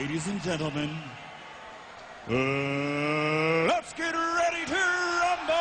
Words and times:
ladies 0.00 0.26
and 0.28 0.40
gentlemen, 0.42 0.88
uh, 2.26 2.32
let's 3.68 3.92
get 3.92 4.14
ready 4.14 4.64
to 4.64 4.72
rumble! 4.72 5.54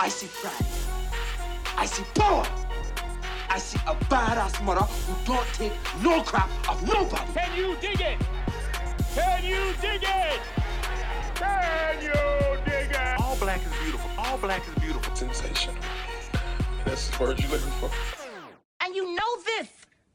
I 0.00 0.08
see 0.08 0.26
pride. 0.26 0.66
I 1.76 1.86
see 1.86 2.02
power. 2.16 2.63
I 3.54 3.58
see 3.58 3.78
a 3.86 3.94
badass 4.10 4.64
mother 4.64 4.80
who 4.80 5.32
don't 5.32 5.46
take 5.52 5.72
no 6.02 6.24
crap 6.24 6.50
of 6.68 6.82
nobody. 6.88 7.32
Can 7.34 7.56
you 7.56 7.76
dig 7.80 8.00
it? 8.00 8.18
Can 9.14 9.44
you 9.44 9.72
dig 9.80 10.02
it? 10.02 10.40
Can 11.36 12.02
you 12.02 12.58
dig 12.64 12.90
it? 12.90 13.20
All 13.20 13.36
black 13.36 13.60
is 13.64 13.72
beautiful. 13.80 14.10
All 14.18 14.38
black 14.38 14.60
is 14.66 14.82
beautiful. 14.82 15.14
Sensational. 15.14 15.76
That's 16.84 17.08
the 17.10 17.22
word 17.22 17.38
you're 17.38 17.48
looking 17.48 17.70
for. 17.74 17.90
And 18.80 18.92
you 18.92 19.14
know 19.14 19.42
this, 19.44 19.68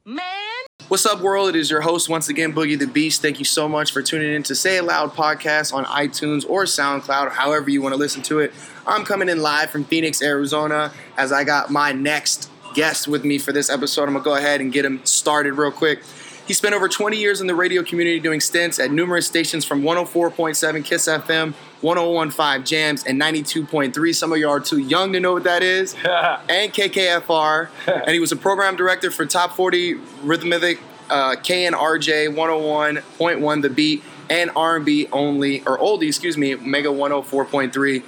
man. 0.04 0.66
What's 0.88 1.06
up, 1.06 1.22
world? 1.22 1.48
It 1.48 1.56
is 1.56 1.70
your 1.70 1.80
host 1.80 2.10
once 2.10 2.28
again, 2.28 2.52
Boogie 2.52 2.78
the 2.78 2.86
Beast. 2.86 3.22
Thank 3.22 3.38
you 3.38 3.46
so 3.46 3.66
much 3.66 3.90
for 3.90 4.02
tuning 4.02 4.34
in 4.34 4.42
to 4.42 4.54
Say 4.54 4.76
It 4.76 4.84
Loud 4.84 5.14
podcast 5.14 5.72
on 5.72 5.86
iTunes 5.86 6.44
or 6.46 6.64
SoundCloud, 6.64 7.28
or 7.28 7.30
however 7.30 7.70
you 7.70 7.80
want 7.80 7.94
to 7.94 7.98
listen 7.98 8.20
to 8.24 8.40
it. 8.40 8.52
I'm 8.86 9.02
coming 9.02 9.30
in 9.30 9.40
live 9.40 9.70
from 9.70 9.84
Phoenix, 9.84 10.20
Arizona, 10.20 10.92
as 11.16 11.32
I 11.32 11.44
got 11.44 11.70
my 11.70 11.92
next 11.92 12.49
guest 12.74 13.08
with 13.08 13.24
me 13.24 13.38
for 13.38 13.52
this 13.52 13.70
episode. 13.70 14.04
I'm 14.04 14.14
gonna 14.14 14.24
go 14.24 14.34
ahead 14.36 14.60
and 14.60 14.72
get 14.72 14.84
him 14.84 15.04
started 15.04 15.54
real 15.54 15.72
quick. 15.72 16.02
He 16.50 16.54
spent 16.54 16.74
over 16.74 16.88
20 16.88 17.16
years 17.16 17.40
in 17.40 17.46
the 17.46 17.54
radio 17.54 17.84
community 17.84 18.18
doing 18.18 18.40
stints 18.40 18.80
at 18.80 18.90
numerous 18.90 19.24
stations 19.24 19.64
from 19.64 19.82
104.7 19.82 20.84
Kiss 20.84 21.06
FM, 21.06 21.52
1015 21.80 22.64
Jams, 22.64 23.04
and 23.04 23.20
92.3. 23.20 24.14
Some 24.14 24.32
of 24.32 24.38
y'all 24.38 24.50
are 24.50 24.58
too 24.58 24.78
young 24.78 25.12
to 25.12 25.20
know 25.20 25.34
what 25.34 25.44
that 25.44 25.62
is. 25.62 25.94
and 26.48 26.72
KKFR. 26.72 27.68
and 27.86 28.10
he 28.10 28.18
was 28.18 28.32
a 28.32 28.36
program 28.36 28.74
director 28.74 29.12
for 29.12 29.26
Top 29.26 29.54
40 29.54 29.94
Rhythmic, 30.24 30.80
uh, 31.08 31.36
KNRJ 31.36 32.34
101.1 32.34 33.62
The 33.62 33.70
Beat, 33.70 34.02
and 34.28 34.50
R&B 34.56 35.06
only, 35.12 35.60
or 35.60 35.78
oldie, 35.78 36.08
excuse 36.08 36.36
me, 36.36 36.56
Mega 36.56 36.88
104.3. 36.88 38.02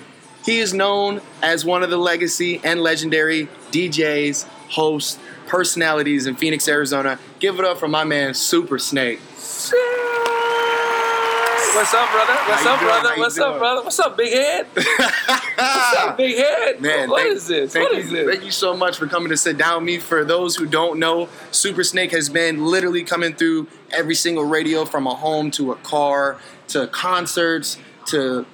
He 0.44 0.58
is 0.58 0.74
known 0.74 1.20
as 1.42 1.64
one 1.64 1.84
of 1.84 1.90
the 1.90 1.96
legacy 1.96 2.60
and 2.64 2.80
legendary 2.80 3.46
DJs, 3.70 4.48
hosts, 4.72 5.18
personalities 5.46 6.26
in 6.26 6.34
Phoenix, 6.34 6.66
Arizona. 6.66 7.18
Give 7.38 7.58
it 7.58 7.64
up 7.64 7.78
for 7.78 7.88
my 7.88 8.04
man, 8.04 8.34
Super 8.34 8.78
Snake. 8.78 9.20
What's 11.74 11.94
up, 11.94 12.10
brother? 12.10 12.34
What's 12.34 12.66
up, 12.66 12.80
doing? 12.80 12.90
brother? 12.90 13.14
What's 13.16 13.38
up, 13.38 13.58
brother? 13.58 13.82
What's 13.82 13.98
up, 13.98 14.16
big 14.16 14.32
head? 14.32 14.66
What's 14.74 15.96
up, 15.96 16.16
big 16.18 16.36
head? 16.36 16.80
Man, 16.80 17.08
what 17.08 17.22
thank, 17.22 17.34
is 17.34 17.46
this? 17.46 17.74
What 17.74 17.92
you, 17.92 17.98
is 17.98 18.10
this? 18.10 18.28
Thank 18.28 18.44
you 18.44 18.50
so 18.50 18.76
much 18.76 18.98
for 18.98 19.06
coming 19.06 19.30
to 19.30 19.36
sit 19.36 19.56
down 19.56 19.76
with 19.76 19.86
me. 19.86 19.98
For 19.98 20.24
those 20.24 20.54
who 20.56 20.66
don't 20.66 20.98
know, 20.98 21.28
Super 21.50 21.82
Snake 21.82 22.10
has 22.12 22.28
been 22.28 22.66
literally 22.66 23.04
coming 23.04 23.34
through 23.34 23.68
every 23.90 24.14
single 24.14 24.44
radio 24.44 24.84
from 24.84 25.06
a 25.06 25.14
home 25.14 25.50
to 25.52 25.72
a 25.72 25.76
car 25.76 26.38
to 26.68 26.88
concerts 26.88 27.78
to 28.06 28.44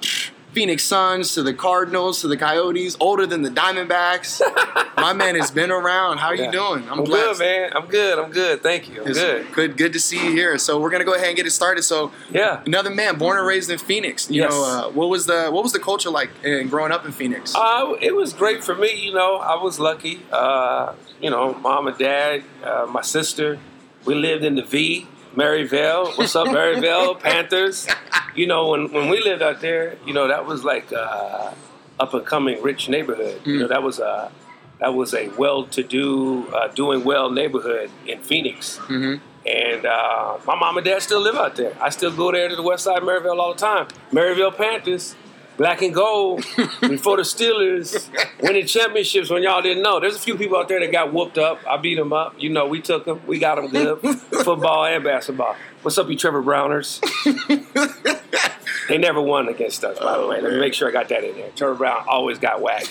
Phoenix 0.53 0.83
Suns 0.83 1.33
to 1.35 1.43
the 1.43 1.53
Cardinals 1.53 2.21
to 2.21 2.27
the 2.27 2.35
Coyotes, 2.35 2.97
older 2.99 3.27
than 3.27 3.43
the 3.43 3.49
Diamondbacks. 3.51 4.41
My 4.97 5.13
man 5.13 5.35
has 5.35 5.51
been 5.51 5.69
around. 5.71 6.17
How 6.17 6.27
are 6.29 6.35
Yeah. 6.35 6.45
you 6.47 6.51
doing? 6.51 6.89
I'm 6.89 7.03
good, 7.03 7.37
man. 7.37 7.71
I'm 7.75 7.85
good. 7.85 8.17
I'm 8.19 8.31
good. 8.31 8.63
Thank 8.63 8.89
you. 8.89 9.01
I'm 9.03 9.07
It's 9.07 9.19
good. 9.19 9.45
good. 9.53 9.77
Good 9.77 9.93
to 9.93 9.99
see 9.99 10.17
you 10.23 10.31
here. 10.31 10.57
So 10.57 10.79
we're 10.79 10.89
gonna 10.89 11.05
go 11.05 11.13
ahead 11.13 11.27
and 11.27 11.37
get 11.37 11.45
it 11.45 11.51
started. 11.51 11.83
So 11.83 12.11
Yeah. 12.31 12.61
another 12.65 12.89
man, 12.89 13.17
born 13.17 13.37
and 13.37 13.45
raised 13.45 13.69
in 13.69 13.77
Phoenix. 13.77 14.29
You 14.29 14.41
Yes. 14.41 14.51
know, 14.51 14.63
uh, 14.63 14.89
what 14.89 15.09
was 15.09 15.27
the 15.27 15.49
what 15.51 15.61
was 15.63 15.71
the 15.71 15.79
culture 15.79 16.09
like 16.09 16.31
in 16.43 16.67
growing 16.67 16.91
up 16.91 17.05
in 17.05 17.11
Phoenix? 17.11 17.53
Uh, 17.55 17.93
it 18.01 18.15
was 18.15 18.33
great 18.33 18.63
for 18.63 18.73
me. 18.75 18.91
You 18.95 19.13
know, 19.13 19.35
I 19.35 19.61
was 19.61 19.79
lucky. 19.79 20.21
Uh, 20.31 20.93
you 21.21 21.29
know, 21.29 21.53
mom 21.61 21.87
and 21.87 21.97
dad, 21.97 22.43
uh, 22.63 22.87
my 22.89 23.01
sister. 23.01 23.59
We 24.05 24.15
lived 24.15 24.43
in 24.43 24.55
the 24.55 24.63
V, 24.63 25.07
Maryvale. 25.35 26.11
What's 26.15 26.35
up, 26.35 26.47
Maryvale? 26.47 27.15
Panthers. 27.19 27.87
You 28.35 28.47
know, 28.47 28.69
when, 28.69 28.91
when 28.91 29.09
we 29.09 29.21
lived 29.21 29.41
out 29.41 29.61
there, 29.61 29.97
you 30.05 30.13
know, 30.13 30.27
that 30.27 30.45
was 30.45 30.63
like 30.63 30.91
uh, 30.93 31.51
up 31.99 32.13
and 32.13 32.25
coming 32.25 32.61
rich 32.61 32.89
neighborhood. 32.89 33.41
You 33.45 33.59
know, 33.59 33.67
that 33.67 33.83
was 33.83 33.99
a 33.99 34.31
that 34.79 34.93
was 34.95 35.13
a 35.13 35.27
well-to-do, 35.29 36.47
uh, 36.53 36.69
doing 36.69 37.03
well 37.03 37.29
neighborhood 37.29 37.91
in 38.07 38.21
Phoenix. 38.21 38.77
Mhm. 38.87 39.19
And 39.45 39.85
uh, 39.85 40.37
my 40.47 40.55
mom 40.55 40.77
and 40.77 40.85
dad 40.85 41.01
still 41.01 41.19
live 41.19 41.35
out 41.35 41.55
there. 41.57 41.75
I 41.81 41.89
still 41.89 42.11
go 42.15 42.31
there 42.31 42.47
to 42.47 42.55
the 42.55 42.61
west 42.61 42.83
side 42.85 42.99
of 42.99 43.03
Maryvale 43.03 43.39
all 43.41 43.53
the 43.53 43.59
time. 43.59 43.87
Maryvale 44.11 44.51
Panthers, 44.51 45.15
black 45.59 45.81
and 45.81 45.93
gold, 45.93 46.37
before 46.79 47.17
the 47.17 47.23
Steelers, 47.23 48.09
winning 48.41 48.65
championships 48.65 49.29
when 49.29 49.43
y'all 49.43 49.61
didn't 49.61 49.83
know. 49.83 49.99
There's 49.99 50.15
a 50.15 50.19
few 50.19 50.37
people 50.37 50.57
out 50.57 50.69
there 50.69 50.79
that 50.79 50.89
got 50.89 51.13
whooped 51.13 51.37
up. 51.37 51.59
I 51.67 51.75
beat 51.75 51.95
them 51.95 52.13
up. 52.13 52.33
You 52.39 52.49
know, 52.49 52.65
we 52.65 52.81
took 52.81 53.03
them. 53.03 53.21
We 53.27 53.39
got 53.39 53.55
them 53.55 53.67
good. 53.67 53.99
Football 54.45 54.85
and 54.85 55.03
basketball. 55.03 55.57
What's 55.81 55.97
up, 55.97 56.09
you 56.09 56.15
Trevor 56.15 56.41
Browners? 56.41 57.01
they 58.87 58.97
never 58.97 59.21
won 59.21 59.49
against 59.49 59.83
us, 59.83 59.99
by 59.99 60.13
the 60.13 60.19
oh, 60.19 60.29
way. 60.29 60.41
Let 60.41 60.53
me 60.53 60.59
make 60.61 60.73
sure 60.73 60.87
I 60.87 60.91
got 60.93 61.09
that 61.09 61.25
in 61.25 61.35
there. 61.35 61.49
Trevor 61.57 61.75
Browne 61.75 62.05
always 62.07 62.39
got 62.39 62.61
whacked. 62.61 62.87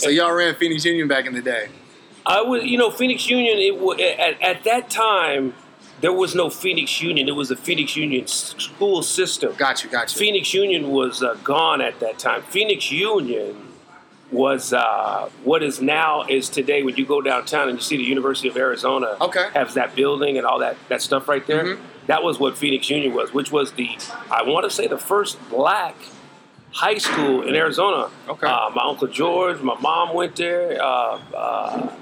so 0.00 0.10
y'all 0.10 0.32
ran 0.32 0.56
Phoenix 0.56 0.84
Union 0.84 1.06
back 1.06 1.26
in 1.26 1.34
the 1.34 1.42
day. 1.42 1.68
I 2.26 2.42
was, 2.42 2.64
you 2.64 2.78
know, 2.78 2.90
Phoenix 2.90 3.28
Union. 3.28 3.58
It 3.58 4.18
at, 4.18 4.42
at 4.42 4.64
that 4.64 4.90
time 4.90 5.54
there 6.02 6.12
was 6.12 6.34
no 6.34 6.50
Phoenix 6.50 7.00
Union. 7.00 7.28
It 7.28 7.36
was 7.36 7.50
a 7.50 7.56
Phoenix 7.56 7.96
Union 7.96 8.26
school 8.26 9.02
system. 9.02 9.54
Got 9.56 9.82
you, 9.84 9.88
got 9.90 10.12
you. 10.12 10.18
Phoenix 10.18 10.52
Union 10.52 10.90
was 10.90 11.22
uh, 11.22 11.34
gone 11.42 11.80
at 11.80 11.98
that 12.00 12.18
time. 12.18 12.42
Phoenix 12.42 12.90
Union 12.92 13.68
was 14.30 14.72
uh, 14.72 15.30
what 15.44 15.62
is 15.62 15.80
now 15.80 16.22
is 16.24 16.48
today. 16.48 16.82
When 16.82 16.96
you 16.96 17.06
go 17.06 17.20
downtown 17.20 17.68
and 17.68 17.78
you 17.78 17.82
see 17.82 17.96
the 17.96 18.02
University 18.04 18.48
of 18.48 18.56
Arizona, 18.56 19.16
Okay. 19.20 19.48
has 19.54 19.74
that 19.74 19.94
building 19.94 20.36
and 20.38 20.46
all 20.46 20.58
that 20.58 20.76
that 20.88 21.00
stuff 21.02 21.28
right 21.28 21.46
there. 21.46 21.64
Mhm. 21.64 21.78
That 22.06 22.22
was 22.24 22.38
what 22.40 22.58
Phoenix 22.58 22.90
Union 22.90 23.14
was, 23.14 23.32
which 23.32 23.52
was 23.52 23.72
the 23.72 23.90
I 24.30 24.42
want 24.42 24.64
to 24.64 24.70
say 24.70 24.86
the 24.88 24.98
first 24.98 25.38
black 25.50 25.94
high 26.72 26.98
school 26.98 27.42
in 27.46 27.54
Arizona. 27.54 28.10
Okay. 28.28 28.46
Uh, 28.46 28.70
my 28.74 28.82
uncle 28.84 29.06
George, 29.06 29.60
my 29.60 29.78
mom 29.80 30.14
went 30.14 30.34
there. 30.36 30.82
Uh, 30.82 31.18
uh, 31.36 31.92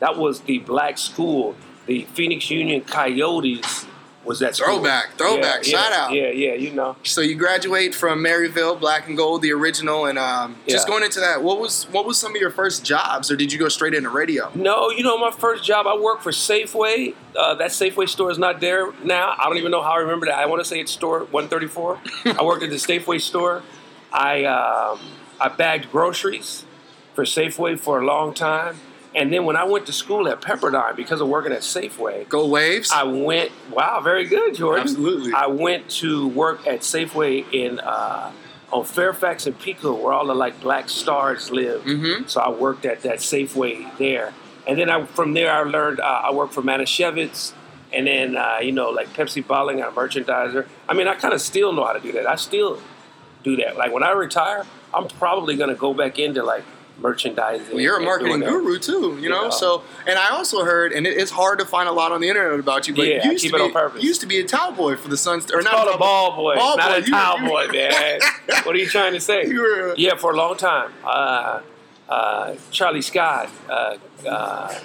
that 0.00 0.16
was 0.16 0.40
the 0.42 0.58
black 0.58 0.98
school. 0.98 1.56
The 1.88 2.04
Phoenix 2.12 2.50
Union 2.50 2.82
Coyotes 2.82 3.86
was 4.22 4.40
that 4.40 4.54
school. 4.54 4.74
Throwback, 4.74 5.16
throwback, 5.16 5.66
Yeah, 5.66 5.78
shout 5.78 5.90
yeah, 5.90 6.04
out. 6.04 6.12
Yeah, 6.12 6.28
yeah, 6.28 6.52
you 6.52 6.70
know. 6.70 6.96
So 7.02 7.22
you 7.22 7.34
graduate 7.34 7.94
from 7.94 8.20
Maryvale, 8.20 8.76
Black 8.76 9.08
and 9.08 9.16
Gold, 9.16 9.40
the 9.40 9.52
original, 9.52 10.04
and 10.04 10.18
um, 10.18 10.56
just 10.68 10.86
going 10.86 11.02
into 11.02 11.18
that, 11.20 11.42
what 11.42 11.58
was 11.58 11.84
what 11.84 12.04
was 12.04 12.18
some 12.18 12.34
of 12.34 12.40
your 12.40 12.50
first 12.50 12.84
jobs, 12.84 13.30
or 13.30 13.36
did 13.36 13.50
you 13.50 13.58
go 13.58 13.70
straight 13.70 13.94
into 13.94 14.10
radio? 14.10 14.50
No, 14.54 14.90
you 14.90 15.02
know, 15.02 15.16
my 15.16 15.30
first 15.30 15.64
job, 15.64 15.86
I 15.86 15.96
worked 15.96 16.22
for 16.22 16.30
Safeway. 16.30 17.14
Uh, 17.34 17.54
that 17.54 17.70
Safeway 17.70 18.06
store 18.06 18.30
is 18.30 18.38
not 18.38 18.60
there 18.60 18.92
now. 19.02 19.34
I 19.38 19.44
don't 19.44 19.56
even 19.56 19.70
know 19.70 19.82
how 19.82 19.92
I 19.92 20.00
remember 20.00 20.26
that. 20.26 20.38
I 20.38 20.44
want 20.44 20.60
to 20.60 20.68
say 20.68 20.78
it's 20.80 20.92
store 20.92 21.20
134. 21.20 21.98
I 22.38 22.42
worked 22.44 22.62
at 22.62 22.68
the 22.68 22.76
Safeway 22.76 23.18
store. 23.20 23.62
I 24.12 24.44
um, 24.44 25.00
I 25.40 25.48
bagged 25.48 25.90
groceries 25.90 26.66
for 27.14 27.24
Safeway 27.24 27.80
for 27.80 27.98
a 27.98 28.04
long 28.04 28.34
time. 28.34 28.76
And 29.14 29.32
then 29.32 29.44
when 29.46 29.56
I 29.56 29.64
went 29.64 29.86
to 29.86 29.92
school 29.92 30.28
at 30.28 30.40
Pepperdine, 30.40 30.94
because 30.94 31.20
of 31.20 31.28
working 31.28 31.52
at 31.52 31.60
Safeway, 31.60 32.28
Go 32.28 32.46
Waves. 32.46 32.90
I 32.92 33.04
went. 33.04 33.50
Wow, 33.72 34.00
very 34.00 34.24
good, 34.26 34.54
Jordan. 34.54 34.82
Absolutely. 34.82 35.32
I 35.32 35.46
went 35.46 35.88
to 36.02 36.28
work 36.28 36.66
at 36.66 36.80
Safeway 36.80 37.44
in 37.52 37.80
uh, 37.80 38.30
on 38.70 38.84
Fairfax 38.84 39.46
and 39.46 39.58
Pico, 39.58 39.94
where 39.94 40.12
all 40.12 40.26
the 40.26 40.34
like 40.34 40.60
black 40.60 40.88
stars 40.90 41.50
live. 41.50 41.82
Mhm. 41.84 42.28
So 42.28 42.40
I 42.40 42.50
worked 42.50 42.84
at 42.84 43.02
that 43.02 43.18
Safeway 43.18 43.96
there, 43.96 44.34
and 44.66 44.78
then 44.78 44.90
I 44.90 45.04
from 45.06 45.32
there 45.32 45.50
I 45.50 45.62
learned 45.62 46.00
uh, 46.00 46.04
I 46.24 46.32
worked 46.32 46.52
for 46.52 46.62
Manischewitz, 46.62 47.52
and 47.92 48.06
then 48.06 48.36
uh, 48.36 48.58
you 48.60 48.72
know 48.72 48.90
like 48.90 49.08
Pepsi 49.14 49.44
bottling, 49.44 49.82
I'm 49.82 49.88
a 49.88 49.92
merchandiser. 49.92 50.66
I 50.88 50.92
mean, 50.92 51.08
I 51.08 51.14
kind 51.14 51.32
of 51.32 51.40
still 51.40 51.72
know 51.72 51.84
how 51.86 51.94
to 51.94 52.00
do 52.00 52.12
that. 52.12 52.28
I 52.28 52.36
still 52.36 52.78
do 53.42 53.56
that. 53.56 53.76
Like 53.78 53.90
when 53.92 54.02
I 54.02 54.10
retire, 54.10 54.66
I'm 54.92 55.08
probably 55.08 55.56
gonna 55.56 55.74
go 55.74 55.94
back 55.94 56.18
into 56.18 56.42
like 56.42 56.64
merchandising. 56.98 57.68
Well, 57.70 57.80
you're 57.80 57.98
a 57.98 58.02
marketing 58.02 58.40
guru 58.40 58.78
too, 58.78 59.18
you 59.20 59.28
know. 59.28 59.50
So, 59.50 59.82
and 60.06 60.18
I 60.18 60.30
also 60.30 60.64
heard, 60.64 60.92
and 60.92 61.06
it, 61.06 61.16
it's 61.16 61.30
hard 61.30 61.58
to 61.60 61.64
find 61.64 61.88
a 61.88 61.92
lot 61.92 62.12
on 62.12 62.20
the 62.20 62.28
internet 62.28 62.58
about 62.58 62.88
you, 62.88 62.94
but 62.94 63.06
Yeah, 63.06 63.24
you 63.24 63.32
used 63.32 63.46
to 63.46 63.52
be, 63.52 63.58
on 63.60 64.00
used 64.00 64.20
to 64.20 64.26
be 64.26 64.38
a 64.38 64.44
towel 64.44 64.72
boy 64.72 64.96
for 64.96 65.08
the 65.08 65.16
Suns, 65.16 65.50
or 65.50 65.58
It's 65.60 65.64
not 65.64 65.74
called 65.74 65.88
a 65.88 65.90
towel 65.92 65.98
ball 65.98 66.36
boy, 66.36 66.56
Ball 66.56 66.76
not 66.76 66.90
boy. 66.90 66.96
a 66.96 67.02
towel 67.10 67.38
boy, 67.46 67.68
man. 67.72 68.20
what 68.64 68.74
are 68.74 68.78
you 68.78 68.88
trying 68.88 69.12
to 69.12 69.20
say? 69.20 69.50
Yeah, 69.96 70.16
for 70.16 70.32
a 70.32 70.36
long 70.36 70.56
time. 70.56 70.92
Uh, 71.04 71.60
uh, 72.08 72.54
Charlie 72.70 73.02
Scott, 73.02 73.50
uh, 73.68 73.96
uh, 74.26 74.80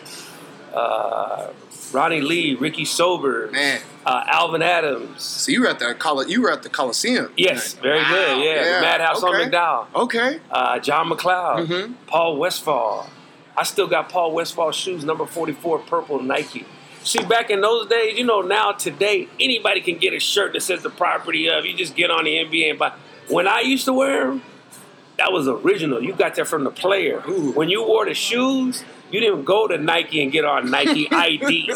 uh, 0.73 1.47
Ronnie 1.93 2.21
Lee, 2.21 2.55
Ricky 2.55 2.85
Sober, 2.85 3.49
Man. 3.51 3.79
uh, 4.05 4.23
Alvin 4.27 4.61
Adams. 4.61 5.21
So 5.21 5.51
you 5.51 5.61
were 5.61 5.67
at 5.67 5.79
the 5.79 5.93
Coli- 5.95 6.27
you 6.29 6.41
were 6.41 6.51
at 6.51 6.63
the 6.63 6.69
Coliseum. 6.69 7.31
Yes, 7.37 7.73
very 7.73 7.99
Wow, 7.99 8.09
good. 8.09 8.43
Yeah, 8.43 8.63
the 8.75 8.81
Madhouse 8.81 9.23
on 9.23 9.35
okay. 9.35 9.49
McDowell. 9.49 9.85
Okay. 9.95 10.39
Uh, 10.51 10.79
John 10.79 11.09
McLeod, 11.09 11.67
Mhm. 11.67 11.93
Paul 12.07 12.37
Westphal. 12.37 13.07
I 13.55 13.63
still 13.63 13.87
got 13.87 14.09
Paul 14.09 14.31
Westphal 14.31 14.71
shoes, 14.71 15.03
number 15.05 15.25
44, 15.27 15.79
purple 15.79 16.19
Nike. 16.21 16.65
See, 17.03 17.23
back 17.23 17.49
in 17.51 17.61
those 17.61 17.87
days, 17.87 18.17
you 18.17 18.23
know, 18.23 18.41
now 18.41 18.71
today, 18.71 19.27
anybody 19.39 19.81
can 19.81 19.97
get 19.97 20.13
a 20.13 20.19
shirt 20.19 20.53
that 20.53 20.61
says 20.61 20.81
the 20.83 20.89
property 20.89 21.47
of. 21.49 21.65
You 21.65 21.73
just 21.75 21.95
get 21.95 22.09
on 22.09 22.23
the 22.23 22.37
NBA 22.37 22.69
and 22.71 22.79
buy. 22.79 22.93
When 23.27 23.47
I 23.47 23.59
used 23.61 23.85
to 23.85 23.93
wear 23.93 24.27
them, 24.27 24.41
that 25.17 25.31
was 25.31 25.47
original. 25.47 26.01
You 26.01 26.13
got 26.13 26.35
that 26.35 26.47
from 26.47 26.63
the 26.63 26.71
player. 26.71 27.21
When 27.21 27.69
you 27.69 27.85
wore 27.85 28.05
the 28.05 28.13
shoes, 28.13 28.83
you 29.11 29.19
didn't 29.19 29.43
go 29.43 29.67
to 29.67 29.77
Nike 29.77 30.23
and 30.23 30.31
get 30.31 30.43
on 30.43 30.71
Nike 30.71 31.07
ID. 31.11 31.71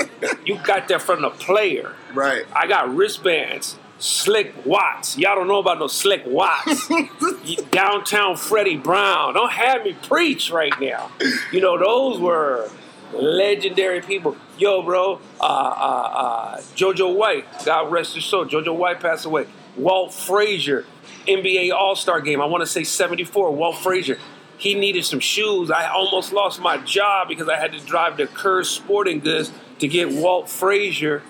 You 0.45 0.59
got 0.63 0.87
that 0.87 1.01
from 1.01 1.21
the 1.21 1.29
player. 1.29 1.93
Right. 2.13 2.45
I 2.53 2.67
got 2.67 2.93
wristbands, 2.95 3.77
Slick 3.99 4.53
Watts. 4.65 5.17
Y'all 5.17 5.35
don't 5.35 5.47
know 5.47 5.59
about 5.59 5.79
no 5.79 5.87
Slick 5.87 6.23
Watts. 6.25 6.89
Downtown 7.71 8.37
Freddie 8.37 8.77
Brown. 8.77 9.35
Don't 9.35 9.51
have 9.51 9.83
me 9.83 9.93
preach 9.93 10.49
right 10.49 10.73
now. 10.81 11.11
You 11.51 11.61
know, 11.61 11.77
those 11.77 12.19
were 12.19 12.69
legendary 13.13 14.01
people. 14.01 14.35
Yo, 14.57 14.81
bro, 14.81 15.19
uh, 15.39 15.43
uh, 15.43 15.47
uh, 15.47 16.57
JoJo 16.75 17.15
White, 17.15 17.45
God 17.65 17.91
rest 17.91 18.15
his 18.15 18.25
soul. 18.25 18.45
JoJo 18.45 18.75
White 18.75 18.99
passed 18.99 19.25
away. 19.25 19.45
Walt 19.77 20.13
Frazier, 20.13 20.85
NBA 21.27 21.71
All 21.71 21.95
Star 21.95 22.21
game. 22.21 22.41
I 22.41 22.45
want 22.45 22.61
to 22.61 22.67
say 22.67 22.83
74. 22.83 23.51
Walt 23.51 23.77
Frazier. 23.77 24.17
He 24.57 24.73
needed 24.73 25.05
some 25.05 25.19
shoes. 25.19 25.69
I 25.69 25.87
almost 25.87 26.33
lost 26.33 26.59
my 26.59 26.77
job 26.77 27.27
because 27.27 27.47
I 27.47 27.57
had 27.57 27.73
to 27.73 27.79
drive 27.79 28.17
to 28.17 28.25
Kerr 28.25 28.63
Sporting 28.63 29.19
Goods 29.19 29.51
to 29.79 29.87
get 29.87 30.09
Walt 30.09 30.49
Frazier 30.49 31.21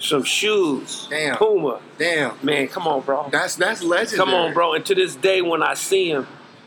some 0.00 0.24
shoes. 0.24 1.06
Damn. 1.08 1.36
Puma. 1.36 1.80
Damn. 1.98 2.36
Man, 2.42 2.66
come 2.68 2.88
on, 2.88 3.02
bro. 3.02 3.28
That's 3.30 3.56
that's 3.56 3.82
legendary. 3.82 4.18
Come 4.18 4.34
on, 4.34 4.52
bro. 4.52 4.74
And 4.74 4.84
to 4.86 4.94
this 4.94 5.14
day, 5.14 5.40
when 5.40 5.62
I 5.62 5.74
see 5.74 6.10
him, 6.10 6.26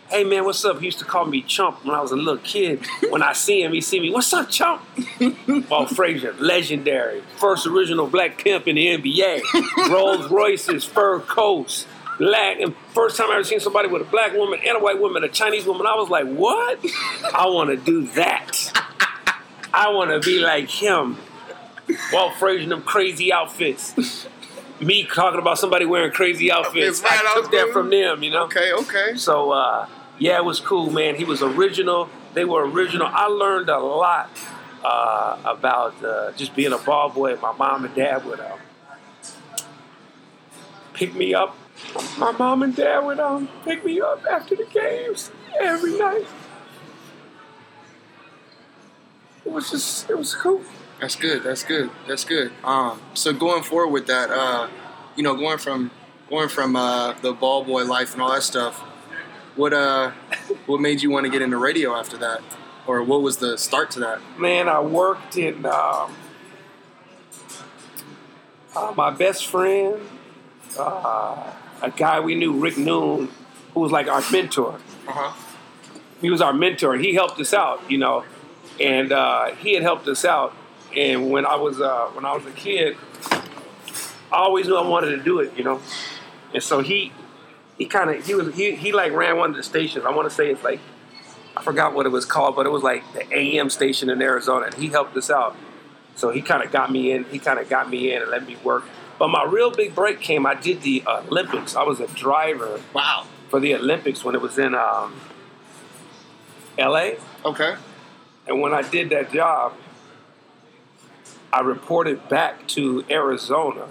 hey 0.09 0.24
man, 0.24 0.45
what's 0.45 0.63
up? 0.63 0.80
He 0.80 0.86
used 0.86 1.00
to 1.00 1.06
call 1.06 1.25
me 1.25 1.42
Chump 1.42 1.83
when 1.86 1.95
I 1.95 2.01
was 2.01 2.12
a 2.12 2.15
little 2.15 2.38
kid. 2.38 2.86
When 3.09 3.21
I 3.21 3.33
see 3.33 3.62
him, 3.62 3.74
he 3.74 3.81
see 3.81 4.00
me, 4.00 4.09
what's 4.09 4.31
up, 4.33 4.50
Chump? 4.50 4.81
Walt 5.69 5.89
Frazier, 5.89 6.33
legendary, 6.39 7.21
first 7.38 7.68
original 7.68 8.07
black 8.07 8.38
pimp 8.38 8.68
in 8.68 8.75
the 8.75 8.98
NBA. 8.98 9.89
Rolls 9.92 10.30
Royces, 10.30 10.83
fur 10.86 11.19
coats. 11.19 11.86
Black, 12.19 12.59
and 12.59 12.75
first 12.95 13.15
time 13.15 13.30
I 13.30 13.36
ever 13.36 13.44
seen 13.44 13.59
somebody 13.59 13.89
with 13.89 14.01
a 14.01 14.06
black 14.06 14.33
woman 14.33 14.59
and 14.65 14.77
a 14.77 14.80
white 14.80 15.00
woman, 15.00 15.24
a 15.24 15.30
Chinese 15.30 15.68
woman, 15.68 15.86
I 15.86 15.94
was 15.94 16.10
like, 16.10 16.25
what? 16.25 16.83
I 17.31 17.45
want 17.48 17.69
to 17.69 17.77
do 17.77 18.07
that. 18.13 18.71
I 19.74 19.92
want 19.92 20.10
to 20.10 20.19
be 20.27 20.39
like 20.39 20.68
him. 20.68 21.18
Walt 22.12 22.33
Frazier, 22.39 22.63
in 22.63 22.69
them 22.69 22.81
crazy 22.81 23.31
outfits. 23.31 24.27
Me 24.79 25.06
talking 25.06 25.39
about 25.39 25.57
somebody 25.57 25.85
wearing 25.85 26.12
crazy 26.12 26.51
outfits. 26.51 27.01
Right, 27.01 27.13
I 27.13 27.15
I 27.15 27.33
took 27.33 27.51
was 27.51 27.51
that 27.51 27.74
from 27.74 27.89
them, 27.89 28.21
you 28.21 28.29
know. 28.29 28.44
Okay, 28.44 28.71
okay. 28.74 29.15
So 29.15 29.51
uh, 29.51 29.88
yeah, 30.19 30.38
it 30.38 30.45
was 30.45 30.59
cool, 30.59 30.91
man. 30.91 31.15
He 31.15 31.24
was 31.24 31.41
original. 31.41 32.09
They 32.33 32.45
were 32.45 32.69
original. 32.69 33.07
I 33.09 33.25
learned 33.25 33.69
a 33.69 33.79
lot 33.79 34.29
uh, 34.83 35.38
about 35.45 36.03
uh, 36.03 36.31
just 36.33 36.56
being 36.56 36.74
a 36.74 36.77
ball 36.77 37.09
boy. 37.09 37.35
My 37.38 37.53
mom 37.53 37.85
and 37.85 37.95
dad 37.95 38.25
would 38.25 38.39
um, 38.39 38.59
pick 40.94 41.15
me 41.15 41.33
up. 41.33 41.57
My 42.18 42.31
mom 42.31 42.63
and 42.63 42.75
dad 42.75 43.00
would 43.00 43.19
um, 43.19 43.50
pick 43.63 43.83
me 43.83 44.00
up 44.01 44.24
after 44.29 44.56
the 44.56 44.65
games 44.65 45.31
every 45.59 45.97
night. 45.97 46.25
It 49.45 49.51
was 49.51 49.71
just, 49.71 50.09
it 50.09 50.18
was 50.18 50.35
cool. 50.35 50.62
That's 50.99 51.15
good. 51.15 51.44
That's 51.44 51.63
good. 51.63 51.91
That's 52.07 52.23
good. 52.23 52.51
Um, 52.63 53.01
so 53.13 53.31
going 53.33 53.63
forward 53.63 53.89
with 53.89 54.07
that, 54.07 54.31
uh, 54.31 54.67
you 55.15 55.23
know, 55.23 55.35
going 55.35 55.59
from 55.59 55.91
going 56.29 56.49
from 56.49 56.75
uh, 56.75 57.13
the 57.21 57.33
ball 57.33 57.63
boy 57.63 57.85
life 57.85 58.13
and 58.13 58.21
all 58.21 58.31
that 58.31 58.44
stuff, 58.44 58.79
what 59.55 59.73
uh, 59.73 60.11
what 60.65 60.81
made 60.81 61.01
you 61.01 61.11
want 61.11 61.25
to 61.25 61.31
get 61.31 61.41
into 61.41 61.57
radio 61.57 61.95
after 61.95 62.17
that, 62.17 62.41
or 62.88 63.03
what 63.03 63.21
was 63.21 63.38
the 63.38 63.57
start 63.57 63.91
to 63.91 63.99
that? 63.99 64.21
Man, 64.38 64.67
I 64.67 64.79
worked 64.79 65.38
in 65.38 65.65
um, 65.65 66.15
uh, 68.75 68.93
my 68.95 69.11
best 69.11 69.47
friend, 69.47 70.01
uh, 70.79 71.51
a 71.81 71.91
guy 71.91 72.19
we 72.19 72.35
knew, 72.35 72.53
Rick 72.53 72.77
Noon, 72.77 73.29
who 73.73 73.79
was 73.79 73.91
like 73.91 74.07
our 74.07 74.23
mentor. 74.31 74.79
Uh-huh. 75.07 75.33
He 76.21 76.29
was 76.29 76.41
our 76.41 76.53
mentor. 76.53 76.95
He 76.95 77.13
helped 77.13 77.39
us 77.39 77.53
out, 77.53 77.81
you 77.89 78.00
know, 78.00 78.25
and 78.79 79.11
uh, 79.11 79.55
he 79.55 79.73
had 79.73 79.83
helped 79.83 80.07
us 80.07 80.25
out. 80.25 80.55
And 80.95 81.30
when 81.30 81.45
I 81.45 81.56
was 81.56 81.80
uh, 81.81 82.07
when 82.13 82.25
I 82.25 82.34
was 82.36 82.45
a 82.45 82.51
kid, 82.51 82.95
I 83.31 83.42
always 84.31 84.68
knew 84.68 84.75
I 84.75 84.88
wanted 84.88 85.12
to 85.16 85.24
do 85.24 85.39
it, 85.39 85.54
you 85.57 85.63
know. 85.63 85.81
And 86.54 86.63
so 86.63 86.80
he 86.80 87.12
he 87.78 87.86
kind 87.86 88.10
of 88.10 88.25
he 88.25 88.34
was 88.36 88.56
he 88.56 88.75
he 88.75 88.92
like 88.92 89.12
ran 89.12 89.38
one 89.38 89.50
of 89.51 89.56
the 89.56 89.63
stations. 89.63 90.06
I 90.06 90.12
want 90.12 90.30
to 90.30 90.34
say 90.34 90.50
it's 90.50 90.63
like 90.63 90.80
I 91.56 91.62
forgot 91.63 91.94
what 91.94 92.06
it 92.06 92.10
was 92.10 92.25
called, 92.25 92.56
but 92.56 92.66
it 92.66 92.69
was 92.72 92.84
like 92.84 93.04
the 93.13 93.31
AM 93.36 93.69
station 93.69 94.10
in 94.10 94.22
Arizona, 94.22 94.68
and 94.68 94.75
he 94.75 94.88
helped 94.88 95.16
us 95.18 95.30
out. 95.30 95.56
So 96.16 96.30
he 96.31 96.42
kind 96.42 96.63
of 96.63 96.72
got 96.72 96.92
me 96.92 97.12
in. 97.12 97.25
He 97.25 97.38
kind 97.39 97.60
of 97.60 97.69
got 97.69 97.89
me 97.89 98.12
in 98.13 98.22
and 98.24 98.31
let 98.31 98.48
me 98.48 98.57
work. 98.63 98.86
But 99.19 99.28
my 99.30 99.44
real 99.44 99.72
big 99.72 99.94
break 99.95 100.19
came. 100.19 100.45
I 100.45 100.54
did 100.56 100.81
the 100.81 101.04
Olympics. 101.07 101.75
I 101.75 101.84
was 101.84 102.00
a 102.00 102.07
driver 102.07 102.81
Wow. 102.94 103.25
for 103.50 103.60
the 103.60 103.75
Olympics 103.75 104.24
when 104.24 104.34
it 104.36 104.42
was 104.42 104.57
in 104.57 104.74
um, 104.75 105.16
L.A. 106.78 107.18
Okay. 107.45 107.75
And 108.48 108.62
when 108.62 108.74
I 108.74 108.81
did 108.84 109.10
that 109.10 109.31
job, 109.31 109.74
I 111.51 111.61
reported 111.61 112.27
back 112.29 112.67
to 112.69 113.03
Arizona. 113.09 113.88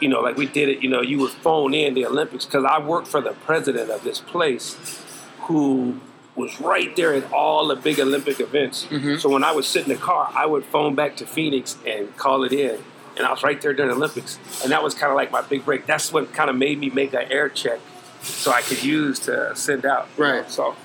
You 0.00 0.08
know, 0.08 0.20
like 0.20 0.36
we 0.36 0.46
did 0.46 0.68
it, 0.68 0.82
you 0.82 0.88
know, 0.88 1.00
you 1.00 1.18
would 1.18 1.32
phone 1.32 1.74
in 1.74 1.94
the 1.94 2.06
Olympics 2.06 2.44
because 2.44 2.64
I 2.64 2.78
worked 2.78 3.08
for 3.08 3.20
the 3.20 3.32
president 3.32 3.90
of 3.90 4.04
this 4.04 4.20
place 4.20 4.76
who 5.42 6.00
was 6.36 6.60
right 6.60 6.94
there 6.94 7.14
at 7.14 7.32
all 7.32 7.66
the 7.66 7.76
big 7.76 7.98
Olympic 7.98 8.38
events. 8.38 8.86
Mm-hmm. 8.86 9.16
So 9.16 9.28
when 9.28 9.42
I 9.42 9.50
would 9.52 9.64
sit 9.64 9.82
in 9.82 9.88
the 9.88 9.98
car, 9.98 10.30
I 10.34 10.46
would 10.46 10.64
phone 10.64 10.94
back 10.94 11.16
to 11.16 11.26
Phoenix 11.26 11.76
and 11.84 12.16
call 12.16 12.44
it 12.44 12.52
in. 12.52 12.78
And 13.16 13.26
I 13.26 13.30
was 13.30 13.42
right 13.42 13.60
there 13.60 13.74
during 13.74 13.90
the 13.90 13.96
Olympics. 13.96 14.38
And 14.62 14.70
that 14.70 14.82
was 14.82 14.94
kind 14.94 15.10
of 15.10 15.16
like 15.16 15.32
my 15.32 15.42
big 15.42 15.64
break. 15.64 15.86
That's 15.86 16.12
what 16.12 16.32
kind 16.32 16.48
of 16.48 16.54
made 16.54 16.78
me 16.78 16.90
make 16.90 17.12
an 17.12 17.26
air 17.30 17.48
check 17.48 17.80
so 18.22 18.52
I 18.52 18.62
could 18.62 18.84
use 18.84 19.18
to 19.20 19.54
send 19.56 19.84
out. 19.84 20.08
you 20.16 20.24
know, 20.24 20.30
Right. 20.30 20.50
So 20.50 20.76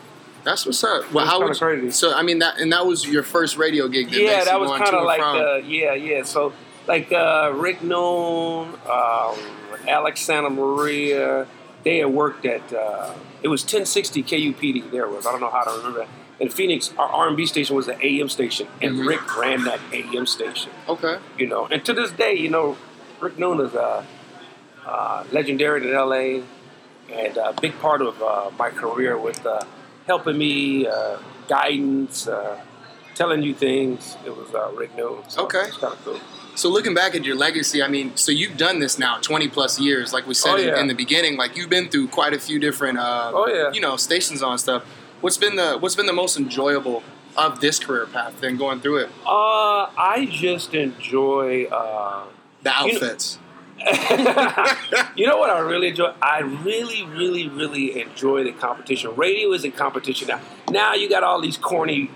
That's 0.43 0.65
what's 0.65 0.83
up. 0.83 1.11
Well, 1.13 1.25
was 1.25 1.29
how 1.29 1.39
kinda 1.39 1.55
crazy. 1.81 1.91
so? 1.91 2.13
I 2.13 2.21
mean 2.23 2.39
that, 2.39 2.59
and 2.59 2.71
that 2.73 2.85
was 2.85 3.05
your 3.07 3.23
first 3.23 3.57
radio 3.57 3.87
gig. 3.87 4.09
That 4.11 4.21
yeah, 4.21 4.43
that 4.43 4.59
was 4.59 4.69
kind 4.71 4.93
of 4.95 5.05
like 5.05 5.21
the 5.21 5.63
yeah, 5.65 5.93
yeah. 5.93 6.23
So 6.23 6.53
like 6.87 7.11
uh, 7.11 7.51
Rick 7.55 7.81
Noon, 7.81 8.69
um, 8.89 9.37
Alex 9.87 10.21
Santa 10.21 10.49
Maria, 10.49 11.47
they 11.83 11.99
had 11.99 12.07
worked 12.07 12.45
at 12.45 12.73
uh, 12.73 13.13
it 13.41 13.47
was 13.47 13.63
1060 13.63 14.23
KUPD. 14.23 14.91
There 14.91 15.07
was 15.07 15.25
I 15.25 15.31
don't 15.31 15.41
know 15.41 15.49
how 15.49 15.63
to 15.63 15.77
remember 15.77 15.99
that. 15.99 16.09
In 16.39 16.49
Phoenix, 16.49 16.91
our 16.97 17.07
R&B 17.07 17.45
station 17.45 17.75
was 17.75 17.85
the 17.85 18.05
AM 18.05 18.27
station, 18.27 18.67
and 18.81 18.95
Mhm. 18.95 19.07
Rick 19.07 19.37
ran 19.37 19.63
that 19.65 19.79
AM 19.93 20.25
station. 20.25 20.71
Okay. 20.89 21.17
You 21.37 21.47
know, 21.47 21.67
and 21.71 21.85
to 21.85 21.93
this 21.93 22.11
day, 22.11 22.33
you 22.33 22.49
know, 22.49 22.75
Rick 23.21 23.37
Noon 23.37 23.61
is 23.61 23.73
uh, 23.75 24.03
uh, 24.85 25.23
legendary 25.31 25.87
in 25.87 25.93
LA, 25.95 26.41
and 27.13 27.37
a 27.37 27.53
big 27.61 27.79
part 27.79 28.01
of 28.01 28.21
uh, 28.21 28.49
my 28.57 28.71
career 28.71 29.17
with 29.17 29.45
uh, 29.45 29.61
helping 30.07 30.37
me, 30.37 30.87
uh, 30.87 31.17
guidance, 31.47 32.27
uh, 32.27 32.59
telling 33.15 33.43
you 33.43 33.53
things. 33.53 34.17
It 34.25 34.35
was 34.35 34.53
uh, 34.53 34.71
Rick 34.75 34.95
Noon. 34.97 35.23
So 35.27 35.43
Okay. 35.43 35.61
it's 35.67 35.77
kind 35.77 35.93
of 35.93 36.03
cool. 36.05 36.19
So 36.55 36.69
looking 36.69 36.93
back 36.93 37.15
at 37.15 37.23
your 37.25 37.35
legacy, 37.35 37.81
I 37.81 37.87
mean, 37.87 38.15
so 38.15 38.31
you've 38.31 38.57
done 38.57 38.79
this 38.79 38.99
now 38.99 39.17
20 39.19 39.47
plus 39.49 39.79
years, 39.79 40.13
like 40.13 40.27
we 40.27 40.33
said 40.35 40.51
Oh, 40.53 40.57
in, 40.57 40.67
yeah. 40.67 40.79
in 40.79 40.87
the 40.87 40.93
beginning. 40.93 41.35
Like 41.37 41.57
you've 41.57 41.69
been 41.69 41.89
through 41.89 42.09
quite 42.09 42.33
a 42.33 42.39
few 42.39 42.59
different, 42.59 42.99
uh, 42.99 43.31
Oh, 43.33 43.47
yeah. 43.47 43.71
you 43.73 43.81
know, 43.81 43.97
stations 43.97 44.43
on 44.43 44.57
stuff. 44.59 44.83
What's 45.21 45.37
been 45.37 45.55
the 45.55 45.77
What's 45.79 45.95
been 45.95 46.05
the 46.05 46.13
most 46.13 46.37
enjoyable 46.37 47.01
of 47.35 47.59
this 47.59 47.79
career 47.79 48.05
path 48.05 48.43
and 48.43 48.59
going 48.59 48.81
through 48.81 48.97
it? 48.97 49.09
Uh, 49.25 49.87
I 49.97 50.27
just 50.31 50.73
enjoy. 50.75 51.65
Uh, 51.65 52.25
The 52.61 52.69
You 52.85 52.93
know- 52.93 52.93
outfits. 53.07 53.39
you 55.15 55.27
know 55.27 55.37
what 55.37 55.49
I 55.49 55.59
really 55.59 55.89
enjoy? 55.89 56.13
I 56.21 56.39
really, 56.39 57.03
really, 57.03 57.47
really 57.47 57.99
enjoy 58.01 58.43
the 58.43 58.51
competition. 58.51 59.15
Radio 59.15 59.51
is 59.51 59.65
in 59.65 59.71
competition 59.71 60.27
now. 60.27 60.41
Now 60.69 60.93
you 60.93 61.09
got 61.09 61.23
all 61.23 61.41
these 61.41 61.57
corny 61.57 62.09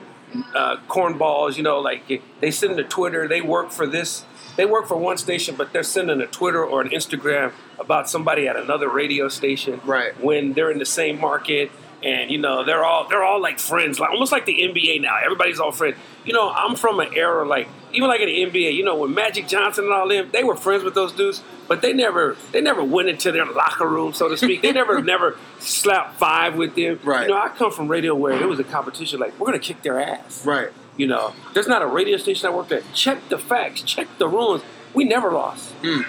uh, 0.56 0.78
cornballs. 0.88 1.58
You 1.58 1.64
know, 1.64 1.80
like 1.80 2.22
they 2.40 2.52
send 2.52 2.78
to 2.78 2.84
Twitter. 2.84 3.28
They 3.28 3.42
work 3.42 3.72
for 3.72 3.86
this. 3.86 4.26
They 4.56 4.66
work 4.66 4.88
for 4.88 4.98
one 4.98 5.18
station, 5.18 5.56
but 5.56 5.74
they're 5.74 5.84
sending 5.84 6.22
a 6.22 6.28
Twitter 6.28 6.64
or 6.66 6.82
an 6.82 6.90
Instagram 6.90 7.52
about 7.80 8.10
somebody 8.10 8.48
at 8.48 8.56
another 8.56 8.90
radio 8.90 9.28
station. 9.28 9.82
Right. 9.86 10.20
When 10.22 10.54
they're 10.54 10.72
in 10.72 10.80
the 10.80 10.86
same 10.86 11.20
market, 11.20 11.72
and 12.04 12.30
you 12.30 12.38
know 12.38 12.64
they're 12.64 12.84
all 12.84 13.08
they're 13.08 13.24
all 13.24 13.42
like 13.42 13.60
friends, 13.60 14.00
like 14.00 14.12
almost 14.12 14.32
like 14.32 14.46
the 14.46 14.60
NBA 14.60 15.02
now. 15.02 15.18
Everybody's 15.24 15.60
all 15.60 15.72
friends. 15.72 15.98
You 16.26 16.34
know, 16.34 16.50
I'm 16.50 16.76
from 16.76 17.00
an 17.00 17.10
era 17.14 17.48
like 17.48 17.68
even 17.98 18.08
like 18.08 18.22
in 18.22 18.28
the 18.28 18.46
NBA. 18.60 18.74
You 18.76 18.84
know, 18.86 18.96
when 18.96 19.14
Magic 19.14 19.48
Johnson 19.48 19.86
and 19.86 19.94
all 19.94 20.08
them, 20.08 20.30
they 20.32 20.44
were 20.44 20.56
friends 20.56 20.84
with 20.84 20.94
those 20.94 21.12
dudes, 21.12 21.44
but 21.68 21.82
they 21.82 21.92
never 21.92 22.38
they 22.54 22.62
never 22.62 22.84
went 22.84 23.10
into 23.10 23.32
their 23.32 23.46
locker 23.46 23.88
room, 23.88 24.14
so 24.14 24.30
to 24.30 24.38
speak. 24.38 24.62
They 24.62 24.72
never 24.72 25.02
never 25.14 25.38
slapped 25.60 26.18
five 26.18 26.56
with 26.56 26.76
them. 26.76 27.00
Right. 27.04 27.24
You 27.28 27.34
know, 27.34 27.42
I 27.42 27.50
come 27.50 27.72
from 27.72 27.88
radio 27.90 28.16
where 28.16 28.34
it 28.42 28.48
was 28.48 28.60
a 28.60 28.64
competition. 28.64 29.20
Like 29.20 29.38
we're 29.40 29.48
gonna 29.48 29.60
kick 29.60 29.82
their 29.82 30.00
ass. 30.00 30.46
Right. 30.46 30.70
You 30.96 31.08
know, 31.08 31.34
there's 31.54 31.68
not 31.68 31.82
a 31.82 31.88
radio 31.88 32.18
station 32.18 32.48
I 32.48 32.56
worked 32.56 32.72
at. 32.72 32.84
Check 32.94 33.28
the 33.30 33.38
facts, 33.38 33.82
check 33.82 34.08
the 34.18 34.28
rules. 34.28 34.62
We 34.94 35.04
never 35.04 35.32
lost. 35.32 35.72
Hmm. 35.84 36.02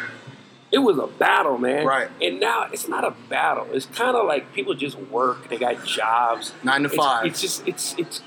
It 0.71 0.78
was 0.78 0.99
a 0.99 1.07
battle, 1.07 1.57
man. 1.57 1.87
Right. 1.87 2.11
And 2.21 2.40
now 2.40 2.68
it's 2.71 2.88
not 2.88 3.02
a 3.04 3.14
battle. 3.30 3.66
It's 3.73 3.87
kind 3.87 4.14
of 4.16 4.26
like 4.26 4.52
people 4.52 4.75
just 4.75 4.99
work. 4.99 5.49
They 5.49 5.57
got 5.57 5.85
jobs. 5.87 6.52
Nine 6.62 6.83
to 6.83 6.87
It's- 6.92 6.97
five. 7.04 7.25
It's 7.26 7.40
just 7.40 7.66
it's 7.66 7.95
it's 7.99 8.21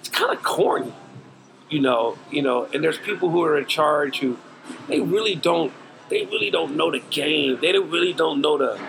it's 0.00 0.08
kind 0.10 0.30
of 0.36 0.42
corny. 0.42 0.92
You 1.68 1.80
know, 1.80 2.16
you 2.30 2.42
know, 2.42 2.64
and 2.72 2.82
there's 2.82 2.98
people 2.98 3.30
who 3.30 3.42
are 3.42 3.58
in 3.58 3.66
charge 3.66 4.18
who 4.20 4.36
they 4.88 5.00
really 5.00 5.34
don't 5.34 5.72
they 6.08 6.24
really 6.24 6.50
don't 6.50 6.76
know 6.76 6.90
the 6.90 7.00
game. 7.10 7.58
They 7.60 7.72
don't 7.72 7.90
really 7.90 8.12
don't 8.12 8.40
know 8.40 8.56
the 8.58 8.80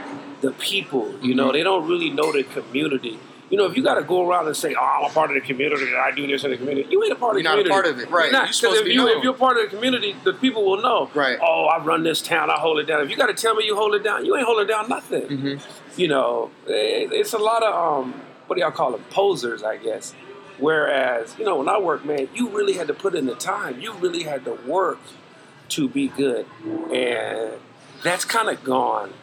the 0.41 0.51
people. 0.51 1.13
You 1.21 1.35
know, 1.35 1.51
they 1.51 1.63
don't 1.63 1.87
really 1.87 2.09
know 2.09 2.31
the 2.31 2.43
community. 2.43 3.19
You 3.49 3.57
know, 3.57 3.65
if 3.65 3.75
you 3.75 3.81
got 3.83 3.95
to 3.95 4.03
go 4.03 4.25
around 4.29 4.45
and 4.45 4.55
say, 4.55 4.75
"Oh, 4.79 4.99
I'm 5.01 5.09
a 5.09 5.13
part 5.13 5.31
of 5.31 5.33
the 5.33 5.41
community. 5.41 5.87
and 5.87 5.95
I 5.97 6.11
do 6.11 6.25
this 6.27 6.43
in 6.43 6.51
the 6.51 6.57
community," 6.57 6.87
you 6.91 7.03
ain't 7.03 7.11
a 7.11 7.15
part 7.15 7.35
of 7.35 7.39
it 7.39 7.43
You're 7.43 7.57
of 7.57 7.63
the 7.63 7.69
not 7.69 7.79
a 7.79 7.81
part 7.81 7.85
of 7.87 7.99
it, 7.99 8.09
right. 8.11 8.25
You're 8.25 8.31
not. 8.31 8.39
You're 8.41 8.45
'Cause 8.47 8.55
supposed 8.57 8.75
to 8.77 8.81
if 8.81 8.85
be 8.85 8.93
you 8.93 9.07
if 9.07 9.23
you're 9.23 9.33
part 9.33 9.57
of 9.57 9.63
the 9.69 9.75
community, 9.75 10.15
the 10.23 10.33
people 10.33 10.63
will 10.63 10.81
know. 10.81 11.09
Right. 11.15 11.39
Oh, 11.41 11.65
I 11.65 11.83
run 11.83 12.03
this 12.03 12.21
town. 12.21 12.51
I 12.51 12.59
hold 12.59 12.79
it 12.79 12.85
down. 12.85 13.01
If 13.01 13.09
you 13.09 13.17
got 13.17 13.25
to 13.25 13.33
tell 13.33 13.55
me 13.55 13.65
you 13.65 13.75
hold 13.75 13.95
it 13.95 14.03
down, 14.03 14.23
you 14.23 14.35
ain't 14.37 14.45
holding 14.45 14.67
down 14.67 14.87
nothing. 14.87 15.23
Mm-hmm. 15.23 15.99
You 15.99 16.07
know, 16.09 16.51
it, 16.67 17.11
it's 17.11 17.33
a 17.33 17.39
lot 17.39 17.63
of 17.63 17.73
um, 17.73 18.13
what 18.45 18.55
do 18.55 18.61
y'all 18.61 18.71
call 18.71 18.91
them? 18.91 19.03
Posers, 19.09 19.63
I 19.63 19.77
guess. 19.77 20.13
Whereas, 20.59 21.35
you 21.37 21.45
know, 21.45 21.57
when 21.57 21.69
I 21.69 21.79
work, 21.79 22.05
man, 22.05 22.29
you 22.33 22.49
really 22.49 22.73
had 22.73 22.87
to 22.87 22.93
put 22.93 23.15
in 23.15 23.25
the 23.25 23.35
time. 23.35 23.79
You 23.79 23.93
really 23.93 24.23
had 24.23 24.45
to 24.45 24.53
work 24.53 24.99
to 25.69 25.87
be 25.87 26.07
good, 26.07 26.45
and 26.91 27.53
that's 28.03 28.25
kind 28.25 28.49
of 28.49 28.63
gone. 28.63 29.13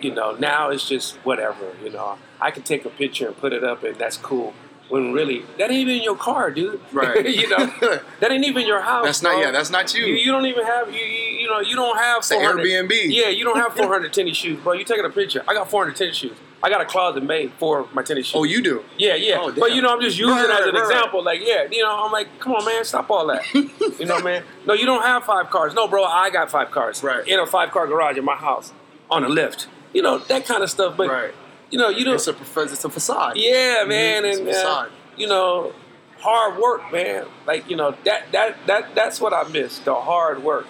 You 0.00 0.14
know, 0.14 0.32
now 0.32 0.70
it's 0.70 0.88
just 0.88 1.16
whatever. 1.18 1.72
You 1.82 1.90
know, 1.90 2.18
I 2.40 2.50
can 2.50 2.62
take 2.62 2.84
a 2.84 2.90
picture 2.90 3.26
and 3.28 3.36
put 3.36 3.52
it 3.52 3.64
up, 3.64 3.84
and 3.84 3.96
that's 3.96 4.16
cool. 4.16 4.54
When 4.88 5.12
really, 5.12 5.44
that 5.58 5.70
ain't 5.70 5.88
even 5.88 6.02
your 6.02 6.16
car, 6.16 6.50
dude. 6.50 6.80
Right. 6.92 7.28
you 7.28 7.48
know, 7.48 7.66
that 8.20 8.30
ain't 8.30 8.44
even 8.44 8.66
your 8.66 8.80
house. 8.80 9.04
That's 9.04 9.22
not. 9.22 9.32
bro. 9.34 9.42
Yeah, 9.42 9.50
that's 9.50 9.70
not 9.70 9.92
you. 9.94 10.04
You, 10.04 10.14
you 10.14 10.32
don't 10.32 10.46
even 10.46 10.64
have 10.64 10.92
you, 10.92 11.00
you 11.00 11.25
you 11.46 11.52
know 11.52 11.60
you 11.60 11.76
don't 11.76 11.96
have 11.96 12.16
an 12.30 12.40
400 12.40 12.66
Airbnb. 12.66 12.92
Yeah, 13.08 13.28
you 13.28 13.44
don't 13.44 13.56
have 13.58 13.74
400 13.74 14.12
tennis 14.12 14.36
shoes, 14.36 14.58
bro. 14.60 14.72
You 14.72 14.84
taking 14.84 15.04
a 15.04 15.10
picture? 15.10 15.44
I 15.46 15.54
got 15.54 15.70
400 15.70 15.94
tennis 15.96 16.16
shoes. 16.16 16.36
I 16.62 16.70
got 16.70 16.80
a 16.80 16.84
closet 16.86 17.22
made 17.22 17.52
for 17.58 17.86
my 17.92 18.02
tennis 18.02 18.26
shoes. 18.26 18.34
oh, 18.34 18.42
you 18.44 18.60
do. 18.62 18.82
Yeah, 18.98 19.14
yeah. 19.14 19.36
Oh, 19.38 19.52
but 19.52 19.72
you 19.74 19.82
know, 19.82 19.90
I'm 19.94 20.00
just 20.00 20.18
using 20.18 20.34
Right, 20.34 20.44
it 20.46 20.50
as 20.62 20.66
an 20.66 20.74
right. 20.74 20.82
example. 20.82 21.22
Like, 21.22 21.40
yeah, 21.44 21.68
you 21.70 21.82
know, 21.82 22.04
I'm 22.04 22.10
like, 22.10 22.26
come 22.40 22.54
on, 22.54 22.64
man, 22.64 22.84
stop 22.84 23.08
all 23.10 23.26
that. 23.28 23.44
you 23.54 24.06
know, 24.06 24.20
man. 24.20 24.42
No, 24.66 24.74
you 24.74 24.86
don't 24.86 25.02
have 25.02 25.22
five 25.24 25.50
cars. 25.50 25.74
No, 25.74 25.86
bro, 25.86 26.02
I 26.02 26.30
got 26.30 26.50
five 26.50 26.70
cars. 26.72 27.02
Right. 27.04 27.26
In 27.28 27.38
a 27.38 27.46
five 27.46 27.70
car 27.70 27.86
garage 27.86 28.16
in 28.16 28.24
my 28.24 28.34
house 28.36 28.72
on 29.10 29.22
a 29.22 29.28
lift. 29.28 29.68
You 29.92 30.02
know 30.02 30.18
that 30.18 30.44
kind 30.46 30.62
of 30.64 30.70
stuff. 30.70 30.96
But 30.96 31.08
Right. 31.08 31.34
you 31.70 31.78
know, 31.78 31.88
you 31.90 32.04
don't. 32.04 32.14
It's 32.16 32.26
a 32.26 32.34
it's 32.62 32.84
a 32.84 32.90
facade. 32.90 33.34
Yeah, 33.36 33.84
man, 33.86 34.24
It's 34.24 34.38
a 34.38 34.40
and 34.40 34.48
uh, 34.48 34.52
facade. 34.52 34.90
you 35.16 35.26
know, 35.28 35.72
hard 36.18 36.58
work, 36.60 36.90
man. 36.90 37.26
Like 37.46 37.70
you 37.70 37.76
know 37.76 37.94
that 38.04 38.32
that 38.32 38.56
that 38.66 38.94
that's 38.96 39.20
what 39.20 39.32
I 39.32 39.44
miss 39.48 39.78
the 39.80 39.94
hard 39.94 40.42
work. 40.42 40.66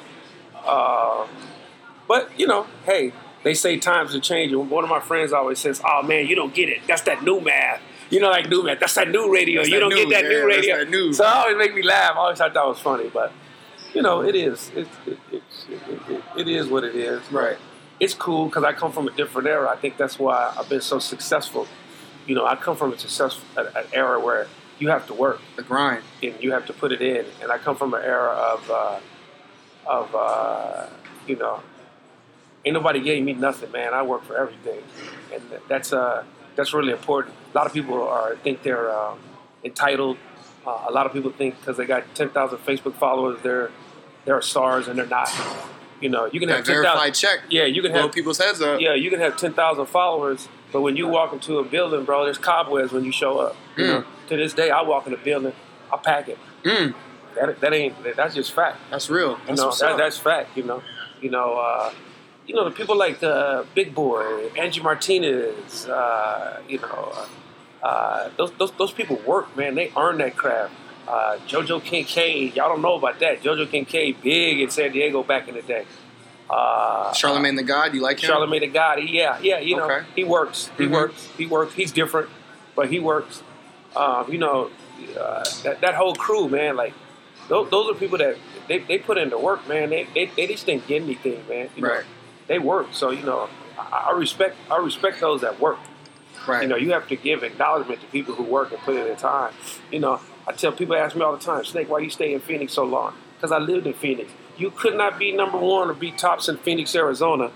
Uh, 0.66 1.26
but 2.08 2.30
you 2.38 2.46
know, 2.46 2.66
hey, 2.84 3.12
they 3.42 3.54
say 3.54 3.78
times 3.78 4.14
are 4.14 4.20
changing. 4.20 4.68
One 4.68 4.84
of 4.84 4.90
my 4.90 5.00
friends 5.00 5.32
always 5.32 5.58
says, 5.58 5.80
"Oh 5.84 6.02
man, 6.02 6.26
you 6.26 6.34
don't 6.34 6.54
get 6.54 6.68
it. 6.68 6.80
That's 6.86 7.02
that 7.02 7.22
new 7.22 7.40
math." 7.40 7.80
You 8.10 8.20
know, 8.20 8.30
like 8.30 8.48
new 8.48 8.62
math. 8.62 8.80
That's 8.80 8.94
that 8.94 9.10
new 9.10 9.32
radio. 9.32 9.60
That's 9.60 9.70
you 9.70 9.80
don't 9.80 9.88
new, 9.90 10.08
get 10.08 10.10
that 10.10 10.22
yeah, 10.24 10.38
new 10.38 10.46
radio. 10.46 10.76
that 10.78 10.90
new. 10.90 11.12
So 11.12 11.24
it 11.24 11.28
always 11.28 11.56
make 11.56 11.74
me 11.74 11.82
laugh. 11.82 12.12
I 12.14 12.18
always 12.18 12.38
thought 12.38 12.54
that 12.54 12.66
was 12.66 12.78
funny, 12.78 13.08
but 13.08 13.32
you 13.94 14.02
know, 14.02 14.22
it 14.22 14.34
is. 14.34 14.70
It, 14.76 14.86
it, 15.06 15.18
it, 15.32 15.42
it, 15.68 16.00
it, 16.08 16.22
it 16.36 16.48
is 16.48 16.68
what 16.68 16.84
it 16.84 16.94
is. 16.94 17.20
Right. 17.32 17.56
It's 17.98 18.14
cool 18.14 18.46
because 18.46 18.62
I 18.62 18.72
come 18.74 18.92
from 18.92 19.08
a 19.08 19.10
different 19.12 19.48
era. 19.48 19.68
I 19.70 19.76
think 19.76 19.96
that's 19.96 20.18
why 20.18 20.54
I've 20.56 20.68
been 20.68 20.82
so 20.82 20.98
successful. 20.98 21.66
You 22.26 22.34
know, 22.34 22.44
I 22.44 22.54
come 22.56 22.76
from 22.76 22.92
a 22.92 22.98
successful 22.98 23.42
an, 23.56 23.68
an 23.74 23.84
era 23.92 24.20
where 24.20 24.48
you 24.78 24.90
have 24.90 25.06
to 25.06 25.14
work 25.14 25.40
The 25.56 25.62
grind. 25.62 26.02
and 26.22 26.34
you 26.40 26.52
have 26.52 26.66
to 26.66 26.72
put 26.74 26.92
it 26.92 27.00
in. 27.00 27.24
And 27.42 27.50
I 27.50 27.56
come 27.58 27.74
from 27.76 27.94
an 27.94 28.02
era 28.02 28.32
of, 28.32 28.70
uh, 28.70 28.98
of 29.88 30.14
uh, 30.14 30.86
you 31.26 31.36
know, 31.36 31.60
ain't 32.64 32.74
nobody 32.74 33.00
gave 33.00 33.22
me 33.24 33.32
nothing, 33.32 33.70
man. 33.72 33.94
I 33.94 34.02
work 34.02 34.24
for 34.24 34.36
everything, 34.36 34.82
and 35.32 35.42
that's 35.68 35.92
uh, 35.92 36.24
that's 36.56 36.72
really 36.72 36.92
important. 36.92 37.34
A 37.54 37.56
lot 37.56 37.66
of 37.66 37.72
people 37.72 38.02
are 38.06 38.36
think 38.36 38.62
they're 38.62 38.90
um, 38.96 39.18
entitled. 39.64 40.16
Uh, 40.66 40.86
a 40.88 40.92
lot 40.92 41.06
of 41.06 41.12
people 41.12 41.30
think 41.30 41.58
because 41.60 41.76
they 41.76 41.86
got 41.86 42.02
ten 42.14 42.28
thousand 42.30 42.58
Facebook 42.58 42.94
followers, 42.94 43.40
they're 43.42 43.70
they're 44.24 44.42
stars, 44.42 44.88
and 44.88 44.98
they're 44.98 45.06
not. 45.06 45.30
You 45.98 46.10
know, 46.10 46.26
you 46.30 46.40
can 46.40 46.50
That 46.50 46.56
have 46.56 46.66
10,000 46.66 46.82
verified 46.82 47.14
check. 47.14 47.38
Yeah, 47.48 47.64
you 47.64 47.80
can 47.80 47.90
Blow 47.90 48.02
have 48.02 48.12
people's 48.12 48.36
heads 48.36 48.60
up. 48.60 48.82
yeah, 48.82 48.92
you 48.92 49.08
can 49.08 49.18
have 49.18 49.38
ten 49.38 49.54
thousand 49.54 49.86
followers, 49.86 50.46
but 50.70 50.82
when 50.82 50.94
you 50.94 51.08
walk 51.08 51.32
into 51.32 51.58
a 51.58 51.64
building, 51.64 52.04
bro, 52.04 52.24
there's 52.24 52.36
cobwebs 52.36 52.92
when 52.92 53.02
you 53.04 53.12
show 53.12 53.38
up. 53.38 53.56
You 53.78 53.86
know, 53.86 54.04
to 54.28 54.36
this 54.36 54.52
day, 54.52 54.68
I 54.70 54.82
walk 54.82 55.06
in 55.06 55.14
a 55.14 55.16
building, 55.16 55.54
I 55.90 55.96
pack 55.96 56.28
it. 56.28 56.38
Mm. 56.64 56.94
That, 57.36 57.60
that 57.60 57.72
ain't 57.72 57.94
that's 58.16 58.34
just 58.34 58.52
fact. 58.52 58.78
That's 58.90 59.08
real. 59.10 59.32
You 59.32 59.38
That's 59.46 59.60
know, 59.60 59.66
what's 59.66 59.80
that, 59.80 59.96
that's 59.98 60.18
fact. 60.18 60.56
You 60.56 60.62
know, 60.64 60.82
you 61.20 61.30
know, 61.30 61.54
uh, 61.58 61.92
you 62.46 62.54
know 62.54 62.64
the 62.64 62.70
people 62.70 62.96
like 62.96 63.20
the 63.20 63.66
Big 63.74 63.94
Boy, 63.94 64.48
Angie 64.56 64.80
Martinez. 64.82 65.86
Uh, 65.86 66.60
you 66.68 66.78
know, 66.78 67.12
uh, 67.82 67.86
uh, 67.86 68.30
those, 68.36 68.52
those 68.52 68.72
those 68.72 68.92
people 68.92 69.16
work, 69.26 69.54
man. 69.56 69.74
They 69.74 69.92
earn 69.96 70.18
that 70.18 70.36
craft. 70.36 70.72
Uh, 71.06 71.38
JoJo 71.46 71.84
Kincaid, 71.84 72.56
y'all 72.56 72.68
don't 72.68 72.82
know 72.82 72.94
about 72.94 73.20
that. 73.20 73.40
JoJo 73.42 73.70
Kincaid, 73.70 74.20
big 74.22 74.60
in 74.60 74.70
San 74.70 74.90
Diego 74.90 75.22
back 75.22 75.46
in 75.46 75.54
the 75.54 75.62
day. 75.62 75.84
Uh, 76.50 77.12
Charlemagne 77.12 77.54
the 77.56 77.62
God. 77.62 77.94
You 77.94 78.00
like 78.00 78.18
him? 78.20 78.28
Charlemagne 78.28 78.60
the 78.60 78.66
God, 78.68 78.98
yeah, 79.04 79.38
yeah, 79.40 79.58
you 79.60 79.76
know, 79.76 79.84
Okay. 79.90 80.06
he 80.16 80.24
works, 80.24 80.70
he 80.78 80.84
Mhm. 80.84 80.90
works, 80.92 81.28
he 81.36 81.46
works. 81.46 81.74
He's 81.74 81.92
different, 81.92 82.28
but 82.74 82.88
he 82.88 82.98
works. 82.98 83.42
Um, 83.94 84.26
you 84.30 84.38
know, 84.38 84.70
uh, 85.20 85.44
that 85.64 85.80
that 85.80 85.94
whole 85.94 86.14
crew, 86.14 86.48
man, 86.48 86.76
like 86.76 86.92
those, 87.48 87.70
those 87.70 87.90
are 87.90 87.94
people 87.98 88.18
that 88.18 88.36
they, 88.68 88.78
they 88.78 88.98
put 88.98 89.18
into 89.18 89.38
work, 89.38 89.66
man. 89.68 89.90
They, 89.90 90.06
they 90.14 90.26
they 90.26 90.46
just 90.46 90.66
didn't 90.66 90.86
get 90.86 91.02
anything, 91.02 91.46
man. 91.48 91.68
You 91.76 91.82
know, 91.82 91.88
Right. 91.88 92.04
they 92.48 92.58
work, 92.58 92.88
so 92.92 93.10
you 93.10 93.22
know, 93.24 93.48
I, 93.78 94.08
I 94.10 94.18
respect 94.18 94.56
I 94.70 94.78
respect 94.78 95.20
those 95.20 95.40
that 95.42 95.60
work. 95.60 95.78
Right. 96.46 96.62
You 96.62 96.68
know, 96.68 96.76
you 96.76 96.92
have 96.92 97.08
to 97.08 97.16
give 97.16 97.42
acknowledgement 97.42 98.00
to 98.02 98.06
people 98.08 98.34
who 98.34 98.44
work 98.44 98.70
and 98.72 98.80
put 98.82 98.94
in 98.96 99.04
their 99.04 99.16
time. 99.16 99.52
You 99.90 99.98
know, 100.00 100.20
I 100.46 100.52
tell 100.52 100.70
people 100.72 100.94
ask 100.96 101.16
me 101.16 101.22
all 101.22 101.36
the 101.36 101.42
time, 101.42 101.64
Snake, 101.64 101.88
why 101.88 101.98
you 101.98 102.10
stay 102.10 102.32
in 102.34 102.40
Phoenix 102.40 102.72
so 102.72 102.84
long? 102.84 103.14
Because 103.36 103.50
I 103.52 103.58
lived 103.58 103.86
in 103.86 103.94
Phoenix. 103.94 104.30
You 104.56 104.70
could 104.70 104.94
not 104.96 105.18
be 105.18 105.32
number 105.32 105.58
one 105.58 105.90
or 105.90 105.94
be 105.94 106.12
tops 106.12 106.48
in 106.48 106.56
Phoenix, 106.58 106.94
Arizona, 106.94 107.50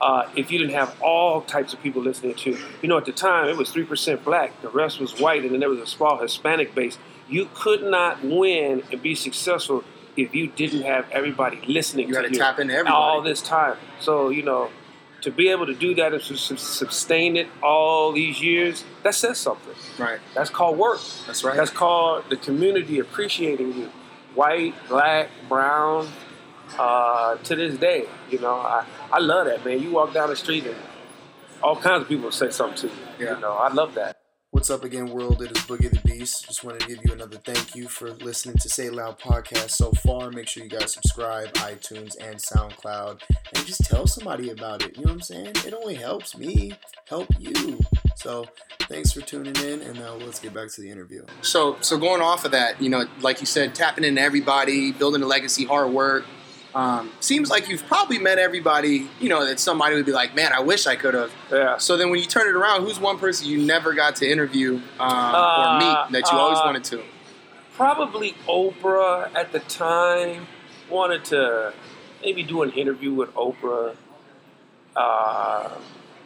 uh, 0.00 0.28
if 0.36 0.50
you 0.50 0.58
didn't 0.58 0.74
have 0.74 0.94
all 1.00 1.40
types 1.42 1.72
of 1.72 1.82
people 1.82 2.02
listening 2.02 2.34
to. 2.34 2.50
You. 2.50 2.58
You 2.82 2.88
know, 2.88 2.98
at 2.98 3.06
the 3.06 3.12
time 3.12 3.48
it 3.48 3.56
was 3.56 3.70
three 3.70 3.84
percent 3.84 4.24
black, 4.24 4.60
the 4.62 4.68
rest 4.68 5.00
was 5.00 5.18
white, 5.20 5.42
and 5.42 5.52
then 5.52 5.60
there 5.60 5.68
was 5.70 5.80
a 5.80 5.86
small 5.86 6.18
Hispanic 6.18 6.74
base. 6.74 6.98
You 7.32 7.48
could 7.54 7.82
not 7.82 8.22
win 8.24 8.82
and 8.90 9.02
be 9.02 9.14
successful 9.14 9.82
if 10.16 10.34
you 10.34 10.46
didn't 10.48 10.82
have 10.82 11.06
everybody 11.10 11.58
listening 11.66 12.08
You 12.08 12.14
to 12.14 12.20
gotta 12.22 12.32
you 12.32 12.38
tap 12.38 12.58
into 12.58 12.74
everybody. 12.74 12.94
all 12.94 13.22
this 13.22 13.40
time. 13.40 13.76
So 14.00 14.28
you 14.28 14.42
know, 14.42 14.70
to 15.22 15.30
be 15.30 15.48
able 15.48 15.66
to 15.66 15.74
do 15.74 15.94
that 15.94 16.12
and 16.12 16.22
to 16.22 16.36
sustain 16.36 17.36
it 17.36 17.48
all 17.62 18.12
these 18.12 18.42
years, 18.42 18.84
that 19.04 19.14
says 19.14 19.38
something. 19.38 19.74
right. 19.98 20.18
That's 20.34 20.50
called 20.50 20.76
work. 20.78 21.00
That's 21.26 21.42
right. 21.44 21.56
That's 21.56 21.70
called 21.70 22.24
the 22.28 22.36
community 22.36 22.98
appreciating 22.98 23.72
you. 23.78 23.90
White, 24.34 24.74
black, 24.88 25.28
brown, 25.48 26.08
uh, 26.78 27.36
to 27.36 27.54
this 27.54 27.76
day. 27.78 28.06
You 28.30 28.38
know, 28.40 28.54
I, 28.54 28.84
I 29.12 29.18
love 29.20 29.46
that, 29.46 29.64
man. 29.64 29.80
You 29.80 29.92
walk 29.92 30.12
down 30.14 30.28
the 30.30 30.36
street 30.36 30.66
and 30.66 30.76
all 31.62 31.76
kinds 31.76 32.02
of 32.02 32.08
people 32.08 32.30
say 32.32 32.50
something 32.50 32.78
to 32.78 32.86
you. 32.88 33.02
Yeah. 33.26 33.34
You 33.34 33.40
know, 33.40 33.52
I 33.52 33.68
love 33.72 33.94
that. 33.94 34.21
What's 34.62 34.70
up 34.70 34.84
again, 34.84 35.10
world? 35.10 35.42
It 35.42 35.50
is 35.50 35.64
Boogie 35.64 35.90
the 35.90 35.98
Beast. 36.08 36.46
Just 36.46 36.62
wanted 36.62 36.82
to 36.82 36.86
give 36.86 37.04
you 37.04 37.12
another 37.12 37.36
thank 37.36 37.74
you 37.74 37.88
for 37.88 38.12
listening 38.12 38.58
to 38.58 38.68
Say 38.68 38.90
Loud 38.90 39.18
podcast 39.18 39.70
so 39.70 39.90
far. 39.90 40.30
Make 40.30 40.46
sure 40.46 40.62
you 40.62 40.68
guys 40.68 40.92
subscribe, 40.92 41.52
iTunes 41.54 42.16
and 42.20 42.36
SoundCloud, 42.36 43.22
and 43.56 43.66
just 43.66 43.84
tell 43.84 44.06
somebody 44.06 44.50
about 44.50 44.84
it. 44.84 44.96
You 44.96 45.02
know 45.02 45.08
what 45.08 45.14
I'm 45.14 45.20
saying? 45.20 45.56
It 45.66 45.74
only 45.74 45.96
helps 45.96 46.38
me 46.38 46.74
help 47.08 47.26
you. 47.40 47.80
So 48.14 48.46
thanks 48.82 49.10
for 49.10 49.20
tuning 49.20 49.56
in, 49.56 49.80
and 49.80 49.98
now 49.98 50.14
let's 50.14 50.38
get 50.38 50.54
back 50.54 50.70
to 50.70 50.80
the 50.80 50.92
interview. 50.92 51.26
So, 51.40 51.76
so 51.80 51.98
going 51.98 52.22
off 52.22 52.44
of 52.44 52.52
that, 52.52 52.80
you 52.80 52.88
know, 52.88 53.06
like 53.20 53.40
you 53.40 53.46
said, 53.46 53.74
tapping 53.74 54.04
into 54.04 54.22
everybody, 54.22 54.92
building 54.92 55.24
a 55.24 55.26
legacy, 55.26 55.64
hard 55.64 55.90
work. 55.90 56.24
Um, 56.74 57.12
seems 57.20 57.50
like 57.50 57.68
you've 57.68 57.86
probably 57.86 58.18
met 58.18 58.38
everybody. 58.38 59.08
You 59.20 59.28
know 59.28 59.44
that 59.46 59.60
somebody 59.60 59.94
would 59.94 60.06
be 60.06 60.12
like, 60.12 60.34
"Man, 60.34 60.52
I 60.52 60.60
wish 60.60 60.86
I 60.86 60.96
could 60.96 61.14
have." 61.14 61.30
Yeah. 61.50 61.76
So 61.78 61.96
then, 61.96 62.10
when 62.10 62.18
you 62.18 62.26
turn 62.26 62.48
it 62.48 62.56
around, 62.56 62.82
who's 62.82 62.98
one 62.98 63.18
person 63.18 63.46
you 63.46 63.58
never 63.64 63.92
got 63.92 64.16
to 64.16 64.30
interview 64.30 64.80
um, 64.98 65.10
Uh, 65.10 65.76
or 65.76 65.78
meet 65.78 66.12
that 66.12 66.32
you 66.32 66.38
always 66.38 66.58
uh, 66.58 66.62
wanted 66.64 66.84
to? 66.84 67.02
Probably 67.74 68.34
Oprah 68.48 69.30
at 69.34 69.52
the 69.52 69.60
time 69.60 70.46
wanted 70.88 71.24
to 71.26 71.72
maybe 72.22 72.42
do 72.42 72.62
an 72.62 72.70
interview 72.70 73.12
with 73.12 73.34
Oprah. 73.34 73.96
Uh, 74.96 75.68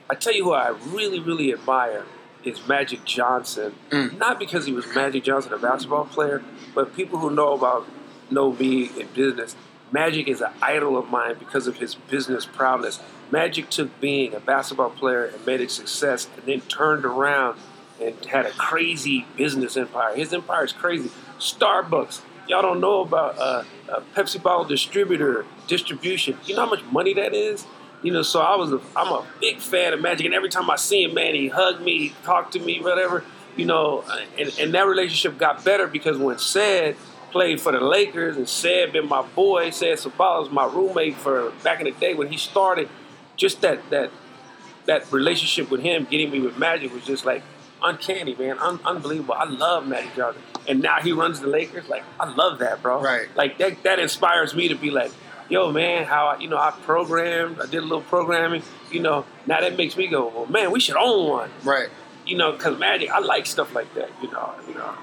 I 0.09 0.15
tell 0.15 0.35
you 0.35 0.45
who 0.45 0.53
I 0.53 0.69
really, 0.69 1.19
really 1.19 1.53
admire 1.53 2.05
is 2.45 2.67
Magic 2.69 3.05
Johnson. 3.05 3.75
Mm. 3.91 4.19
Not 4.19 4.38
because 4.38 4.67
he 4.67 4.73
was 4.73 4.87
Magic 4.95 5.25
Johnson, 5.25 5.53
a 5.53 5.59
basketball 5.59 6.05
player, 6.05 6.43
but 6.75 6.95
people 6.95 7.19
who 7.19 7.31
know 7.31 7.55
about 7.55 7.87
know 8.31 8.53
me 8.53 8.91
in 8.99 9.09
business. 9.15 9.57
Magic 9.93 10.26
is 10.28 10.40
an 10.40 10.50
idol 10.61 10.97
of 10.99 11.09
mine 11.09 11.37
because 11.38 11.66
of 11.66 11.76
his 11.76 11.95
business 11.95 12.45
prowess. 12.45 13.00
Magic 13.31 13.71
took 13.71 14.00
being 14.00 14.35
a 14.35 14.40
basketball 14.40 14.90
player 14.90 15.26
and 15.26 15.47
made 15.47 15.61
it 15.61 15.71
success, 15.71 16.28
and 16.37 16.47
then 16.47 16.61
turned 16.62 17.05
around 17.05 17.59
and 18.00 18.25
had 18.26 18.47
a 18.47 18.50
crazy 18.50 19.26
business 19.37 19.76
empire. 19.76 20.14
His 20.14 20.33
empire 20.33 20.64
is 20.64 20.73
crazy. 20.73 21.11
Starbucks, 21.38 22.21
y'all 22.49 22.62
don't 22.62 22.81
know 22.81 23.00
about 23.00 23.38
uh, 23.38 23.64
a 23.88 24.00
Pepsi 24.14 24.43
bottle 24.43 24.64
distributor 24.64 25.47
distribution. 25.66 26.37
You 26.45 26.57
know 26.57 26.64
how 26.64 26.71
much 26.71 26.85
money 26.85 27.14
that 27.14 27.35
is. 27.35 27.66
You 28.02 28.12
know, 28.12 28.23
so 28.23 28.40
I 28.40 28.57
was 28.57 28.73
a, 28.73 28.81
I'm 28.95 29.09
a 29.09 29.25
big 29.40 29.59
fan 29.59 29.93
of 29.93 30.02
Magic, 30.02 30.26
and 30.26 30.35
every 30.35 30.50
time 30.50 30.69
I 30.71 30.76
see 30.76 31.02
him, 31.05 31.14
man, 31.14 31.35
he 31.35 31.49
hugged 31.49 31.81
me, 31.81 32.09
he 32.09 32.14
talked 32.25 32.52
to 32.52 32.61
me, 32.61 32.81
whatever. 32.81 33.25
You 33.57 33.64
know, 33.64 34.05
and, 34.38 34.52
and 34.61 34.75
that 34.75 34.87
relationship 34.87 35.38
got 35.38 35.64
better 35.64 35.87
because 35.87 36.19
when 36.19 36.38
said 36.38 36.97
played 37.30 37.61
for 37.61 37.73
the 37.73 37.80
Lakers, 37.80 38.37
and 38.37 38.49
Seb 38.49 38.92
been 38.92 39.09
my 39.09 39.23
boy. 39.23 39.71
Seb 39.71 39.99
Sabala 39.99 40.40
was 40.42 40.50
my 40.50 40.64
roommate 40.66 41.16
for 41.16 41.50
back 41.62 41.80
in 41.80 41.85
the 41.85 41.92
day 41.92 42.14
when 42.14 42.28
he 42.28 42.37
started. 42.37 42.88
Just 43.37 43.61
that 43.62 43.88
that 43.90 44.11
that 44.87 45.11
relationship 45.12 45.71
with 45.71 45.80
him, 45.80 46.06
getting 46.11 46.30
me 46.30 46.40
with 46.40 46.56
Magic, 46.59 46.92
was 46.92 47.04
just 47.04 47.25
like 47.25 47.42
uncanny, 47.83 48.35
man, 48.35 48.59
Un- 48.59 48.80
unbelievable. 48.85 49.35
I 49.35 49.45
love 49.45 49.87
Magic 49.87 50.14
Johnson, 50.16 50.42
and 50.68 50.80
now 50.80 51.00
he 51.00 51.12
runs 51.12 51.40
the 51.40 51.47
Lakers. 51.49 51.88
Like 51.88 52.04
I 52.18 52.33
love 52.33 52.59
that, 52.61 52.83
bro. 52.83 53.02
Right. 53.02 53.28
Like 53.37 53.59
that 53.59 53.83
that 53.83 53.99
inspires 53.99 54.54
me 54.54 54.68
to 54.68 54.75
be 54.75 54.90
like, 54.90 55.11
yo, 55.49 55.71
man, 55.73 56.04
how 56.04 56.28
I, 56.28 56.38
you 56.38 56.49
know 56.49 56.56
I 56.56 56.71
programmed, 56.83 57.61
I 57.61 57.66
did 57.66 57.78
a 57.78 57.83
little 57.83 58.00
programming. 58.02 58.62
You 58.90 59.00
know, 59.00 59.26
now 59.47 59.61
that 59.61 59.76
makes 59.76 59.97
me 59.97 60.06
go, 60.06 60.28
well, 60.28 60.47
man, 60.47 60.71
we 60.71 60.80
should 60.80 60.97
own 60.97 61.28
one 61.28 61.50
Right. 61.64 61.88
you 62.25 62.37
know, 62.37 62.52
because 62.52 62.78
Magic, 62.78 63.11
I 63.11 63.18
like 63.18 63.45
stuff 63.47 63.75
like 63.75 63.92
that. 63.95 64.11
You 64.23 64.30
know, 64.30 64.54
you 64.68 64.75
know, 64.75 64.95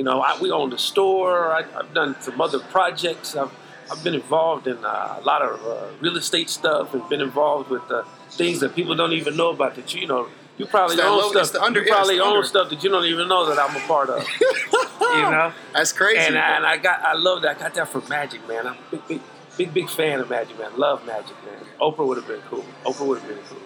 you 0.00 0.04
know. 0.04 0.22
I, 0.22 0.38
we 0.40 0.50
own 0.50 0.70
the 0.70 0.78
store. 0.78 1.52
I, 1.52 1.62
I've 1.78 1.92
done 1.92 2.16
some 2.22 2.40
other 2.40 2.58
projects. 2.58 3.36
I've 3.36 3.52
I've 3.90 4.02
been 4.02 4.14
involved 4.14 4.66
in 4.66 4.78
uh, 4.82 5.18
a 5.20 5.24
lot 5.30 5.42
of 5.42 5.52
uh, 5.66 5.88
real 6.00 6.16
estate 6.16 6.48
stuff 6.48 6.94
and 6.94 7.06
been 7.10 7.20
involved 7.20 7.68
with 7.68 7.82
uh, 7.90 8.04
things 8.30 8.60
that 8.60 8.74
people 8.74 8.94
don't 8.94 9.12
even 9.12 9.36
know 9.36 9.50
about. 9.50 9.74
That 9.74 9.92
you 9.94 10.06
know, 10.06 10.28
you 10.56 10.64
probably 10.64 10.98
own 11.02 11.18
low- 11.18 11.42
stuff. 11.42 11.62
under- 11.62 11.82
you 11.82 11.92
probably 11.92 12.18
own 12.18 12.36
under. 12.36 12.46
stuff 12.46 12.70
that 12.70 12.82
you 12.82 12.88
don't 12.88 13.04
even 13.04 13.28
know 13.28 13.42
that 13.50 13.58
I'm 13.58 13.76
a 13.76 13.80
part 13.80 14.08
of. 14.08 14.26
you 14.40 15.22
know, 15.34 15.52
That's 15.74 15.92
crazy. 15.92 16.18
and 16.18 16.38
I, 16.38 16.56
and 16.56 16.64
I 16.64 16.78
got 16.78 17.02
I 17.02 17.12
love 17.12 17.42
that. 17.42 17.56
I 17.58 17.60
got 17.60 17.74
that 17.74 17.88
from 17.88 18.08
Magic, 18.08 18.40
man. 18.48 18.68
I'm 18.68 18.76
a 18.76 18.96
big 18.96 19.06
big 19.08 19.20
big 19.58 19.74
big 19.74 19.90
fan 19.90 20.20
of 20.20 20.30
Magic, 20.30 20.58
man. 20.58 20.70
Love 20.78 21.04
Magic, 21.04 21.36
man. 21.44 21.60
Oprah 21.78 22.06
would 22.06 22.16
have 22.16 22.28
been 22.28 22.42
cool. 22.48 22.64
Oprah 22.86 23.06
would 23.06 23.18
have 23.18 23.28
been 23.28 23.44
cool. 23.50 23.60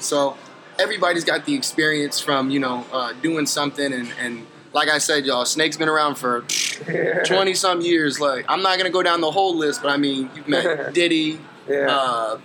So 0.00 0.36
everybody's 0.78 1.24
got 1.24 1.46
the 1.46 1.54
experience 1.54 2.20
from 2.20 2.50
you 2.50 2.60
know 2.60 2.84
uh, 2.92 3.12
doing 3.22 3.46
something, 3.46 3.92
and, 3.92 4.12
and 4.20 4.46
like 4.74 4.88
I 4.88 4.98
said, 4.98 5.24
y'all, 5.24 5.44
Snake's 5.44 5.76
been 5.76 5.88
around 5.88 6.16
for 6.16 6.42
twenty 7.26 7.54
some 7.54 7.80
years. 7.80 8.20
Like 8.20 8.44
I'm 8.48 8.62
not 8.62 8.76
gonna 8.76 8.90
go 8.90 9.02
down 9.02 9.20
the 9.20 9.30
whole 9.30 9.56
list, 9.56 9.82
but 9.82 9.90
I 9.90 9.96
mean, 9.96 10.28
you've 10.34 10.48
met 10.48 10.92
Diddy. 10.94 11.40
Yeah. 11.68 11.86
Uh, 11.88 12.40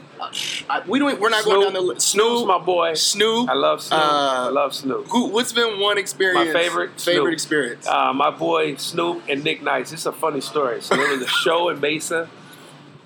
I, 0.70 0.84
we 0.88 1.00
don't. 1.00 1.20
We're 1.20 1.30
not 1.30 1.44
Snoop, 1.44 1.54
going 1.56 1.66
down 1.66 1.74
the 1.74 1.82
list. 1.82 2.08
Snoop's 2.10 2.46
my 2.46 2.60
boy. 2.60 2.94
Snoop. 2.94 3.50
I 3.50 3.54
love 3.54 3.82
Snoop. 3.82 4.00
Uh, 4.00 4.04
I 4.04 4.50
love 4.50 4.74
Snoop. 4.74 5.08
Who? 5.10 5.28
What's 5.28 5.54
been 5.54 5.80
one 5.80 5.98
experience? 5.98 6.54
My 6.54 6.54
favorite? 6.54 7.00
Favorite 7.00 7.24
Snoop. 7.24 7.34
experience. 7.34 7.88
Uh, 7.88 8.14
my 8.14 8.30
boy 8.30 8.76
Snoop 8.76 9.24
and 9.30 9.44
Nick 9.44 9.62
Nice. 9.62 9.92
It's 9.92 10.06
a 10.06 10.12
funny 10.12 10.42
story. 10.42 10.82
So 10.82 10.96
there 10.96 11.10
was 11.10 11.22
a 11.22 11.28
show 11.44 11.70
in 11.70 11.80
Mesa. 11.80 12.30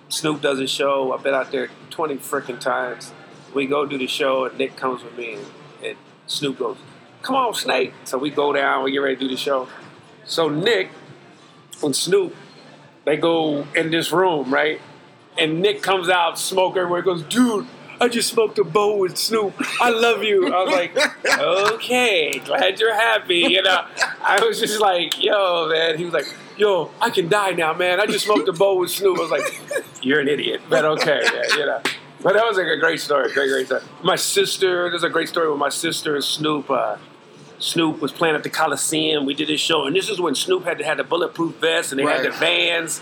Snoop 0.10 0.42
does 0.42 0.60
a 0.60 0.68
show. 0.68 1.14
I've 1.14 1.24
been 1.24 1.34
out 1.34 1.52
there 1.52 1.70
20 1.90 2.18
freaking 2.18 2.60
times. 2.60 3.12
We 3.54 3.66
go 3.68 3.86
do 3.86 3.98
the 3.98 4.08
show, 4.08 4.46
and 4.46 4.58
Nick 4.58 4.76
comes 4.76 5.04
with 5.04 5.16
me, 5.18 5.34
and, 5.34 5.46
and 5.84 5.98
Snoop 6.28 6.60
goes, 6.60 6.78
Come 7.24 7.36
on, 7.36 7.54
Snake. 7.54 7.94
So 8.04 8.18
we 8.18 8.30
go 8.30 8.52
down, 8.52 8.84
we 8.84 8.92
get 8.92 8.98
ready 8.98 9.16
to 9.16 9.22
do 9.22 9.28
the 9.30 9.38
show. 9.38 9.70
So 10.26 10.50
Nick 10.50 10.90
and 11.82 11.96
Snoop, 11.96 12.36
they 13.06 13.16
go 13.16 13.66
in 13.76 13.92
this 13.92 14.12
room, 14.12 14.54
right? 14.54 14.82
And 15.38 15.62
Nick 15.62 15.82
comes 15.82 16.10
out, 16.10 16.38
smoke 16.38 16.76
everywhere, 16.76 17.02
goes, 17.02 17.24
Dude, 17.24 17.66
I 18.02 18.10
just 18.10 18.30
smoked 18.30 18.60
a 18.60 18.66
bowl 18.66 19.00
with 19.00 19.18
Snoop. 19.18 19.54
I 19.80 19.90
love 19.90 20.22
you. 20.22 20.54
I 20.54 20.64
was 20.64 20.74
like, 20.74 21.40
okay, 21.40 22.42
glad 22.44 22.78
you're 22.78 22.94
happy. 22.94 23.38
You 23.38 23.62
know, 23.62 23.86
I 24.22 24.46
was 24.46 24.60
just 24.60 24.82
like, 24.82 25.24
yo, 25.24 25.70
man. 25.70 25.98
He 25.98 26.04
was 26.04 26.14
like, 26.14 26.28
yo, 26.58 26.92
I 27.00 27.10
can 27.10 27.30
die 27.30 27.52
now, 27.52 27.74
man. 27.74 28.02
I 28.02 28.06
just 28.06 28.26
smoked 28.26 28.50
a 28.50 28.54
bowl 28.54 28.80
with 28.80 28.92
Snoop. 28.92 29.18
I 29.18 29.22
was 29.22 29.32
like, 29.32 29.62
you're 30.02 30.20
an 30.20 30.28
idiot, 30.28 30.62
but 30.70 30.84
okay, 30.84 31.22
yeah, 31.24 31.58
you 31.58 31.66
know. 31.66 31.82
But 32.22 32.34
that 32.34 32.46
was 32.46 32.58
like 32.58 32.68
a 32.68 32.78
great 32.78 33.00
story, 33.00 33.32
great, 33.32 33.50
great 33.50 33.66
story. 33.68 33.84
My 34.04 34.18
sister, 34.18 34.90
there's 34.90 35.04
a 35.04 35.10
great 35.10 35.30
story 35.30 35.50
with 35.50 35.60
my 35.60 35.70
sister 35.70 36.16
and 36.16 36.24
Snoop. 36.24 36.70
Uh, 36.70 36.98
Snoop 37.64 38.02
was 38.02 38.12
playing 38.12 38.36
at 38.36 38.44
the 38.44 38.50
Coliseum. 38.50 39.26
We 39.26 39.34
did 39.34 39.48
this 39.48 39.62
show, 39.62 39.86
and 39.86 39.96
this 39.96 40.10
is 40.10 40.20
when 40.20 40.36
Snoop 40.36 40.66
had 40.66 40.80
to 40.80 40.84
had 40.84 40.98
the 40.98 41.06
bulletproof 41.06 41.56
vest 41.56 41.94
and 41.94 42.00
they 42.00 42.04
had 42.04 42.26
the 42.26 42.32
vans. 42.32 43.02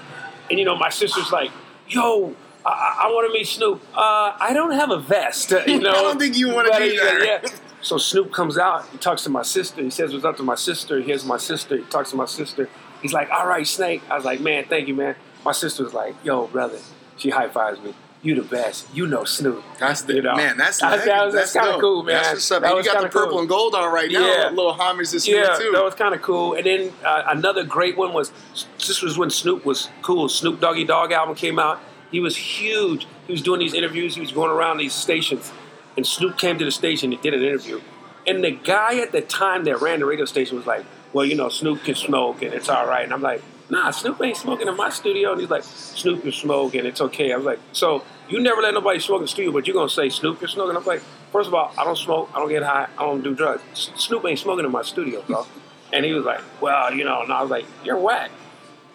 And 0.52 0.60
you 0.60 0.66
know, 0.66 0.78
my 0.78 0.90
sister's 0.90 1.32
like, 1.32 1.50
"Yo, 1.90 2.36
I, 2.64 3.00
I, 3.02 3.08
want 3.08 3.28
to 3.28 3.34
meet 3.34 3.48
Snoop. 3.48 3.82
Uh, 3.96 4.38
I 4.40 4.52
don't 4.54 4.74
have 4.74 4.92
a 4.92 5.00
vest. 5.00 5.52
You 5.66 5.80
know, 5.80 5.90
I 5.90 5.94
don't 5.94 6.20
think 6.20 6.38
you 6.38 6.54
wanna 6.54 6.70
But 6.70 6.80
be 6.80 6.96
there. 6.96 7.26
Yeah. 7.26 7.50
So 7.82 7.98
Snoop 7.98 8.32
comes 8.32 8.60
out. 8.60 8.88
He 8.90 9.00
talks 9.00 9.24
to 9.24 9.30
my 9.32 9.42
sister. 9.42 9.82
He 9.82 9.90
says 9.90 10.14
what's 10.14 10.26
up 10.26 10.38
to 10.38 10.44
my 10.44 10.56
sister. 10.56 11.02
Here's 11.02 11.26
my 11.26 11.38
sister. 11.38 11.78
He 11.78 11.84
talks 11.86 12.12
to 12.12 12.16
my 12.16 12.28
sister. 12.28 12.70
He's 13.02 13.14
like, 13.14 13.32
"All 13.32 13.48
right, 13.48 13.66
Snake." 13.66 14.04
I 14.12 14.16
was 14.16 14.26
like, 14.26 14.42
"Man, 14.42 14.66
thank 14.66 14.88
you, 14.88 14.94
man." 14.94 15.16
My 15.44 15.54
sister 15.54 15.84
was 15.84 15.96
like, 15.96 16.14
"Yo, 16.24 16.46
brother." 16.46 16.78
She 17.18 17.32
high 17.32 17.50
fives 17.50 17.82
me. 17.82 17.96
You 18.24 18.36
the 18.36 18.44
best. 18.44 18.88
You 18.94 19.08
know 19.08 19.24
Snoop. 19.24 19.64
That's 19.80 20.04
the 20.04 20.16
You 20.16 20.22
know, 20.22 20.36
man. 20.36 20.56
That's 20.56 20.80
that, 20.80 21.06
that 21.06 21.26
was, 21.26 21.34
that's 21.34 21.54
kind 21.54 21.70
of 21.70 21.82
cool, 21.82 22.04
man. 22.04 22.18
That's 22.18 22.34
what's 22.34 22.52
up. 22.52 22.62
That 22.62 22.76
you 22.76 22.84
got 22.84 23.02
the 23.02 23.10
purple 23.10 23.32
cool. 23.32 23.40
and 23.40 23.50
gold 23.50 23.74
on 23.74 23.92
right 23.92 24.12
now. 24.12 24.20
Yeah. 24.20 24.50
Little 24.50 24.74
homage 24.74 25.10
to 25.10 25.20
Snoop 25.20 25.38
Yeah, 25.38 25.56
too. 25.56 25.72
that 25.74 25.84
was 25.84 25.96
kind 25.96 26.14
of 26.14 26.22
cool. 26.22 26.54
And 26.54 26.66
then 26.66 26.94
uh, 27.04 27.24
another 27.30 27.64
great 27.64 27.98
one 27.98 28.14
was 28.14 28.32
this 28.78 29.02
was 29.02 29.18
when 29.18 29.32
Snoop 29.32 29.66
was 29.66 29.90
cool. 30.04 30.30
Snoop 30.30 30.60
Doggy 30.60 30.84
Dogg 30.84 31.12
album 31.12 31.36
came 31.36 31.58
out. 31.58 31.80
He 32.12 32.20
was 32.20 32.38
huge. 32.38 33.08
He 33.26 33.32
was 33.32 33.42
doing 33.42 33.60
these 33.60 33.74
interviews. 33.74 34.14
He 34.16 34.22
was 34.22 34.32
going 34.32 34.52
around 34.52 34.78
these 34.78 34.94
stations, 34.94 35.52
and 35.98 36.06
Snoop 36.06 36.38
came 36.38 36.60
to 36.60 36.66
the 36.66 36.72
station 36.72 37.14
and 37.14 37.22
did 37.24 37.34
an 37.34 37.42
interview. 37.42 37.82
And 38.28 38.44
the 38.44 38.52
guy 38.52 39.00
at 39.00 39.14
the 39.14 39.22
time 39.22 39.64
that 39.64 39.82
ran 39.82 40.00
the 40.00 40.06
radio 40.06 40.26
station 40.26 40.58
was 40.58 40.68
like, 40.68 40.86
"Well, 41.12 41.26
you 41.26 41.34
know, 41.36 41.50
Snoop 41.50 41.84
can 41.84 41.96
smoke, 41.96 42.44
and 42.44 42.54
it's 42.54 42.70
all 42.70 42.86
right." 42.86 43.04
And 43.04 43.14
I'm 43.14 43.22
like, 43.22 43.42
"Nah, 43.72 43.90
Snoop 43.92 44.22
ain't 44.22 44.36
smoking 44.36 44.68
in 44.68 44.76
my 44.76 44.90
studio." 44.90 45.32
And 45.32 45.40
he's 45.40 45.50
like, 45.50 45.64
"Snoop 45.64 46.32
smoke, 46.34 46.76
and 46.76 46.86
it's 46.86 47.00
okay." 47.00 47.32
I 47.32 47.38
was 47.38 47.46
like, 47.46 47.60
"So 47.72 48.04
you 48.28 48.42
never 48.42 48.62
let 48.62 48.74
nobody 48.74 49.00
smoke 49.00 49.20
in 49.20 49.24
the 49.24 49.28
studio, 49.30 49.52
but 49.54 49.66
you're 49.66 49.74
gonna 49.74 49.90
say 49.90 50.10
Snoop 50.10 50.38
smoke?" 50.50 50.68
And 50.68 50.78
I'm 50.78 50.84
like, 50.84 51.02
first 51.32 51.48
of 51.48 51.54
all, 51.54 51.72
I 51.78 51.86
don't 51.86 51.98
smoke. 51.98 52.30
I 52.36 52.40
don't 52.40 52.50
get 52.50 52.64
high. 52.64 52.88
I 52.98 53.04
don't 53.04 53.24
do 53.24 53.34
drugs. 53.34 53.64
Snoop 53.96 54.26
ain't 54.26 54.40
smoking 54.40 54.66
in 54.66 54.72
my 54.72 54.82
studio, 54.82 55.24
bro." 55.26 55.48
And 55.94 56.04
he 56.04 56.12
was 56.12 56.26
like, 56.26 56.42
"Well, 56.60 56.94
you 56.94 57.06
know," 57.06 57.22
and 57.22 57.32
I 57.32 57.42
was 57.42 57.50
like, 57.50 57.66
"You're 57.86 57.98
whack." 57.98 58.30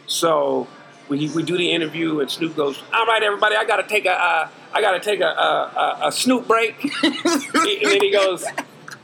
So 0.06 0.68
we, 1.08 1.30
we 1.30 1.42
do 1.42 1.56
the 1.56 1.72
interview, 1.72 2.20
and 2.20 2.30
Snoop 2.30 2.54
goes, 2.54 2.82
"All 2.92 3.06
right, 3.06 3.22
everybody, 3.22 3.56
I 3.56 3.64
gotta 3.64 3.88
take 3.88 4.04
a 4.04 4.12
uh, 4.12 4.48
I 4.74 4.82
gotta 4.82 5.00
take 5.00 5.20
a, 5.20 5.24
a, 5.24 5.98
a, 6.04 6.08
a 6.08 6.12
Snoop 6.12 6.46
break." 6.46 6.84
and 7.02 7.14
then 7.82 8.02
he 8.02 8.12
goes, 8.12 8.44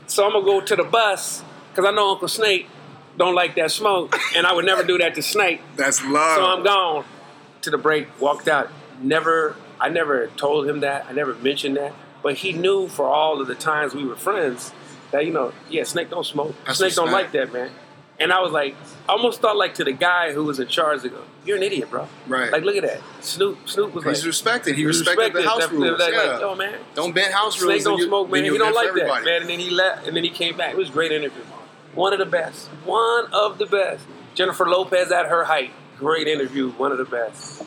"So 0.05 0.23
I'm 0.25 0.33
gonna 0.33 0.45
go 0.45 0.61
to 0.61 0.75
the 0.75 0.83
bus 0.83 1.43
because 1.69 1.89
I 1.89 1.91
know 1.95 2.11
Uncle 2.11 2.27
Snake 2.27 2.67
don't 3.17 3.35
like 3.35 3.55
that 3.55 3.71
smoke, 3.71 4.15
and 4.35 4.45
I 4.45 4.53
would 4.53 4.65
never 4.65 4.83
do 4.83 4.97
that 4.97 5.15
to 5.15 5.21
Snake. 5.21 5.61
That's 5.75 6.03
love. 6.03 6.37
So 6.37 6.45
I'm 6.45 6.63
gone." 6.63 7.05
To 7.61 7.69
the 7.69 7.77
break, 7.77 8.07
walked 8.19 8.49
out. 8.49 8.69
Never, 9.01 9.55
I 9.79 9.87
never 9.87 10.27
told 10.35 10.67
him 10.67 10.81
that. 10.81 11.05
I 11.07 11.13
never 11.13 11.33
mentioned 11.35 11.77
that, 11.77 11.93
but 12.21 12.35
he 12.35 12.51
knew 12.51 12.89
for 12.89 13.07
all 13.07 13.39
of 13.39 13.47
the 13.47 13.55
times 13.55 13.95
we 13.95 14.03
were 14.03 14.17
friends 14.17 14.73
that 15.11 15.25
you 15.25 15.31
know, 15.31 15.53
yeah, 15.69 15.83
Snake 15.83 16.09
don't 16.09 16.25
smoke. 16.25 16.55
That's 16.65 16.79
Snake 16.79 16.93
don't 16.95 17.11
like 17.11 17.31
that, 17.31 17.53
man. 17.53 17.71
And 18.19 18.31
I 18.31 18.41
was 18.41 18.51
like, 18.51 18.75
I 19.07 19.13
almost 19.13 19.41
thought 19.41 19.57
like 19.57 19.75
to 19.75 19.83
the 19.83 19.91
guy 19.91 20.33
who 20.33 20.43
was 20.43 20.59
in 20.59 20.67
charge, 20.67 21.01
to 21.01 21.09
go, 21.09 21.21
"You're 21.45 21.57
an 21.57 21.63
idiot, 21.63 21.89
bro." 21.89 22.07
Right. 22.27 22.51
Like, 22.51 22.63
look 22.63 22.75
at 22.75 22.83
that. 22.83 23.01
Snoop, 23.21 23.67
Snoop 23.67 23.93
was 23.93 24.03
He's 24.03 24.19
like, 24.19 24.27
respected. 24.27 24.75
He 24.75 24.81
he 24.81 24.87
respected 24.87 25.33
the 25.33 25.43
house 25.43 25.71
rules. 25.71 25.99
Like, 25.99 26.13
yeah. 26.13 26.23
like, 26.23 26.41
yo, 26.41 26.55
man, 26.55 26.79
don't 26.95 27.13
bend 27.13 27.33
house 27.33 27.61
rules. 27.61 27.75
Snake 27.75 27.83
don't 27.85 27.99
you- 27.99 28.07
smoke, 28.07 28.29
man. 28.29 28.43
He 28.43 28.57
don't 28.57 28.75
like 28.75 28.93
that, 28.93 29.23
man. 29.23 29.41
And 29.41 29.49
then 29.49 29.59
he 29.59 29.69
left, 29.69 30.07
and 30.07 30.15
then 30.15 30.23
he 30.23 30.29
came 30.29 30.57
back. 30.57 30.73
It 30.73 30.77
was 30.77 30.89
a 30.89 30.91
great 30.91 31.11
interview. 31.11 31.43
One 31.95 32.13
of 32.13 32.19
the 32.19 32.25
best. 32.25 32.67
One 32.85 33.31
of 33.33 33.57
the 33.57 33.65
best. 33.65 34.05
Jennifer 34.33 34.65
Lopez 34.67 35.11
at 35.11 35.27
her 35.27 35.43
height. 35.43 35.71
Great 35.97 36.27
interview. 36.27 36.71
One 36.71 36.91
of 36.91 36.97
the 36.97 37.05
best. 37.05 37.63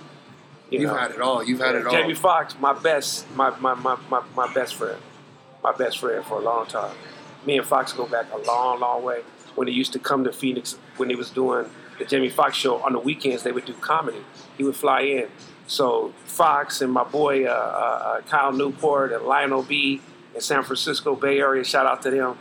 You 0.71 0.81
You've 0.81 0.91
know. 0.91 0.97
had 0.97 1.12
it 1.12 1.21
all. 1.21 1.45
You've 1.45 1.61
had 1.61 1.77
it 1.77 1.87
all. 1.87 1.93
Jamie 1.93 2.15
Foxx, 2.15 2.57
my 2.59 2.73
best, 2.73 3.31
my, 3.37 3.51
my, 3.61 3.75
my, 3.75 3.97
my, 4.11 4.23
my 4.35 4.53
best 4.53 4.75
friend. 4.75 5.01
My 5.62 5.73
best 5.73 5.99
friend 5.99 6.25
for 6.25 6.39
a 6.39 6.43
long 6.43 6.67
time. 6.67 6.95
Me 7.47 7.57
and 7.57 7.67
Foxx 7.67 7.93
go 7.93 8.07
back 8.07 8.27
a 8.33 8.39
long, 8.39 8.81
long 8.81 9.05
way. 9.05 9.23
When 9.55 9.69
he 9.69 9.75
used 9.75 9.93
to 9.93 9.99
come 9.99 10.25
to 10.25 10.33
Phoenix, 10.33 10.77
when 10.97 11.09
he 11.09 11.15
was 11.15 11.31
doing 11.31 11.67
the 11.99 12.05
Jamie 12.05 12.29
Foxx 12.29 12.57
show 12.57 12.83
on 12.83 12.93
the 12.93 12.99
weekends, 12.99 13.45
they 13.45 13.53
would 13.53 13.65
do 13.65 13.75
comedy. 13.75 14.25
He 14.59 14.65
would 14.65 14.77
fly 14.77 15.03
in. 15.03 15.29
So 15.69 16.12
Foxx 16.25 16.83
and 16.83 16.93
my 16.93 17.05
boy 17.05 17.45
uh, 17.47 17.51
uh, 17.51 18.21
Kyle 18.23 18.53
Newport 18.53 19.12
and 19.12 19.25
Lionel 19.25 19.62
B 19.62 20.01
in 20.35 20.41
San 20.41 20.62
Francisco 20.62 21.17
Bay 21.17 21.39
Area, 21.39 21.65
shout 21.65 21.87
out 21.87 22.03
to 22.03 22.11
them. 22.11 22.37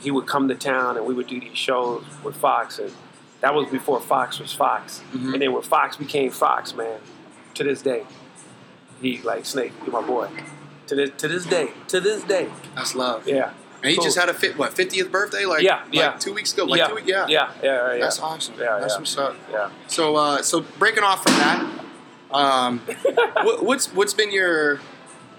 He 0.00 0.10
would 0.10 0.26
come 0.26 0.48
to 0.48 0.54
town 0.54 0.96
and 0.96 1.06
we 1.06 1.14
would 1.14 1.26
do 1.26 1.38
these 1.40 1.56
shows 1.58 2.04
with 2.24 2.36
Foxx, 2.36 2.78
and 2.78 2.92
that 3.40 3.54
was 3.54 3.68
before 3.70 4.00
Foxx 4.00 4.38
was 4.38 4.52
Foxx. 4.52 5.02
Mm-hmm. 5.12 5.32
And 5.34 5.42
then 5.42 5.52
when 5.52 5.62
Foxx 5.62 5.96
became 5.96 6.30
Foxx, 6.30 6.74
man, 6.74 6.98
to 7.54 7.64
this 7.64 7.82
day, 7.82 8.04
he 9.00 9.18
like 9.22 9.44
Snake, 9.46 9.72
you 9.86 9.92
my 9.92 10.02
boy. 10.02 10.28
To 10.88 10.94
this 10.94 11.10
to 11.18 11.28
this 11.28 11.44
day, 11.46 11.68
to 11.88 12.00
this 12.00 12.22
day, 12.24 12.50
That's 12.74 12.94
love. 12.94 13.26
yeah. 13.28 13.52
And 13.82 13.88
he 13.90 13.96
Cool. 13.96 14.04
just 14.04 14.18
had 14.18 14.28
a 14.28 14.34
fit, 14.34 14.58
what, 14.58 14.72
50th 14.74 15.10
birthday? 15.10 15.46
Like, 15.46 15.62
Yeah, 15.62 15.76
like 15.84 15.94
yeah. 15.94 16.12
two 16.18 16.34
weeks 16.34 16.52
ago. 16.52 16.64
Like 16.66 16.80
yeah. 16.80 16.88
two 16.88 16.94
weeks, 16.96 17.08
yeah. 17.08 17.26
yeah, 17.28 17.50
yeah, 17.62 17.94
yeah. 17.94 18.00
That's 18.00 18.20
awesome. 18.20 18.54
Yeah, 18.58 18.78
That's 18.78 18.92
yeah. 18.92 18.98
what's 18.98 19.16
up. 19.16 19.36
Yeah. 19.50 19.70
So, 19.86 20.16
uh, 20.16 20.42
so 20.42 20.60
breaking 20.78 21.02
off 21.02 21.22
from 21.22 21.32
that, 21.34 21.80
um, 22.30 22.78
what, 23.42 23.64
what's 23.64 23.86
what's 23.94 24.12
been 24.12 24.30
your, 24.32 24.80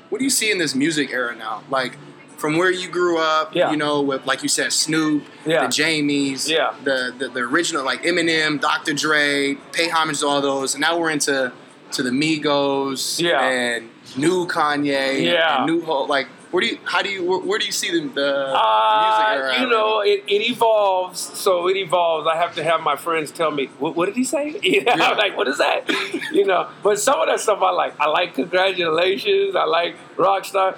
what 0.10 0.18
do 0.18 0.24
you 0.24 0.32
see 0.32 0.50
in 0.52 0.58
this 0.58 0.74
music 0.74 1.12
era 1.12 1.36
now? 1.36 1.62
Like, 1.70 1.98
from 2.42 2.58
where 2.58 2.72
you 2.72 2.88
grew 2.90 3.20
up, 3.20 3.54
Yeah. 3.56 3.70
you 3.70 3.78
know, 3.78 4.02
with 4.02 4.26
like 4.26 4.42
you 4.42 4.50
said, 4.50 4.74
Snoop, 4.74 5.24
Yeah. 5.46 5.62
the 5.62 5.68
Jamies, 5.68 6.50
Yeah. 6.50 6.74
the, 6.84 7.14
the 7.18 7.30
the 7.30 7.40
original 7.42 7.86
like 7.86 8.02
Eminem, 8.04 8.60
Dr. 8.60 8.94
Dre, 8.94 9.56
pay 9.72 9.88
homage 9.90 10.20
to 10.22 10.28
all 10.28 10.42
those, 10.42 10.74
and 10.74 10.82
now 10.82 10.98
we're 10.98 11.12
into 11.12 11.52
to 11.92 12.02
the 12.04 12.10
Migos, 12.10 13.22
Yeah. 13.22 13.42
and 13.44 13.90
new 14.18 14.48
Kanye, 14.48 15.22
Yeah. 15.24 15.58
and 15.58 15.66
new 15.68 15.82
whole 15.86 16.08
like 16.08 16.28
Where 16.52 16.62
do 16.62 16.68
you? 16.68 16.78
How 16.84 17.02
do 17.02 17.10
you? 17.10 17.24
Where, 17.24 17.40
where 17.40 17.60
do 17.60 17.66
you 17.66 17.72
see 17.72 17.90
the, 17.92 18.08
the 18.10 18.54
Uh, 18.54 19.02
music 19.02 19.26
era? 19.28 19.62
you 19.62 19.68
know, 19.70 20.02
it, 20.02 20.24
it 20.28 20.50
evolves. 20.52 21.20
So 21.40 21.68
it 21.70 21.78
evolves. 21.78 22.28
I 22.28 22.36
have 22.36 22.54
to 22.56 22.64
have 22.64 22.82
my 22.82 22.96
friends 22.98 23.32
tell 23.32 23.52
me, 23.52 23.68
what, 23.80 23.96
what 23.96 24.06
did 24.08 24.16
he 24.16 24.24
say? 24.26 24.60
Yeah, 24.64 24.94
I'm 24.96 25.18
like, 25.18 25.36
what 25.38 25.48
is 25.48 25.58
that? 25.60 25.90
you 26.32 26.46
know, 26.46 26.68
but 26.84 27.00
some 27.00 27.20
of 27.20 27.28
that 27.28 27.40
stuff 27.40 27.62
I 27.62 27.72
like. 27.72 27.94
I 28.00 28.08
like 28.08 28.34
congratulations. 28.36 29.56
I 29.56 29.64
like 29.66 29.96
Rockstar. 30.18 30.78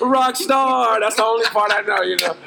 Rockstar. 0.00 1.00
That's 1.00 1.16
the 1.16 1.24
only 1.24 1.46
part 1.46 1.72
I 1.72 1.80
know, 1.82 2.02
you 2.02 2.16
know. 2.16 2.34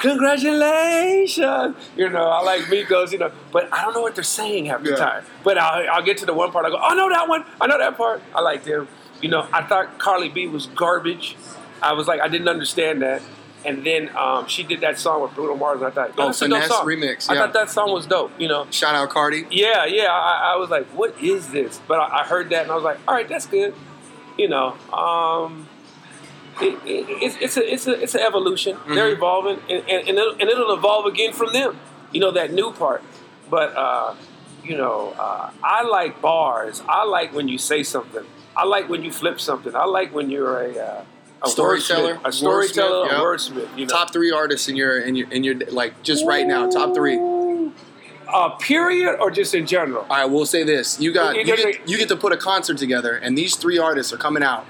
Congratulations! 0.00 1.74
You 1.96 2.08
know, 2.08 2.28
I 2.28 2.40
like 2.42 2.62
Migos, 2.62 3.10
you 3.10 3.18
know, 3.18 3.32
but 3.52 3.68
I 3.72 3.82
don't 3.82 3.94
know 3.94 4.00
what 4.02 4.14
they're 4.14 4.22
saying 4.22 4.66
half 4.66 4.84
the 4.84 4.90
Yeah. 4.90 4.96
time. 4.96 5.24
But 5.42 5.58
I'll, 5.58 5.90
I'll 5.90 6.02
get 6.02 6.18
to 6.18 6.26
the 6.26 6.34
one 6.34 6.52
part. 6.52 6.64
I 6.66 6.70
go, 6.70 6.76
oh, 6.76 6.88
I 6.90 6.94
know 6.94 7.08
that 7.08 7.28
one. 7.28 7.44
I 7.60 7.66
know 7.66 7.78
that 7.78 7.96
part. 7.96 8.22
I 8.32 8.40
like 8.40 8.62
them. 8.62 8.86
You 9.20 9.28
know, 9.28 9.48
I 9.52 9.62
thought 9.64 9.98
Cardi 9.98 10.28
B 10.28 10.46
was 10.46 10.66
garbage. 10.66 11.36
I 11.82 11.92
was 11.92 12.06
like, 12.06 12.20
I 12.20 12.28
didn't 12.28 12.48
understand 12.48 13.02
that. 13.02 13.22
And 13.64 13.84
then 13.84 14.08
um, 14.16 14.46
she 14.46 14.62
did 14.62 14.80
that 14.82 14.98
song 14.98 15.20
with 15.22 15.34
Bruno 15.34 15.56
Mars, 15.56 15.78
and 15.80 15.88
I 15.88 15.90
thought, 15.90 16.12
Oh, 16.16 16.26
that's 16.26 16.40
a 16.42 16.48
dope 16.48 16.62
Finesse 16.62 16.68
song. 16.68 16.86
remix, 16.86 17.28
I 17.28 17.34
thought 17.34 17.52
that 17.54 17.70
song 17.70 17.92
was 17.92 18.06
dope. 18.06 18.30
You 18.38 18.48
know, 18.48 18.66
Shout 18.70 18.94
out 18.94 19.10
Cardi. 19.10 19.46
yeah, 19.50 19.84
yeah. 19.84 20.06
I, 20.10 20.52
I 20.54 20.56
was 20.56 20.70
like, 20.70 20.86
what 20.88 21.20
is 21.20 21.48
this? 21.50 21.80
But 21.88 21.98
I, 21.98 22.20
I 22.20 22.24
heard 22.24 22.50
that, 22.50 22.62
and 22.62 22.70
I 22.70 22.76
was 22.76 22.84
like, 22.84 22.98
all 23.08 23.14
right, 23.14 23.28
that's 23.28 23.46
good. 23.46 23.74
You 24.38 24.48
know, 24.48 24.76
um, 24.92 25.68
it, 26.60 26.74
it, 26.86 27.06
it's, 27.22 27.36
it's 27.40 27.56
a 27.56 27.72
it's 27.72 27.86
a 27.88 28.00
it's 28.00 28.14
an 28.14 28.20
evolution. 28.20 28.76
Mm-hmm. 28.76 28.94
They're 28.94 29.10
evolving, 29.10 29.58
and, 29.68 29.82
and, 29.88 30.08
and, 30.08 30.18
it'll, 30.18 30.32
and 30.32 30.42
it'll 30.42 30.74
evolve 30.74 31.06
again 31.06 31.32
from 31.32 31.52
them. 31.52 31.78
You 32.12 32.20
know 32.20 32.30
that 32.30 32.52
new 32.52 32.72
part. 32.72 33.02
But 33.50 33.76
uh, 33.76 34.14
you 34.62 34.76
know, 34.76 35.14
uh, 35.18 35.50
I 35.64 35.82
like 35.82 36.22
bars. 36.22 36.82
I 36.88 37.04
like 37.04 37.34
when 37.34 37.48
you 37.48 37.58
say 37.58 37.82
something. 37.82 38.24
I 38.58 38.64
like 38.64 38.88
when 38.88 39.02
you 39.04 39.12
flip 39.12 39.40
something. 39.40 39.74
I 39.74 39.84
like 39.84 40.12
when 40.12 40.30
you're 40.30 40.60
a, 40.60 40.76
uh, 40.76 41.04
a 41.42 41.48
Storyteller, 41.48 42.16
wordsmith, 42.16 42.24
a 42.28 42.32
storyteller, 42.32 43.06
yeah. 43.06 43.20
a 43.20 43.22
wordsmith. 43.22 43.78
You 43.78 43.86
know, 43.86 43.94
Top 43.94 44.12
three 44.12 44.32
artists 44.32 44.68
in 44.68 44.74
your 44.74 44.98
in 45.00 45.14
your 45.14 45.30
in 45.30 45.44
your 45.44 45.54
like 45.70 46.02
just 46.02 46.26
right 46.26 46.46
now. 46.46 46.68
Top 46.68 46.94
three. 46.94 47.16
All 47.16 47.72
uh, 48.28 48.48
period, 48.56 49.16
or 49.20 49.30
just 49.30 49.54
in 49.54 49.66
general. 49.66 50.04
right, 50.10 50.26
we'll 50.26 50.44
say 50.44 50.64
this. 50.64 51.00
You 51.00 51.12
got 51.14 51.36
you 51.36 51.44
get, 51.44 51.88
you 51.88 51.96
get 51.96 52.08
to 52.08 52.16
put 52.16 52.32
a 52.32 52.36
concert 52.36 52.76
together, 52.76 53.14
and 53.16 53.38
these 53.38 53.56
three 53.56 53.78
artists 53.78 54.12
are 54.12 54.18
coming 54.18 54.42
out. 54.42 54.66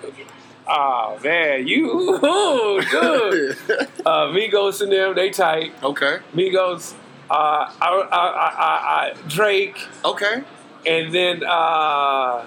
Oh 0.69 1.19
man, 1.25 1.67
you 1.67 1.91
ooh, 1.91 2.83
good. 2.91 3.57
uh, 4.07 4.27
Migos 4.29 4.83
and 4.83 4.93
them, 4.93 5.15
they 5.15 5.31
tight. 5.31 5.73
okay. 5.83 6.19
Migos, 6.35 6.93
uh, 7.31 7.35
I, 7.35 7.73
I, 7.81 8.19
I, 8.19 8.19
I, 8.19 9.13
I, 9.25 9.29
Drake, 9.29 9.79
Okay. 10.05 10.45
and 10.87 11.13
then 11.13 11.43
uh, 11.43 12.45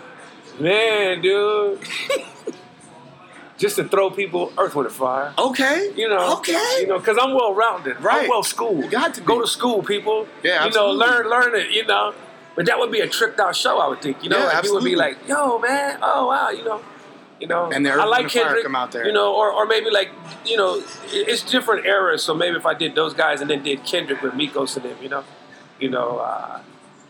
man, 0.61 1.21
dude, 1.21 1.79
just 3.57 3.75
to 3.75 3.83
throw 3.83 4.09
people 4.09 4.51
Earth, 4.57 4.75
Wind, 4.75 4.87
and 4.87 4.95
Fire. 4.95 5.33
Okay. 5.37 5.91
You 5.95 6.09
know, 6.09 6.37
Okay. 6.37 6.77
You 6.81 6.87
know, 6.87 6.99
because 6.99 7.17
I'm 7.21 7.33
well 7.33 7.53
rounded. 7.53 7.99
Right. 8.01 8.23
I'm 8.23 8.29
well 8.29 8.43
schooled. 8.43 8.85
You 8.85 8.89
got 8.89 9.13
to 9.15 9.21
be. 9.21 9.27
go 9.27 9.41
to 9.41 9.47
school, 9.47 9.83
people. 9.83 10.27
Yeah, 10.43 10.65
You 10.65 10.71
know, 10.71 10.91
learn, 10.91 11.29
learn 11.29 11.55
it. 11.55 11.71
You 11.71 11.85
know, 11.85 12.13
but 12.55 12.65
that 12.65 12.79
would 12.79 12.91
be 12.91 12.99
a 12.99 13.07
tricked 13.07 13.39
out 13.39 13.55
show. 13.55 13.79
I 13.79 13.87
would 13.87 14.01
think. 14.01 14.23
You 14.23 14.29
know, 14.29 14.39
Yeah, 14.39 14.45
like, 14.45 14.63
you 14.65 14.73
would 14.73 14.83
be 14.83 14.95
like, 14.95 15.17
"Yo, 15.27 15.59
man, 15.59 15.99
oh 16.01 16.27
wow," 16.27 16.49
you 16.49 16.63
know. 16.63 16.81
You 17.39 17.47
know, 17.47 17.71
And 17.71 17.83
the 17.83 17.89
I 17.91 18.05
like 18.05 18.29
Kendrick. 18.29 18.61
come 18.63 18.75
out 18.75 18.91
there. 18.91 19.03
You 19.03 19.11
know, 19.13 19.33
or, 19.33 19.51
or 19.51 19.65
maybe 19.65 19.89
like 19.89 20.09
you 20.45 20.57
know, 20.57 20.83
it's 21.07 21.41
different 21.43 21.87
eras. 21.87 22.21
So 22.21 22.35
maybe 22.35 22.55
if 22.55 22.67
I 22.67 22.75
did 22.75 22.93
those 22.93 23.15
guys 23.15 23.41
and 23.41 23.49
then 23.49 23.63
did 23.63 23.83
Kendrick 23.83 24.21
with 24.21 24.33
Migos 24.33 24.75
and 24.75 24.85
them, 24.85 24.97
you 25.01 25.09
know, 25.09 25.23
you 25.79 25.89
know, 25.89 26.19
uh, 26.19 26.59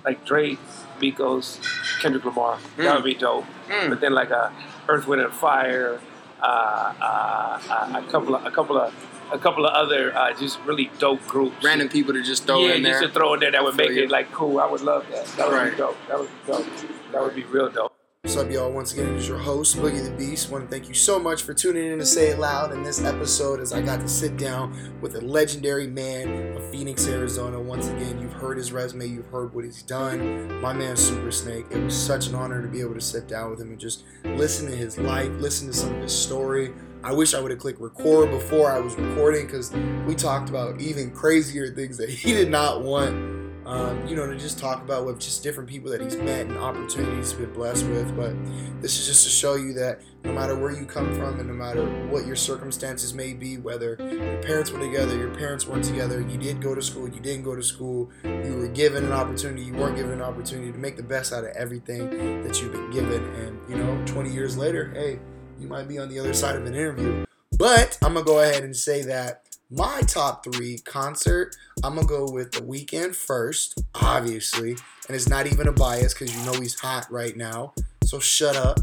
like 0.06 0.24
Drake, 0.24 0.60
Migos, 1.02 1.60
Kendrick 2.02 2.24
Lamar, 2.26 2.58
that 2.78 2.86
Mm. 2.86 2.96
would 2.96 3.04
be 3.04 3.14
dope. 3.16 3.46
But 3.90 4.00
then 4.02 4.14
like 4.14 4.30
a 4.32 4.52
Earth, 4.88 5.08
Wind, 5.08 5.22
and 5.22 5.34
Fire, 5.34 6.00
uh, 6.42 6.46
uh, 6.46 7.60
uh, 7.70 8.02
a 8.08 8.12
couple 8.12 8.36
of 8.36 8.46
a 8.46 8.52
couple 8.52 8.78
of 8.78 8.94
a 9.32 9.38
couple 9.38 9.66
of 9.66 9.74
other 9.74 10.14
uh, 10.16 10.34
just 10.34 10.60
really 10.66 10.92
dope 11.00 11.26
groups. 11.28 11.64
Random 11.64 11.88
people 11.90 12.14
to 12.14 12.22
just 12.24 12.46
throw 12.46 12.60
yeah, 12.68 12.74
in 12.76 12.84
there. 12.84 12.94
Yeah, 12.94 13.02
just 13.02 13.14
to 13.14 13.20
throw 13.20 13.34
in 13.36 13.40
there 13.40 13.52
that 13.52 13.64
would 13.64 13.76
make 13.78 13.92
you. 13.92 14.04
it 14.04 14.12
like 14.12 14.32
cool. 14.34 14.60
I 14.60 14.66
would 14.66 14.82
love 14.82 15.06
that. 15.12 15.26
That 15.38 15.48
would 15.48 15.56
Right. 15.56 15.72
be 15.72 15.78
dope. 15.78 15.98
That 16.10 16.20
would 16.20 16.28
be 16.30 16.52
dope. 16.52 16.66
That 17.14 17.22
would 17.24 17.36
be 17.36 17.44
real 17.46 17.70
dope. 17.70 17.94
What's 18.24 18.38
up, 18.38 18.52
y'all? 18.52 18.72
Once 18.72 18.94
again, 18.94 19.08
it 19.08 19.16
is 19.16 19.28
your 19.28 19.40
host, 19.40 19.76
Boogie 19.78 20.06
the 20.06 20.12
Beast. 20.12 20.52
want 20.52 20.64
to 20.64 20.70
thank 20.70 20.88
you 20.88 20.94
so 20.94 21.20
much 21.20 21.42
for 21.42 21.56
tuning 21.56 21.92
in 21.92 21.98
to 21.98 22.06
Say 22.06 22.28
It 22.28 22.38
Loud 22.38 22.72
in 22.72 22.84
this 22.84 23.04
episode 23.04 23.60
as 23.60 23.74
I 23.74 23.82
got 23.82 24.00
to 24.00 24.08
sit 24.08 24.38
down 24.38 25.02
with 25.02 25.16
a 25.16 25.22
legendary 25.22 25.88
man 25.88 26.56
of 26.56 26.64
Phoenix, 26.70 27.08
Arizona. 27.08 27.60
Once 27.60 27.88
again, 27.88 28.22
you've 28.22 28.32
heard 28.32 28.58
his 28.58 28.72
resume, 28.72 29.08
you've 29.08 29.26
heard 29.26 29.56
what 29.56 29.66
he's 29.66 29.82
done. 29.82 30.62
My 30.62 30.72
man, 30.72 30.96
Super 30.96 31.32
Snake. 31.32 31.66
It 31.72 31.84
was 31.84 31.98
such 31.98 32.28
an 32.28 32.36
honor 32.36 32.62
to 32.62 32.68
be 32.68 32.80
able 32.80 32.94
to 32.94 33.02
sit 33.02 33.28
down 33.28 33.50
with 33.50 33.60
him 33.60 33.72
and 33.72 33.80
just 33.80 34.04
listen 34.24 34.70
to 34.70 34.78
his 34.78 35.00
life, 35.00 35.32
listen 35.40 35.66
to 35.68 35.74
some 35.74 35.96
of 35.96 36.04
his 36.04 36.16
story. 36.16 36.74
I 37.04 37.14
wish 37.14 37.34
I 37.34 37.42
would 37.42 37.50
have 37.50 37.60
clicked 37.60 37.82
record 37.82 38.30
before 38.30 38.72
I 38.72 38.80
was 38.80 38.94
recording 38.94 39.48
because 39.48 39.74
we 40.06 40.14
talked 40.14 40.48
about 40.48 40.80
even 40.80 41.10
crazier 41.10 41.74
things 41.74 41.98
that 41.98 42.10
he 42.10 42.34
did 42.34 42.52
not 42.52 42.84
want 42.84 43.41
um, 43.72 44.06
you 44.06 44.18
know, 44.18 44.28
to 44.28 44.38
just 44.38 44.60
talk 44.60 44.82
about 44.82 45.06
with 45.06 45.18
just 45.18 45.44
different 45.44 45.70
people 45.70 45.90
that 45.92 46.02
he's 46.02 46.18
met 46.18 46.46
and 46.46 46.58
opportunities 46.58 47.32
he's 47.32 47.40
been 47.40 47.54
blessed 47.54 47.86
with. 47.86 48.14
But 48.18 48.36
this 48.82 49.00
is 49.00 49.08
just 49.08 49.24
to 49.24 49.30
show 49.30 49.56
you 49.56 49.72
that 49.76 50.02
no 50.26 50.34
matter 50.34 50.58
where 50.58 50.72
you 50.72 50.86
come 50.86 51.14
from 51.16 51.40
and 51.40 51.48
no 51.48 51.54
matter 51.54 51.86
what 52.08 52.26
your 52.26 52.36
circumstances 52.36 53.14
may 53.14 53.32
be, 53.32 53.58
whether 53.58 53.96
your 53.98 54.44
parents 54.44 54.72
were 54.72 54.80
together, 54.80 55.18
your 55.18 55.34
parents 55.34 55.66
weren't 55.66 55.86
together, 55.86 56.20
you 56.20 56.38
did 56.38 56.62
go 56.62 56.76
to 56.76 56.82
school, 56.82 57.08
you 57.08 57.22
didn't 57.22 57.44
go 57.44 57.56
to 57.56 57.64
school, 57.64 58.10
you 58.26 58.58
were 58.58 58.68
given 58.68 59.06
an 59.06 59.14
opportunity, 59.14 59.64
you 59.64 59.74
weren't 59.74 59.96
given 59.96 60.12
an 60.12 60.22
opportunity 60.22 60.74
to 60.74 60.78
make 60.78 60.98
the 60.98 61.04
best 61.04 61.32
out 61.32 61.46
of 61.46 61.52
everything 61.52 62.44
that 62.44 62.62
you've 62.62 62.74
been 62.74 62.92
given. 62.92 63.24
And, 63.36 63.58
you 63.70 63.78
know, 63.78 64.06
20 64.06 64.32
years 64.32 64.58
later, 64.58 64.92
hey, 64.94 65.18
you 65.58 65.70
might 65.70 65.88
be 65.88 65.98
on 65.98 66.10
the 66.10 66.20
other 66.20 66.34
side 66.34 66.58
of 66.58 66.66
an 66.66 66.76
interview. 66.76 67.26
But 67.58 67.98
I'm 68.02 68.16
going 68.16 68.26
to 68.26 68.30
go 68.30 68.42
ahead 68.42 68.66
and 68.66 68.76
say 68.76 69.04
that 69.04 69.46
my 69.72 70.02
top 70.02 70.44
three 70.44 70.80
concert, 70.80 71.56
I'm 71.84 71.96
gonna 71.96 72.06
go 72.06 72.30
with 72.30 72.52
The 72.52 72.60
Weeknd 72.60 73.16
first, 73.16 73.82
obviously, 73.96 74.72
and 75.08 75.16
it's 75.16 75.30
not 75.30 75.48
even 75.48 75.68
a 75.68 75.72
bias 75.72 76.14
because 76.14 76.36
you 76.36 76.46
know 76.46 76.60
he's 76.60 76.78
hot 76.80 77.08
right 77.10 77.36
now. 77.36 77.74
So 78.04 78.20
shut 78.20 78.58
up. 78.58 78.80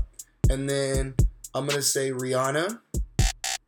And 0.49 0.69
then 0.69 1.15
I'm 1.55 1.67
gonna 1.67 1.83
say 1.83 2.11
Rihanna. 2.11 2.81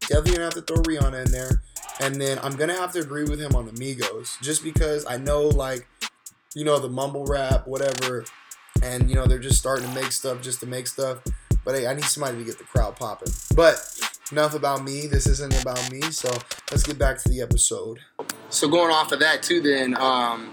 Definitely 0.01 0.33
gonna 0.33 0.45
have 0.45 0.55
to 0.55 0.63
throw 0.63 0.79
Rihanna 0.79 1.27
in 1.27 1.31
there. 1.31 1.63
And 2.01 2.15
then 2.15 2.39
I'm 2.43 2.57
gonna 2.57 2.75
have 2.75 2.93
to 2.93 3.01
agree 3.01 3.25
with 3.25 3.39
him 3.39 3.55
on 3.55 3.67
the 3.67 3.73
Migos, 3.73 4.41
just 4.41 4.65
because 4.65 5.05
I 5.05 5.19
know 5.19 5.43
like, 5.43 5.87
you 6.55 6.65
know, 6.65 6.79
the 6.79 6.89
mumble 6.89 7.27
rap, 7.27 7.67
whatever, 7.67 8.25
and 8.83 9.11
you 9.11 9.15
know 9.15 9.27
they're 9.27 9.39
just 9.39 9.59
starting 9.59 9.87
to 9.87 9.95
make 9.95 10.13
stuff 10.13 10.41
just 10.41 10.61
to 10.61 10.67
make 10.67 10.87
stuff. 10.87 11.19
But 11.67 11.75
hey, 11.75 11.87
I 11.87 11.93
need 11.93 12.05
somebody 12.05 12.39
to 12.39 12.45
get 12.45 12.57
the 12.57 12.65
crowd 12.65 12.97
popping. 12.97 13.33
But 13.55 14.10
enough 14.33 14.55
about 14.55 14.85
me. 14.85 15.07
This 15.07 15.27
isn't 15.27 15.61
about 15.63 15.91
me. 15.91 16.01
So 16.11 16.31
let's 16.71 16.83
get 16.83 16.99
back 16.99 17.19
to 17.23 17.29
the 17.29 17.41
episode. 17.41 17.99
So 18.49 18.69
going 18.69 18.93
off 18.93 19.13
of 19.13 19.21
that 19.21 19.43
too, 19.43 19.61
then, 19.61 19.97
um, 19.97 20.51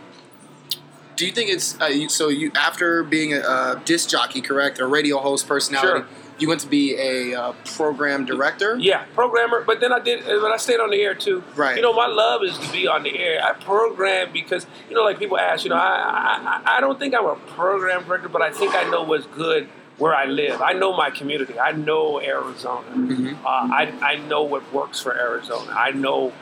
do 1.15 1.25
you 1.25 1.31
think 1.31 1.49
it's 1.49 1.79
uh, 1.81 1.85
you, 1.85 2.09
so? 2.09 2.29
You 2.29 2.51
after 2.55 3.03
being 3.03 3.33
a, 3.33 3.39
a 3.39 3.81
disc 3.85 4.07
jockey, 4.09 4.39
correct, 4.41 4.79
a 4.79 4.85
radio 4.85 5.17
host 5.17 5.47
personality, 5.47 6.01
Sure. 6.01 6.07
you 6.37 6.47
went 6.47 6.61
to 6.61 6.67
be 6.67 6.95
a 6.95 7.33
uh, 7.33 7.53
program 7.65 8.23
director. 8.23 8.77
Yeah, 8.77 9.03
programmer. 9.15 9.63
But 9.63 9.79
then 9.79 9.91
I 9.91 9.97
did, 9.97 10.23
but 10.25 10.51
I 10.51 10.57
stayed 10.57 10.79
on 10.79 10.91
the 10.91 11.01
air 11.01 11.15
too. 11.15 11.43
Right. 11.55 11.75
You 11.75 11.81
know, 11.81 11.91
my 11.93 12.05
love 12.05 12.43
is 12.43 12.55
to 12.59 12.71
be 12.71 12.87
on 12.87 13.01
the 13.01 13.17
air. 13.17 13.43
I 13.43 13.53
program 13.53 14.31
because 14.31 14.67
you 14.89 14.95
know, 14.95 15.03
like 15.03 15.17
people 15.17 15.39
ask, 15.39 15.63
you 15.63 15.71
know, 15.71 15.75
I 15.75 16.61
I, 16.65 16.77
I 16.77 16.81
don't 16.81 16.99
think 16.99 17.15
I'm 17.15 17.25
a 17.25 17.35
program 17.35 18.03
director, 18.03 18.29
but 18.29 18.43
I 18.43 18.51
think 18.51 18.75
I 18.75 18.87
know 18.87 19.01
what's 19.01 19.25
good 19.25 19.67
where 19.97 20.13
I 20.13 20.25
live. 20.25 20.61
I 20.61 20.73
know 20.73 20.95
my 20.95 21.09
community. 21.09 21.59
I 21.59 21.71
know 21.71 22.21
Arizona. 22.21 22.87
Mm-hmm. 22.89 23.45
Uh, 23.45 23.49
I 23.49 23.93
I 24.01 24.15
know 24.27 24.43
what 24.43 24.71
works 24.73 24.99
for 24.99 25.17
Arizona. 25.17 25.71
I 25.75 25.91
know 25.91 26.33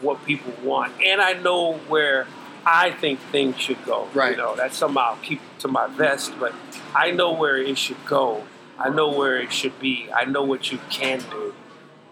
what 0.00 0.24
people 0.24 0.52
want, 0.64 0.92
and 1.02 1.20
I 1.20 1.34
know 1.34 1.74
where 1.88 2.26
I 2.66 2.90
think 2.90 3.20
things 3.20 3.58
should 3.58 3.84
go. 3.84 4.08
Right. 4.14 4.32
You 4.32 4.36
know, 4.36 4.56
that's 4.56 4.76
something 4.76 4.98
I'll 4.98 5.16
keep 5.16 5.40
to 5.60 5.68
my 5.68 5.86
vest, 5.86 6.32
but 6.38 6.54
I 6.94 7.10
know 7.10 7.32
where 7.32 7.56
it 7.56 7.78
should 7.78 8.04
go. 8.06 8.44
I 8.78 8.88
know 8.88 9.10
where 9.10 9.38
it 9.38 9.52
should 9.52 9.78
be. 9.78 10.10
I 10.12 10.24
know 10.24 10.42
what 10.42 10.72
you 10.72 10.78
can 10.90 11.20
do. 11.30 11.54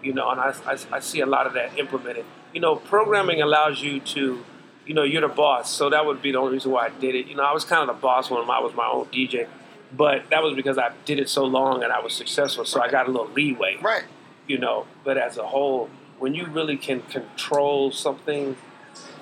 You 0.03 0.13
know, 0.13 0.31
and 0.31 0.41
I, 0.41 0.55
I, 0.67 0.79
I 0.93 1.01
see 1.01 1.21
a 1.21 1.27
lot 1.27 1.47
of 1.47 1.55
that 1.55 1.79
implemented. 1.79 2.25
You 2.53 2.61
know, 2.61 2.77
programming 2.77 3.43
allows 3.43 3.83
you 3.83 4.01
to, 4.01 4.45
you 4.87 4.95
know, 4.95 5.03
you're 5.03 5.23
the 5.23 5.29
boss. 5.29 5.71
So 5.71 5.91
that 5.91 6.07
would 6.07 6.23
be 6.23 6.33
the 6.33 6.39
only 6.39 6.53
reason 6.53 6.71
why 6.71 6.87
I 6.87 6.91
did 6.91 7.15
it. 7.15 7.27
You 7.27 7.35
know, 7.35 7.43
I 7.43 7.53
was 7.53 7.65
kind 7.65 7.89
of 7.89 7.97
the 7.97 8.01
boss 8.01 8.31
when 8.31 8.41
I 8.49 8.61
was 8.61 8.75
my 8.75 8.87
own 8.87 9.07
DJ, 9.07 9.49
but 9.97 10.29
that 10.31 10.43
was 10.43 10.55
because 10.55 10.79
I 10.79 10.93
did 11.05 11.19
it 11.19 11.29
so 11.29 11.45
long 11.45 11.83
and 11.83 11.93
I 11.93 12.01
was 12.01 12.13
successful. 12.15 12.65
So 12.65 12.81
I 12.81 12.91
got 12.91 13.09
a 13.09 13.11
little 13.11 13.29
leeway 13.33 13.79
Right. 13.81 14.05
you 14.47 14.59
know. 14.59 14.87
But 15.05 15.17
as 15.19 15.39
a 15.39 15.47
whole, 15.47 15.89
when 16.19 16.35
you 16.35 16.47
really 16.47 16.77
can 16.77 17.03
control 17.03 17.91
something, 17.93 18.57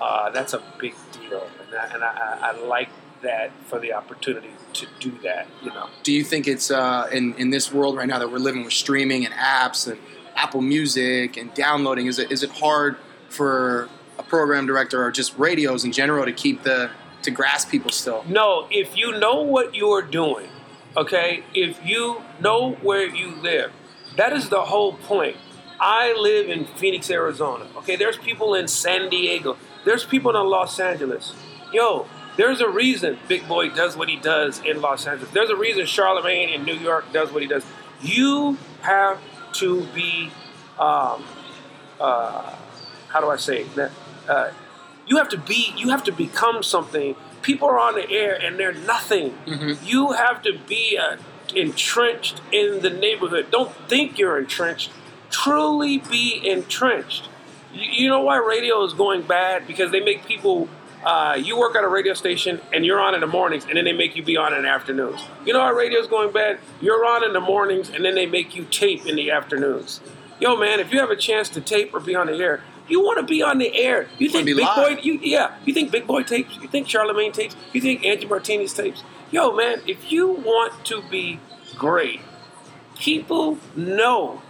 uh, 0.01 0.29
that's 0.31 0.53
a 0.53 0.61
big 0.79 0.95
deal, 1.13 1.47
and 1.65 1.75
I, 1.75 1.85
and 1.93 2.03
I, 2.03 2.37
I 2.41 2.51
like 2.65 2.89
that 3.21 3.51
for 3.65 3.79
the 3.79 3.93
opportunity 3.93 4.49
to 4.73 4.87
do 4.99 5.11
that. 5.23 5.47
You 5.63 5.69
know, 5.71 5.89
Do 6.03 6.11
you 6.13 6.23
think 6.23 6.47
it's 6.47 6.69
uh, 6.71 7.07
in 7.11 7.33
in 7.35 7.49
this 7.49 7.71
world 7.73 7.95
right 7.95 8.07
now 8.07 8.19
that 8.19 8.31
we're 8.31 8.37
living 8.39 8.63
with 8.63 8.73
streaming 8.73 9.25
and 9.25 9.33
apps 9.33 9.87
and 9.89 9.99
Apple 10.35 10.61
Music 10.61 11.37
and 11.37 11.53
downloading? 11.53 12.05
Is 12.07 12.19
it 12.19 12.31
is 12.31 12.43
it 12.43 12.51
hard 12.51 12.97
for 13.29 13.89
a 14.19 14.23
program 14.23 14.65
director 14.65 15.03
or 15.03 15.11
just 15.11 15.37
radios 15.37 15.83
in 15.83 15.91
general 15.91 16.25
to 16.25 16.31
keep 16.33 16.63
the 16.63 16.89
to 17.23 17.31
grasp 17.31 17.69
people 17.69 17.91
still? 17.91 18.23
no, 18.27 18.67
if 18.71 18.95
you 18.97 19.17
know 19.19 19.41
what 19.41 19.73
you're 19.75 20.01
doing, 20.03 20.47
okay, 20.95 21.43
if 21.53 21.83
you 21.85 22.21
know 22.39 22.73
where 22.81 23.07
you 23.07 23.35
live, 23.35 23.71
That 24.15 24.33
is 24.33 24.49
the 24.49 24.61
whole 24.65 24.93
point. 24.93 25.37
I 25.79 26.11
live 26.19 26.49
in 26.49 26.65
Phoenix, 26.65 27.09
Arizona. 27.11 27.67
Okay, 27.77 27.95
there's 27.95 28.17
people 28.17 28.55
in 28.55 28.67
San 28.67 29.09
Diego. 29.09 29.57
There's 29.85 30.03
people 30.05 30.35
in 30.35 30.47
Los 30.47 30.79
Angeles. 30.79 31.33
Yo, 31.71 32.07
there's 32.35 32.59
a 32.61 32.67
reason 32.69 33.19
Big 33.27 33.47
Boy 33.47 33.69
does 33.69 33.95
what 33.95 34.09
he 34.09 34.15
does 34.17 34.59
in 34.65 34.81
Los 34.81 35.05
Angeles. 35.05 35.31
There's 35.33 35.51
a 35.51 35.55
reason 35.55 35.85
Charlemagne 35.85 36.49
in 36.49 36.63
New 36.63 36.73
York 36.75 37.11
does 37.13 37.31
what 37.31 37.43
he 37.43 37.47
does. 37.47 37.63
You 38.01 38.57
have 38.81 39.19
to 39.53 39.85
be, 39.93 40.31
um, 40.79 41.23
uh, 41.99 42.55
how 43.09 43.21
do 43.21 43.29
I 43.29 43.37
say 43.37 43.63
that? 43.75 43.91
Uh, 44.27 44.51
you 45.05 45.17
have 45.17 45.29
to 45.29 45.37
be. 45.37 45.73
You 45.77 45.89
have 45.89 46.03
to 46.05 46.11
become 46.11 46.63
something. 46.63 47.15
People 47.41 47.67
are 47.69 47.79
on 47.79 47.95
the 47.95 48.09
air 48.09 48.35
and 48.35 48.59
they're 48.59 48.73
nothing. 48.73 49.37
You 49.83 50.11
have 50.13 50.41
to 50.43 50.57
be 50.67 50.97
uh, 50.97 51.17
entrenched 51.55 52.41
in 52.51 52.81
the 52.81 52.89
neighborhood. 52.89 53.49
Don't 53.51 53.73
think 53.87 54.17
you're 54.19 54.37
entrenched. 54.37 54.91
Truly 55.29 55.97
be 55.99 56.41
entrenched. 56.43 57.29
You, 57.73 57.89
you 58.03 58.09
know 58.09 58.21
why 58.21 58.37
radio 58.37 58.83
is 58.83 58.93
going 58.93 59.21
bad? 59.23 59.67
Because 59.67 59.91
they 59.91 59.99
make 59.99 60.25
people. 60.25 60.67
Uh, 61.05 61.35
you 61.41 61.57
work 61.57 61.75
at 61.75 61.83
a 61.83 61.87
radio 61.87 62.13
station 62.13 62.59
and 62.73 62.85
you're 62.85 62.99
on 62.99 63.13
in 63.13 63.21
the 63.21 63.27
mornings, 63.27 63.65
and 63.65 63.77
then 63.77 63.85
they 63.85 63.93
make 63.93 64.15
you 64.15 64.23
be 64.23 64.35
on 64.35 64.53
in 64.53 64.63
the 64.63 64.67
afternoons. 64.69 65.21
You 65.45 65.53
know 65.53 65.59
why 65.59 65.69
radio 65.69 65.99
is 65.99 66.07
going 66.07 66.33
bad? 66.33 66.59
You're 66.81 67.05
on 67.05 67.23
in 67.23 67.33
the 67.33 67.39
mornings, 67.39 67.89
and 67.89 68.03
then 68.03 68.15
they 68.15 68.25
make 68.25 68.55
you 68.55 68.65
tape 68.65 69.05
in 69.05 69.15
the 69.15 69.31
afternoons. 69.31 70.01
Yo, 70.39 70.57
man, 70.57 70.79
if 70.79 70.91
you 70.91 70.99
have 70.99 71.11
a 71.11 71.15
chance 71.15 71.49
to 71.49 71.61
tape 71.61 71.93
or 71.93 71.99
be 71.99 72.13
on 72.15 72.27
the 72.27 72.33
air, 72.33 72.61
you 72.87 73.01
want 73.01 73.19
to 73.19 73.23
be 73.23 73.41
on 73.41 73.57
the 73.57 73.75
air. 73.75 74.07
You 74.17 74.29
think 74.29 74.45
Big 74.45 74.57
Boy? 74.57 74.97
You 75.01 75.19
yeah. 75.21 75.55
You 75.65 75.73
think 75.73 75.91
Big 75.91 76.07
Boy 76.07 76.23
tapes? 76.23 76.57
You 76.61 76.67
think 76.67 76.87
Charlemagne 76.87 77.31
tapes? 77.31 77.55
You 77.73 77.81
think 77.81 78.05
Angie 78.05 78.27
Martinez 78.27 78.73
tapes? 78.73 79.03
Yo, 79.31 79.53
man, 79.55 79.81
if 79.85 80.11
you 80.11 80.29
want 80.29 80.85
to 80.85 81.01
be 81.09 81.39
great, 81.75 82.21
people 82.97 83.57
know 83.75 84.41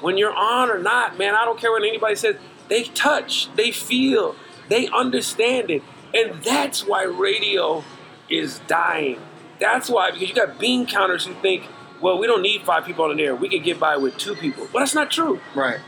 when 0.00 0.18
you're 0.18 0.34
on 0.34 0.70
or 0.70 0.78
not, 0.78 1.18
man. 1.18 1.34
I 1.34 1.44
don't 1.44 1.58
care 1.58 1.70
what 1.70 1.82
anybody 1.82 2.16
says. 2.16 2.36
They 2.68 2.84
touch, 2.84 3.48
they 3.54 3.70
feel, 3.70 4.34
they 4.68 4.88
understand 4.88 5.70
it. 5.70 5.82
And 6.12 6.42
that's 6.42 6.86
why 6.86 7.04
radio 7.04 7.84
is 8.28 8.60
dying. 8.66 9.20
That's 9.60 9.88
why, 9.88 10.10
because 10.10 10.28
you 10.28 10.34
got 10.34 10.58
bean 10.58 10.86
counters 10.86 11.26
who 11.26 11.34
think, 11.34 11.64
well, 12.00 12.18
we 12.18 12.26
don't 12.26 12.42
need 12.42 12.62
five 12.62 12.84
people 12.84 13.06
on 13.06 13.16
the 13.16 13.22
air. 13.22 13.34
We 13.34 13.48
can 13.48 13.62
get 13.62 13.80
by 13.80 13.96
with 13.96 14.18
two 14.18 14.34
people. 14.34 14.64
Well, 14.72 14.82
that's 14.82 14.94
not 14.94 15.10
true. 15.10 15.40
Right. 15.54 15.78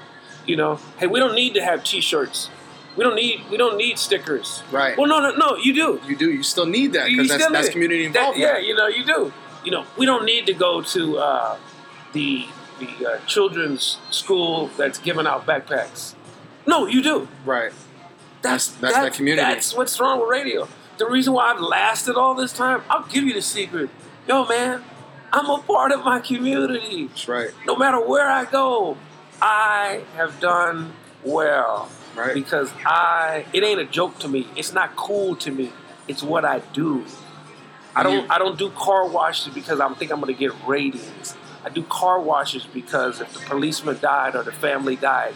You 0.49 0.57
know, 0.57 0.81
hey, 0.99 1.07
we 1.07 1.21
don't 1.21 1.35
need 1.35 1.55
to 1.55 1.63
have 1.63 1.85
T-shirts. 1.85 2.49
We 2.97 3.05
don't 3.05 3.15
need 3.15 3.43
we 3.51 3.57
don't 3.57 3.77
need 3.77 3.99
stickers. 3.99 4.63
Right. 4.73 4.97
Well, 4.99 5.07
no, 5.07 5.21
no, 5.21 5.37
no. 5.37 5.57
You 5.57 5.73
do. 5.75 6.01
You 6.09 6.17
do. 6.17 6.33
You 6.33 6.43
still 6.43 6.67
need 6.67 6.95
that 6.95 7.07
because 7.09 7.29
that's, 7.29 7.47
that's 7.53 7.69
community 7.69 8.09
that- 8.09 8.17
involvement. 8.19 8.41
yeah, 8.43 8.59
you 8.59 8.75
know, 8.75 8.89
you 8.89 9.05
do. 9.05 9.33
You 9.65 9.71
know, 9.71 9.85
we 9.97 10.07
don't 10.07 10.25
need 10.25 10.47
to 10.47 10.55
go 10.55 10.83
to 10.83 11.19
uh, 11.19 11.59
the 12.13 12.47
the 12.81 13.07
uh, 13.07 13.19
children's 13.27 13.99
school 14.11 14.69
that's 14.77 14.99
giving 14.99 15.27
out 15.27 15.47
backpacks. 15.47 16.15
No, 16.67 16.87
you 16.87 17.03
do. 17.03 17.29
Right. 17.45 17.73
That's 18.43 18.69
That's- 18.69 18.81
that's 18.81 18.95
that 18.97 19.13
community. 19.15 19.43
That's 19.47 19.75
what's 19.77 20.01
wrong 20.01 20.21
with 20.21 20.31
radio. 20.31 20.67
The 20.97 21.07
reason 21.07 21.33
why 21.35 21.53
I've 21.53 21.61
lasted 21.61 22.17
all 22.17 22.35
this 22.35 22.53
time, 22.53 22.83
I'll 22.91 23.07
give 23.07 23.23
you 23.25 23.33
the 23.35 23.43
secret. 23.43 23.91
Yo, 24.27 24.45
man, 24.47 24.83
I'm 25.33 25.49
a 25.49 25.59
part 25.63 25.93
of 25.93 26.05
my 26.05 26.19
community. 26.21 27.07
That's 27.07 27.29
right. 27.29 27.51
No 27.67 27.77
matter 27.77 28.01
where 28.01 28.29
I 28.29 28.45
go, 28.45 28.97
I 29.41 30.03
have 30.17 30.41
done 30.41 30.93
well. 31.25 31.89
Right. 32.17 32.35
Because 32.35 32.73
I 32.85 33.45
it 33.53 33.63
ain't 33.63 33.81
a 33.81 33.85
joke 33.85 34.19
to 34.21 34.29
me. 34.29 34.49
It's 34.57 34.73
not 34.73 34.97
cool 34.97 35.37
to 35.37 35.51
me. 35.51 35.73
It's 36.09 36.23
what 36.23 36.45
I 36.45 36.61
do. 36.73 37.05
I 37.95 38.03
don't 38.03 38.13
You- 38.25 38.27
I 38.31 38.39
don't 38.39 38.59
do 38.59 38.71
car 38.71 39.07
washes 39.07 39.53
because 39.55 39.81
I 39.81 39.89
think 39.95 40.11
I'm 40.11 40.21
gonna 40.21 40.33
get 40.33 40.53
ratings. 40.67 41.37
I 41.65 41.69
do 41.71 41.83
car 41.83 42.21
washes 42.21 42.65
because 42.65 43.21
if 43.21 43.33
the 43.33 43.41
policeman 43.41 43.99
died 44.01 44.35
or 44.37 44.43
the 44.43 44.53
family 44.53 44.97
died, 44.97 45.35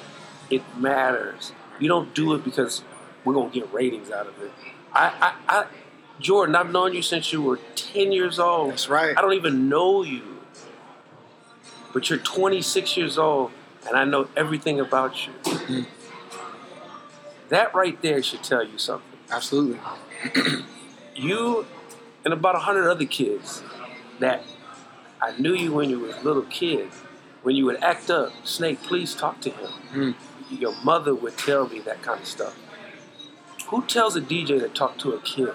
it 0.51 0.63
matters. 0.77 1.53
You 1.79 1.89
don't 1.89 2.15
do 2.15 2.35
it 2.35 2.45
because 2.45 2.83
we're 3.25 3.35
gonna 3.35 3.51
get 3.51 3.73
ratings 3.73 4.11
out 4.11 4.27
of 4.27 4.41
it. 4.43 4.51
I, 4.93 5.13
I, 5.21 5.35
I 5.61 5.65
Jordan, 6.21 6.55
I've 6.55 6.71
known 6.71 6.95
you 6.95 7.03
since 7.03 7.33
you 7.33 7.43
were 7.43 7.59
10 7.75 8.13
years 8.13 8.39
old. 8.39 8.73
That's 8.73 8.89
right. 8.89 9.17
I 9.17 9.21
don't 9.21 9.33
even 9.33 9.69
know 9.69 10.03
you. 10.03 10.23
But 11.93 12.09
you're 12.09 12.19
26 12.19 12.97
years 12.97 13.19
old 13.19 13.51
and 13.87 13.97
I 13.97 14.05
know 14.05 14.29
everything 14.37 14.81
about 14.81 15.27
you. 15.27 15.87
That 17.49 17.75
right 17.75 18.01
there 18.01 18.23
should 18.23 18.43
tell 18.43 18.65
you 18.65 18.79
something. 18.79 19.19
Absolutely. 19.31 19.81
You 21.15 21.67
and 22.25 22.33
about 22.33 22.55
a 22.57 22.61
hundred 22.61 22.91
other 22.91 23.05
kids 23.05 23.63
that 24.19 24.43
I 25.21 25.39
knew 25.39 25.53
you 25.53 25.71
when 25.71 25.91
you 25.91 26.01
were 26.01 26.09
a 26.09 26.23
little 26.23 26.43
kid. 26.43 26.89
When 27.43 27.55
you 27.55 27.67
would 27.67 27.83
act 27.83 28.11
up, 28.11 28.33
Snake, 28.45 28.83
please 28.83 29.15
talk 29.15 29.43
to 29.43 29.51
him. 29.51 29.71
Mm. 29.93 30.15
Your 30.51 30.75
mother 30.83 31.15
would 31.15 31.37
tell 31.37 31.69
me 31.69 31.81
that 31.81 32.03
kind 32.03 32.21
of 32.21 32.27
stuff. 32.27 32.59
Who 33.67 33.85
tells 33.85 34.17
a 34.17 34.23
DJ 34.23 34.59
to 34.61 34.69
talk 34.69 34.97
to 34.99 35.13
a 35.13 35.21
kid? 35.21 35.53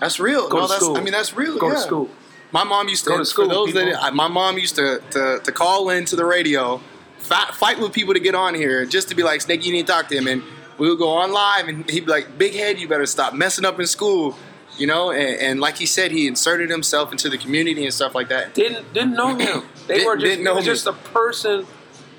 That's 0.00 0.20
real. 0.20 0.48
Go 0.48 0.58
no, 0.58 0.62
to 0.62 0.68
that's, 0.68 0.84
school. 0.84 0.96
I 0.96 1.00
mean, 1.00 1.12
that's 1.12 1.34
real. 1.34 1.58
Go 1.58 1.68
yeah. 1.68 1.74
to 1.74 1.80
school. 1.80 2.10
My 2.52 2.64
mom 2.64 2.88
used 2.88 3.04
to 3.04 3.10
Go 3.10 3.18
to 3.18 3.24
school, 3.24 3.48
For 3.48 3.54
those 3.54 3.74
that. 3.74 4.02
I- 4.02 4.10
my 4.10 4.28
mom 4.28 4.58
used 4.58 4.74
to, 4.76 5.00
to 5.12 5.40
to 5.44 5.52
call 5.52 5.90
into 5.90 6.16
the 6.16 6.24
radio, 6.24 6.80
fight, 7.18 7.54
fight 7.54 7.78
with 7.78 7.92
people 7.92 8.14
to 8.14 8.20
get 8.20 8.34
on 8.34 8.54
here, 8.54 8.84
just 8.86 9.08
to 9.10 9.14
be 9.14 9.22
like, 9.22 9.40
Snake, 9.40 9.64
you 9.64 9.72
need 9.72 9.86
to 9.86 9.92
talk 9.92 10.08
to 10.08 10.16
him, 10.16 10.26
and 10.26 10.42
we 10.78 10.88
would 10.88 10.98
go 10.98 11.08
on 11.10 11.32
live, 11.32 11.68
and 11.68 11.88
he'd 11.90 12.06
be 12.06 12.10
like, 12.10 12.38
Big 12.38 12.54
head, 12.54 12.78
you 12.78 12.88
better 12.88 13.06
stop 13.06 13.34
messing 13.34 13.64
up 13.64 13.78
in 13.78 13.86
school, 13.86 14.36
you 14.78 14.86
know. 14.86 15.10
And, 15.10 15.40
and 15.40 15.60
like 15.60 15.76
he 15.78 15.86
said, 15.86 16.10
he 16.10 16.26
inserted 16.26 16.70
himself 16.70 17.12
into 17.12 17.28
the 17.28 17.38
community 17.38 17.84
and 17.84 17.94
stuff 17.94 18.14
like 18.14 18.28
that. 18.30 18.54
Didn't 18.54 18.92
didn't 18.92 19.14
know 19.14 19.34
him. 19.36 19.62
They 19.86 19.96
Didn't- 19.98 20.06
were 20.06 20.16
just, 20.16 20.40
know 20.40 20.60
just 20.60 20.86
a 20.86 20.92
person 20.92 21.66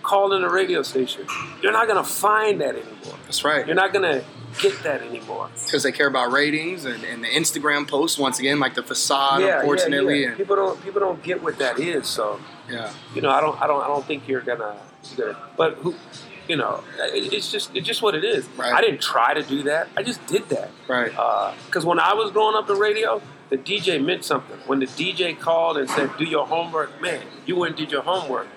calling 0.04 0.44
a 0.44 0.50
radio 0.50 0.82
station. 0.82 1.26
You're 1.62 1.72
not 1.72 1.88
gonna 1.88 2.04
find 2.04 2.60
that 2.60 2.76
anymore. 2.76 3.16
That's 3.26 3.44
right. 3.46 3.66
You're 3.66 3.76
not 3.76 3.94
gonna 3.94 4.24
get 4.60 4.82
that 4.84 5.02
anymore. 5.02 5.50
because 5.66 5.84
they 5.84 5.92
care 5.92 6.08
about 6.08 6.32
ratings 6.32 6.86
and, 6.86 7.04
and 7.04 7.24
the 7.24 7.28
Instagram 7.28 7.88
posts 7.88 8.18
once 8.18 8.40
again, 8.40 8.60
like 8.60 8.76
the 8.76 8.84
facade, 8.84 9.42
unfortunately, 9.42 10.16
yeah, 10.16 10.22
yeah. 10.22 10.28
and 10.30 10.38
people 10.38 10.56
don't 10.56 10.82
people 10.84 11.00
don't 11.00 11.22
get 11.24 11.42
what 11.42 11.58
that 11.60 11.80
is. 11.80 12.08
So 12.08 12.40
yeah, 12.70 12.92
you 13.14 13.22
know, 13.22 13.30
I 13.30 13.42
don't, 13.42 13.62
I 13.62 13.68
don't, 13.68 13.84
I 13.84 13.88
don't 13.88 14.06
think 14.06 14.28
you're 14.28 14.42
gonna, 14.42 14.78
you're 15.16 15.34
gonna 15.34 15.48
but 15.58 15.76
who, 15.76 15.96
you 16.48 16.56
know, 16.56 16.84
it, 17.00 17.34
it's 17.34 17.52
just, 17.52 17.76
it's 17.76 17.88
just 17.88 18.02
what 18.02 18.16
it 18.16 18.24
is. 18.24 18.48
Right. 18.58 18.74
I 18.74 18.82
didn't 18.82 19.02
try 19.02 19.34
to 19.34 19.44
do 19.44 19.64
that. 19.64 19.88
I 19.96 20.04
just 20.04 20.26
did 20.28 20.50
that. 20.50 20.72
right, 20.88 21.12
Because 21.66 21.86
when 21.86 22.00
I 22.00 22.14
was 22.14 22.32
growing 22.32 22.56
up 22.56 22.70
in 22.70 22.78
radio, 22.78 23.22
the 23.50 23.58
DJ 23.58 24.04
meant 24.04 24.24
something. 24.24 24.58
When 24.66 24.80
the 24.80 24.88
DJ 24.88 25.38
called 25.38 25.78
and 25.78 25.90
said, 25.90 26.10
"Do 26.18 26.24
your 26.24 26.48
homework," 26.48 27.02
man, 27.02 27.22
you 27.46 27.58
went 27.58 27.72
and 27.72 27.80
did 27.80 27.92
your 27.92 28.02
homework. 28.02 28.48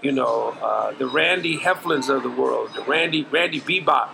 You 0.00 0.12
know, 0.12 0.56
uh, 0.62 0.92
the 0.92 1.06
Randy 1.06 1.58
Heflins 1.58 2.08
of 2.14 2.22
the 2.22 2.30
world, 2.30 2.70
the 2.74 2.82
Randy 2.82 3.24
Randy 3.30 3.60
Bebop. 3.60 4.10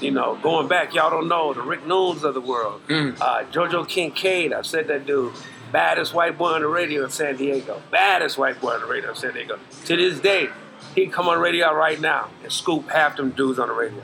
You 0.00 0.10
know, 0.10 0.38
going 0.42 0.68
back, 0.68 0.94
y'all 0.94 1.10
don't 1.10 1.28
know 1.28 1.52
the 1.52 1.62
Rick 1.62 1.86
Noons 1.86 2.24
of 2.24 2.34
the 2.34 2.40
world, 2.40 2.80
uh, 2.88 3.44
JoJo 3.52 3.88
Kincaid. 3.88 4.52
I've 4.52 4.66
said 4.66 4.88
that 4.88 5.06
dude, 5.06 5.34
baddest 5.72 6.14
white 6.14 6.38
boy 6.38 6.52
on 6.52 6.62
the 6.62 6.68
radio 6.68 7.04
in 7.04 7.10
San 7.10 7.36
Diego, 7.36 7.82
baddest 7.90 8.38
white 8.38 8.60
boy 8.60 8.74
on 8.74 8.80
the 8.80 8.86
radio 8.86 9.10
in 9.10 9.16
San 9.16 9.34
Diego. 9.34 9.58
To 9.86 9.96
this 9.96 10.20
day, 10.20 10.48
he 10.94 11.06
come 11.06 11.28
on 11.28 11.38
radio 11.38 11.72
right 11.74 12.00
now 12.00 12.28
and 12.42 12.52
scoop 12.52 12.88
half 12.90 13.16
them 13.16 13.30
dudes 13.30 13.58
on 13.58 13.68
the 13.68 13.74
radio. 13.74 14.02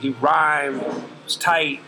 He 0.00 0.10
rhymed, 0.10 0.82
was 1.24 1.36
tight, 1.36 1.80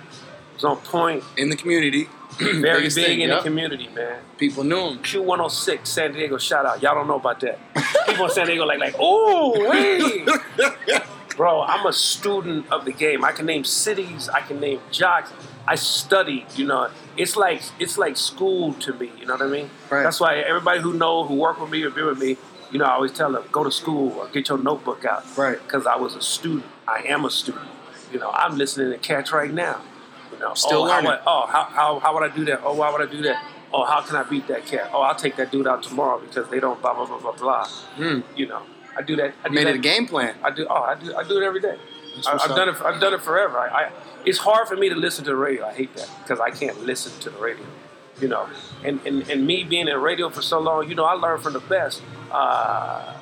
was 0.55 0.64
on 0.64 0.79
point, 0.79 1.22
in 1.37 1.50
the 1.50 1.57
community, 1.57 2.09
very 2.38 2.85
big 2.85 2.92
thing, 2.92 3.20
in 3.20 3.29
yep. 3.29 3.38
the 3.38 3.44
community, 3.48 3.88
man. 3.94 4.20
people 4.38 4.64
knew 4.64 4.88
him. 4.88 4.98
Q106, 4.98 5.87
San 5.87 6.12
Diego, 6.12 6.38
shout 6.38 6.66
out. 6.66 6.83
Y'all 6.83 6.94
don't 6.94 7.07
know 7.07 7.16
about 7.16 7.40
that. 7.40 7.59
People 8.07 8.26
in 8.26 8.31
San 8.31 8.46
Diego 8.46 8.64
like, 8.64 8.79
like, 8.79 8.94
oh, 8.98 9.70
hey. 9.72 11.00
Bro, 11.37 11.62
I'm 11.62 11.85
a 11.87 11.92
student 11.92 12.70
of 12.72 12.85
the 12.85 12.92
game. 12.92 13.25
I 13.25 13.33
can 13.33 13.46
name 13.46 13.64
cities, 13.64 14.29
I 14.29 14.40
can 14.40 14.59
name 14.59 14.81
jocks. 14.90 15.33
I 15.68 15.75
studied, 15.75 16.46
you 16.55 16.64
know. 16.64 16.90
It's 17.16 17.37
like 17.37 17.62
it's 17.79 17.99
like 17.99 18.16
school 18.16 18.72
to 18.75 18.94
me, 18.94 19.11
you 19.18 19.27
know 19.27 19.35
what 19.35 19.42
I 19.42 19.46
mean? 19.49 19.70
Right. 19.90 20.03
That's 20.03 20.20
why 20.20 20.37
everybody 20.38 20.81
who 20.81 20.94
know, 20.94 21.25
who 21.25 21.35
work 21.35 21.61
with 21.61 21.70
me 21.70 21.83
or 21.83 21.90
be 21.90 22.03
with 22.03 22.18
me, 22.18 22.37
you 22.70 22.79
know, 22.79 22.85
I 22.85 22.92
always 22.92 23.12
tell 23.12 23.33
them, 23.33 23.44
go 23.53 23.64
to 23.64 23.70
school 23.70 24.12
or 24.18 24.29
get 24.29 24.49
your 24.49 24.59
notebook 24.59 25.05
out. 25.05 25.25
Right. 25.37 25.59
Because 25.62 25.87
I 25.87 25.96
was 25.96 26.14
a 26.14 26.22
student. 26.22 26.64
I 26.87 27.03
am 27.07 27.25
a 27.25 27.31
student. 27.31 27.66
You 28.12 28.18
know, 28.20 28.31
I'm 28.31 28.57
listening 28.57 28.92
to 28.92 28.99
cats 28.99 29.33
right 29.33 29.53
now. 29.53 29.83
You 30.33 30.38
know, 30.38 30.55
Still 30.55 30.83
oh, 30.83 30.87
how 30.87 30.96
learning. 30.96 31.11
would- 31.11 31.20
oh, 31.27 31.46
how, 31.46 31.64
how, 31.64 31.99
how 31.99 32.14
would 32.14 32.31
I 32.31 32.35
do 32.35 32.44
that? 32.46 32.61
Oh, 32.64 32.75
why 32.75 32.90
would 32.92 33.07
I 33.07 33.11
do 33.11 33.22
that? 33.22 33.44
Oh, 33.75 33.85
how 33.85 34.01
can 34.01 34.16
I 34.16 34.22
beat 34.22 34.46
that 34.46 34.64
cat? 34.64 34.90
Oh, 34.94 35.03
I'll 35.03 35.14
take 35.16 35.37
that 35.37 35.51
dude 35.51 35.66
out 35.66 35.83
tomorrow 35.83 36.20
because 36.20 36.49
they 36.49 36.61
don't 36.61 36.81
blah 36.81 36.94
blah 36.94 37.05
blah 37.07 37.18
blah 37.18 37.33
blah. 37.33 37.66
Hmm. 37.66 38.20
You 38.37 38.46
know, 38.46 38.62
I 38.97 39.03
do 39.03 39.17
that. 39.17 39.35
I 39.45 39.49
do. 39.49 39.55
Made 39.55 39.67
that. 39.67 39.75
it 39.75 39.77
a 39.77 39.81
game 39.81 40.07
plan. 40.07 40.35
I 40.43 40.51
do. 40.51 40.67
Oh, 40.69 40.83
I 40.83 40.95
do. 40.95 41.15
I 41.15 41.23
do 41.23 41.41
it 41.41 41.45
every 41.45 41.61
day. 41.61 41.77
I, 42.27 42.33
I've 42.33 42.57
done 42.57 42.69
it. 42.69 42.77
I've 42.83 43.01
done 43.01 43.15
it 43.15 43.23
forever. 43.23 43.59
I, 43.59 43.69
I. 43.69 43.91
It's 44.25 44.39
hard 44.39 44.67
for 44.69 44.77
me 44.77 44.89
to 44.89 44.95
listen 44.95 45.25
to 45.25 45.31
the 45.31 45.37
radio. 45.37 45.67
I 45.67 45.73
hate 45.73 45.95
that 45.97 46.11
because 46.23 46.41
I 46.41 46.51
can't 46.51 46.85
listen 46.85 47.19
to 47.21 47.31
the 47.31 47.39
radio. 47.39 47.67
You 48.21 48.29
know, 48.29 48.49
and, 48.83 48.99
and 49.07 49.29
and 49.29 49.47
me 49.47 49.65
being 49.65 49.89
in 49.89 49.97
radio 49.99 50.31
for 50.31 50.41
so 50.41 50.59
long, 50.59 50.89
you 50.89 50.95
know, 50.95 51.05
I 51.05 51.13
learned 51.13 51.43
from 51.43 51.53
the 51.53 51.61
best. 51.61 52.03
Uh, 52.31 53.13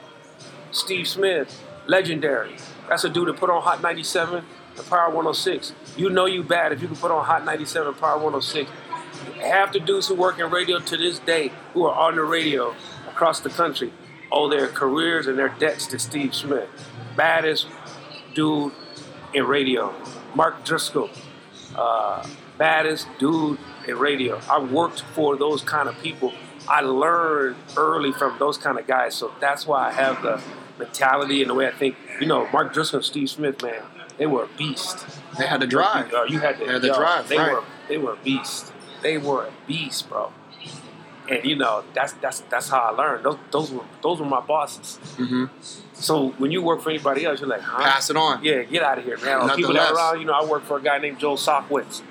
Steve 0.71 1.09
Smith, 1.09 1.63
legendary. 1.87 2.57
That's 2.89 3.05
a 3.05 3.09
dude 3.09 3.29
that 3.29 3.37
put 3.37 3.51
on 3.51 3.63
Hot 3.63 3.83
97 3.83 4.45
and 4.77 4.87
Power 4.87 5.09
106. 5.09 5.73
You 5.97 6.11
know 6.11 6.27
you 6.27 6.43
bad 6.43 6.73
if 6.73 6.83
you 6.83 6.89
can 6.89 6.97
put 6.97 7.11
on 7.11 7.25
Hot 7.25 7.45
97 7.45 7.89
and 7.89 7.97
Power 7.99 8.17
106. 8.17 8.71
Half 9.41 9.73
the 9.73 9.81
dudes 9.81 10.09
who 10.09 10.15
work 10.15 10.39
in 10.39 10.51
radio 10.51 10.79
to 10.79 10.97
this 10.97 11.19
day 11.21 11.51
who 11.73 11.87
are 11.87 11.95
on 11.95 12.17
the 12.17 12.23
radio 12.23 12.75
across 13.09 13.41
the 13.41 13.51
country 13.51 13.93
owe 14.35 14.49
their 14.49 14.67
careers 14.67 15.27
and 15.27 15.39
their 15.39 15.49
debts 15.49 15.87
to 15.89 15.99
Steve 15.99 16.35
Smith. 16.35 16.69
Baddest 17.17 17.67
dude 18.35 18.73
in 19.33 19.47
radio. 19.47 19.95
Mark 20.35 20.65
Driscoll, 20.65 21.11
uh, 21.77 22.27
baddest 22.59 23.07
dude 23.19 23.59
in 23.87 23.97
radio. 23.99 24.41
I 24.51 24.59
worked 24.59 25.03
for 25.15 25.37
those 25.37 25.63
kind 25.63 25.89
of 25.89 25.97
people. 26.03 26.33
I 26.69 26.81
learned 26.81 27.57
early 27.77 28.13
from 28.13 28.37
those 28.39 28.59
kind 28.59 28.79
of 28.79 28.87
guys, 28.87 29.15
so 29.15 29.33
that's 29.41 29.67
why 29.67 29.89
I 29.89 29.93
have 29.93 30.23
the 30.23 30.43
mentality 30.79 31.41
and 31.43 31.51
the 31.51 31.55
way 31.55 31.69
I 31.69 31.73
think. 31.73 31.97
You 32.21 32.27
know, 32.27 32.49
Mark 32.53 32.73
Driscoll 32.73 32.99
and 32.99 33.05
Steve 33.05 33.31
Smith, 33.31 33.63
man, 33.63 33.83
they 34.19 34.27
were 34.27 34.45
a 34.45 34.49
beast. 34.59 35.07
They 35.39 35.47
had 35.47 35.61
to 35.61 35.67
drive. 35.67 36.13
Uh, 36.13 36.25
you 36.25 36.41
had 36.41 36.59
to, 36.59 36.67
They 36.67 36.73
had 36.73 36.83
to 36.83 36.89
yo, 36.89 36.95
drive, 36.95 37.29
They 37.29 37.39
right. 37.39 37.53
were 37.53 37.65
they 37.89 37.99
were 37.99 38.13
a 38.15 38.17
beast. 38.25 38.73
They 39.03 39.19
were 39.19 39.45
a 39.45 39.53
beast, 39.67 40.09
bro. 40.09 40.33
And 41.29 41.45
you 41.45 41.57
know 41.57 41.85
that's 41.95 42.13
that's 42.15 42.41
that's 42.51 42.69
how 42.69 42.81
I 42.81 42.91
learned. 42.91 43.25
Those 43.25 43.39
those 43.51 43.71
were 43.73 43.85
those 44.03 44.21
were 44.21 44.27
my 44.27 44.41
bosses. 44.41 44.99
Mhm. 45.17 45.49
So 45.95 46.31
when 46.39 46.51
you 46.51 46.61
work 46.63 46.83
for 46.83 46.91
anybody 46.91 47.25
else, 47.25 47.41
you're 47.41 47.49
like, 47.49 47.63
huh? 47.63 47.83
Pass 47.83 48.11
it 48.11 48.17
on. 48.17 48.45
Yeah, 48.45 48.63
get 48.65 48.83
out 48.83 48.99
of 48.99 49.05
here, 49.05 49.17
man. 49.19 49.41
Or 49.41 49.55
people 49.57 49.73
that 49.75 49.93
around, 49.93 50.21
you 50.21 50.27
know, 50.27 50.35
I 50.35 50.45
work 50.45 50.65
for 50.65 50.77
a 50.79 50.83
guy 50.83 50.99
named 50.99 51.19
Joel 51.19 51.37
Sockwitz. 51.37 52.03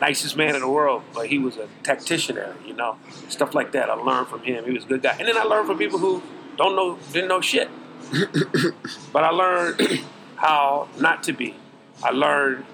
Nicest 0.00 0.36
man 0.36 0.54
in 0.54 0.60
the 0.60 0.68
world, 0.68 1.02
but 1.14 1.26
he 1.28 1.38
was 1.38 1.56
a 1.56 1.68
tactician 1.82 2.34
there, 2.34 2.54
you 2.66 2.74
know. 2.74 2.96
Stuff 3.28 3.54
like 3.54 3.72
that. 3.72 3.88
I 3.88 3.94
learned 3.94 4.26
from 4.28 4.42
him. 4.42 4.64
He 4.64 4.72
was 4.72 4.84
a 4.84 4.86
good 4.86 5.02
guy. 5.02 5.16
And 5.18 5.26
then 5.26 5.38
I 5.38 5.44
learned 5.44 5.66
from 5.66 5.78
people 5.78 5.98
who 5.98 6.20
don't 6.56 6.76
know 6.76 6.98
didn't 7.12 7.28
know 7.28 7.40
shit. 7.40 7.68
but 9.12 9.24
I 9.24 9.30
learned 9.30 9.80
how 10.36 10.88
not 10.98 11.22
to 11.24 11.32
be. 11.32 11.54
I 12.02 12.10
learned 12.10 12.64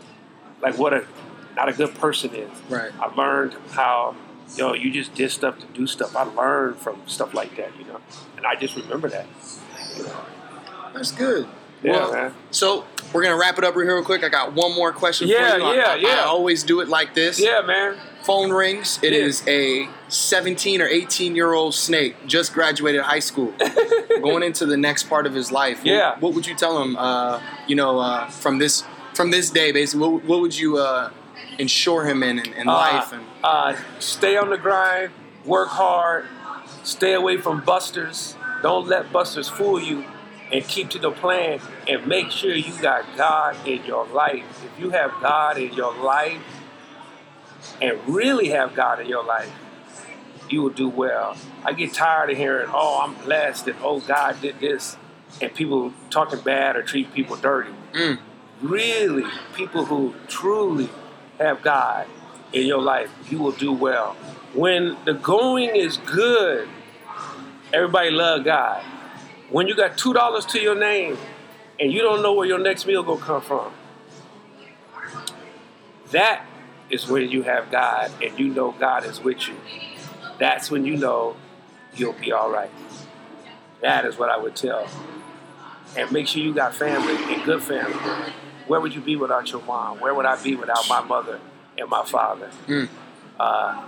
like 0.61 0.77
what 0.79 0.93
a 0.93 1.07
not 1.57 1.69
a 1.69 1.73
good 1.73 1.95
person 1.95 2.35
is. 2.35 2.51
Right. 2.69 2.90
I 3.01 3.14
learned 3.14 3.55
how 3.71 4.16
yo, 4.56 4.74
you 4.74 4.90
just 4.90 5.14
did 5.14 5.30
stuff 5.30 5.58
to 5.58 5.66
do 5.66 5.86
stuff. 5.86 6.14
I 6.16 6.22
learned 6.24 6.76
from 6.76 7.00
stuff 7.06 7.34
like 7.34 7.56
that, 7.56 7.70
you 7.78 7.84
know. 7.86 8.00
And 8.36 8.46
I 8.46 8.54
just 8.56 8.76
remember 8.76 9.08
that. 9.10 9.26
You 9.96 10.04
know. 10.04 10.20
That's 10.94 11.12
good. 11.12 11.46
Yeah, 11.82 11.92
well, 11.92 12.12
man. 12.12 12.34
so 12.50 12.84
we're 13.14 13.22
gonna 13.22 13.38
wrap 13.38 13.56
it 13.56 13.64
up 13.64 13.74
real 13.74 14.04
quick. 14.04 14.22
I 14.22 14.28
got 14.28 14.52
one 14.52 14.74
more 14.74 14.92
question 14.92 15.28
Yeah, 15.28 15.52
for 15.52 15.58
you. 15.58 15.64
I- 15.64 15.74
yeah, 15.76 15.82
I, 15.88 15.94
yeah. 15.96 16.08
I 16.08 16.24
always 16.24 16.62
do 16.62 16.80
it 16.80 16.88
like 16.88 17.14
this. 17.14 17.40
Yeah, 17.40 17.62
man. 17.62 17.96
Phone 18.22 18.50
rings. 18.52 18.98
It 19.02 19.14
Yeah. 19.14 19.20
is 19.20 19.42
a 19.48 19.88
17 20.08 20.82
or 20.82 20.86
18 20.86 21.34
year 21.34 21.54
old 21.54 21.74
snake, 21.74 22.16
just 22.26 22.52
graduated 22.52 23.00
high 23.00 23.18
school, 23.20 23.54
going 24.22 24.42
into 24.42 24.66
the 24.66 24.76
next 24.76 25.04
part 25.04 25.24
of 25.26 25.32
his 25.34 25.50
life. 25.50 25.78
What- 25.78 25.86
Yeah. 25.86 26.16
What, 26.20 26.34
would 26.34 26.46
you 26.46 26.54
tell 26.54 26.82
him? 26.82 26.96
Uh, 26.96 27.40
you 27.66 27.76
know, 27.76 27.98
uh, 27.98 28.28
from 28.28 28.58
this 28.58 28.84
from 29.14 29.30
this 29.30 29.48
day, 29.50 29.72
basically, 29.72 30.06
what, 30.06 30.24
what 30.24 30.40
would 30.42 30.56
you 30.58 30.76
uh, 30.76 31.10
ensure 31.59 32.05
him 32.05 32.22
in 32.22 32.38
in, 32.38 32.53
in 32.55 32.68
Uh, 32.68 32.72
life? 32.72 33.12
And 33.12 33.24
uh, 33.42 33.76
stay 33.98 34.37
on 34.37 34.50
the 34.50 34.59
grind, 34.59 35.11
work 35.44 35.68
hard, 35.68 36.26
stay 36.83 37.14
away 37.14 37.37
from 37.37 37.61
busters. 37.64 38.37
Don't 38.62 38.87
let 38.87 39.11
busters 39.12 39.48
fool 39.48 39.81
you, 39.81 40.05
and 40.53 40.66
keep 40.66 40.90
to 40.90 40.98
the 40.98 41.11
plan. 41.11 41.61
And 41.88 42.07
make 42.07 42.31
sure 42.31 42.55
you 42.55 42.72
got 42.81 43.05
God 43.16 43.57
in 43.66 43.85
your 43.85 44.07
life. 44.07 44.44
If 44.64 44.81
you 44.81 44.90
have 44.90 45.12
God 45.22 45.57
in 45.59 45.72
your 45.72 45.94
life, 45.94 46.42
and 47.81 47.98
really 48.07 48.50
have 48.50 48.74
God 48.74 49.00
in 49.00 49.07
your 49.07 49.24
life, 49.24 49.53
you 50.48 50.62
will 50.62 50.70
do 50.70 50.88
well. 50.88 51.37
I 51.64 51.72
get 51.72 51.92
tired 51.92 52.31
of 52.31 52.37
hearing, 52.37 52.68
"Oh, 52.72 53.00
I'm 53.03 53.14
blessed," 53.24 53.68
and 53.68 53.76
"Oh, 53.83 54.00
God 54.00 54.40
did 54.40 54.61
this," 54.61 54.96
and 55.40 55.55
people 55.55 55.92
talking 56.11 56.40
bad 56.40 56.76
or 56.76 56.83
treat 56.83 57.14
people 57.14 57.37
dirty. 57.37 57.72
Mm. 57.92 58.18
Really, 58.61 59.24
people 59.55 59.87
who 59.87 60.14
truly 60.29 60.88
have 61.40 61.62
God 61.62 62.07
in 62.53 62.66
your 62.66 62.81
life, 62.83 63.11
you 63.31 63.38
will 63.38 63.53
do 63.53 63.72
well. 63.72 64.14
When 64.53 64.96
the 65.05 65.14
going 65.14 65.74
is 65.74 65.96
good, 65.96 66.68
everybody 67.72 68.11
love 68.11 68.44
God. 68.44 68.83
When 69.48 69.66
you 69.66 69.74
got 69.74 69.96
two 69.96 70.12
dollars 70.12 70.44
to 70.46 70.61
your 70.61 70.74
name 70.74 71.16
and 71.79 71.92
you 71.92 72.03
don't 72.03 72.22
know 72.22 72.35
where 72.35 72.46
your 72.46 72.59
next 72.59 72.87
meal 72.87 73.03
gonna 73.03 73.20
come 73.20 73.42
from, 73.42 73.72
that 76.11 76.44
is 76.90 77.07
when 77.09 77.31
you 77.31 77.42
have 77.42 77.70
God 77.70 78.11
and 78.22 78.38
you 78.38 78.48
know 78.48 78.72
God 78.72 79.05
is 79.05 79.20
with 79.20 79.48
you. 79.48 79.55
That's 80.38 80.70
when 80.70 80.85
you 80.85 80.96
know 80.96 81.37
you'll 81.94 82.12
be 82.14 82.33
all 82.33 82.50
right. 82.50 82.70
That 83.81 84.05
is 84.05 84.18
what 84.18 84.29
I 84.31 84.37
would 84.37 84.57
tell. 84.57 84.88
And 85.96 86.11
make 86.12 86.26
sure 86.26 86.42
you 86.42 86.53
got 86.53 86.74
family 86.74 87.16
and 87.33 87.42
good 87.44 87.62
family. 87.62 88.33
Where 88.70 88.80
would 88.80 88.94
you 88.94 89.00
be 89.00 89.16
without 89.16 89.50
your 89.50 89.61
mom? 89.62 89.98
Where 89.98 90.14
would 90.14 90.26
I 90.26 90.40
be 90.40 90.54
without 90.54 90.88
my 90.88 91.00
mother 91.02 91.40
and 91.76 91.90
my 91.90 92.04
father? 92.04 92.50
Mm. 92.68 92.88
Uh, 93.40 93.85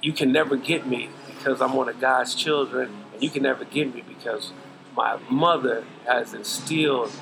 you 0.00 0.14
can 0.14 0.32
never 0.32 0.56
get 0.56 0.86
me 0.86 1.10
because 1.26 1.60
I'm 1.60 1.74
one 1.74 1.90
of 1.90 2.00
God's 2.00 2.34
children, 2.34 2.90
and 3.12 3.22
you 3.22 3.28
can 3.28 3.42
never 3.42 3.66
get 3.66 3.94
me 3.94 4.02
because 4.08 4.50
my 4.96 5.18
mother 5.28 5.84
has 6.06 6.32
instilled 6.32 7.12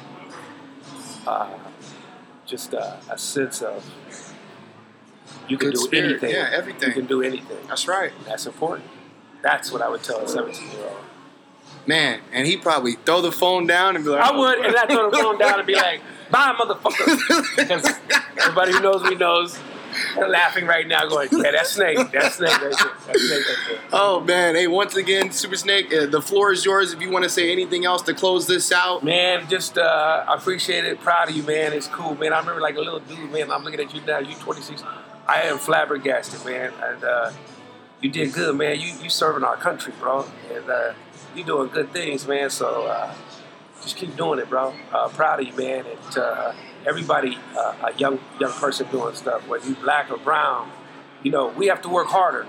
uh, 1.26 1.58
just 2.46 2.72
a, 2.72 3.00
a 3.10 3.18
sense 3.18 3.60
of 3.60 3.84
you 5.48 5.58
can 5.58 5.70
Good 5.70 5.74
do 5.74 5.80
spirit. 5.80 6.10
anything. 6.10 6.30
Yeah, 6.30 6.50
everything. 6.52 6.90
You 6.90 6.94
can 6.94 7.06
do 7.06 7.20
anything. 7.20 7.56
that's 7.66 7.88
right, 7.88 8.12
That's 8.26 8.46
important. 8.46 8.88
That's 9.42 9.72
what 9.72 9.82
I 9.82 9.88
would 9.88 10.04
tell 10.04 10.20
a 10.20 10.28
17 10.28 10.70
year 10.70 10.84
old. 10.84 10.96
man. 11.84 12.20
And 12.32 12.46
he 12.46 12.56
probably 12.56 12.92
throw 12.92 13.22
the 13.22 13.32
phone 13.32 13.66
down 13.66 13.96
and 13.96 14.04
be 14.04 14.10
like, 14.12 14.22
I 14.22 14.36
would, 14.38 14.58
and 14.64 14.76
I 14.76 14.86
throw 14.86 15.10
the 15.10 15.16
phone 15.16 15.36
down 15.38 15.58
and 15.58 15.66
be 15.66 15.74
like, 15.88 16.00
"Bye, 16.34 16.54
motherfucker," 16.58 17.56
because 17.56 17.84
everybody 18.38 18.72
who 18.72 18.80
knows 18.80 19.02
me 19.02 19.14
knows. 19.14 19.58
They're 20.16 20.28
laughing 20.28 20.66
right 20.66 20.88
now, 20.88 21.06
going, 21.06 21.28
"Yeah, 21.30 21.52
that's 21.52 21.70
Snake. 21.70 21.96
That's 22.10 22.34
Snake 22.36 22.50
right 22.60 22.74
snake, 22.74 22.90
That's 23.06 23.22
Snake 23.22 23.44
there." 23.68 23.78
Oh 23.92 24.18
man! 24.20 24.56
Hey, 24.56 24.66
once 24.66 24.96
again, 24.96 25.30
Super 25.30 25.54
Snake, 25.56 25.92
uh, 25.94 26.06
the 26.06 26.20
floor 26.20 26.50
is 26.50 26.64
yours. 26.64 26.92
If 26.92 27.00
you 27.00 27.10
want 27.10 27.22
to 27.22 27.28
say 27.28 27.52
anything 27.52 27.84
else 27.84 28.02
to 28.02 28.14
close 28.14 28.48
this 28.48 28.72
out, 28.72 29.04
Man, 29.04 29.48
just 29.48 29.78
uh, 29.78 30.24
I 30.28 30.34
appreciate 30.34 30.84
it. 30.84 31.00
Proud 31.00 31.28
of 31.28 31.36
you, 31.36 31.44
man. 31.44 31.72
It's 31.72 31.86
cool, 31.86 32.16
man. 32.16 32.32
I 32.32 32.40
remember 32.40 32.60
like 32.60 32.74
a 32.74 32.80
little 32.80 32.98
dude, 33.00 33.30
man. 33.30 33.52
I'm 33.52 33.62
looking 33.62 33.78
at 33.78 33.94
you 33.94 34.00
now. 34.00 34.18
You 34.18 34.34
26. 34.34 34.82
I 35.28 35.42
am 35.42 35.58
flabbergasted, 35.58 36.44
man. 36.44 36.72
And 36.82 37.04
uh, 37.04 37.30
you 38.00 38.10
did 38.10 38.32
good, 38.32 38.56
man. 38.56 38.80
You 38.80 38.92
you 39.00 39.08
serving 39.08 39.44
our 39.44 39.56
country, 39.56 39.92
bro. 40.00 40.26
And 40.52 40.68
uh, 40.68 40.92
you 41.36 41.44
doing 41.44 41.68
good 41.68 41.92
things, 41.92 42.26
man. 42.26 42.50
So 42.50 42.86
uh, 42.86 43.14
just 43.84 43.96
keep 43.96 44.16
doing 44.16 44.40
it, 44.40 44.48
bro. 44.48 44.74
Uh, 44.92 45.08
proud 45.08 45.40
of 45.40 45.46
you, 45.46 45.56
man. 45.56 45.84
And 45.86 46.18
uh, 46.18 46.52
everybody, 46.86 47.38
uh, 47.56 47.90
a 47.92 47.96
young 47.96 48.18
young 48.40 48.52
person 48.52 48.88
doing 48.90 49.14
stuff, 49.14 49.46
whether 49.46 49.66
you 49.68 49.76
black 49.76 50.10
or 50.10 50.18
brown, 50.18 50.70
you 51.22 51.30
know, 51.30 51.48
we 51.48 51.68
have 51.68 51.82
to 51.82 51.88
work 51.88 52.08
harder. 52.08 52.46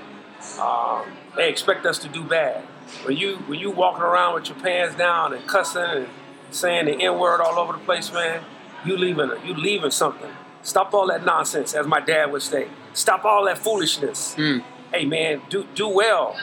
Um, 0.59 1.05
they 1.35 1.49
expect 1.49 1.85
us 1.85 1.99
to 1.99 2.07
do 2.07 2.23
bad. 2.23 2.63
When 3.03 3.17
you 3.17 3.37
when 3.47 3.59
you 3.59 3.71
walking 3.71 4.03
around 4.03 4.35
with 4.35 4.49
your 4.49 4.59
pants 4.59 4.95
down 4.95 5.33
and 5.33 5.45
cussing 5.47 5.81
and 5.81 6.07
saying 6.51 6.85
the 6.85 6.93
N 6.93 7.19
word 7.19 7.41
all 7.41 7.59
over 7.59 7.73
the 7.73 7.79
place, 7.79 8.11
man, 8.11 8.43
you 8.85 8.97
leaving 8.97 9.31
you 9.43 9.53
leaving 9.53 9.91
something. 9.91 10.31
Stop 10.61 10.93
all 10.93 11.07
that 11.07 11.23
nonsense, 11.23 11.73
as 11.73 11.85
my 11.85 11.99
dad 11.99 12.31
would 12.31 12.41
say. 12.41 12.67
Stop 12.93 13.23
all 13.25 13.45
that 13.45 13.57
foolishness. 13.57 14.35
Mm. 14.35 14.63
Hey 14.91 15.05
man, 15.05 15.41
do 15.49 15.67
do 15.75 15.87
well. 15.87 16.37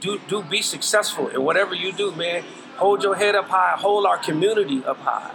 Do 0.00 0.20
do 0.26 0.42
be 0.42 0.62
successful 0.62 1.28
in 1.28 1.42
whatever 1.42 1.74
you 1.74 1.92
do, 1.92 2.10
man. 2.12 2.44
Hold 2.76 3.02
your 3.02 3.14
head 3.14 3.34
up 3.34 3.48
high. 3.48 3.76
Hold 3.78 4.06
our 4.06 4.18
community 4.18 4.84
up 4.84 4.98
high. 4.98 5.34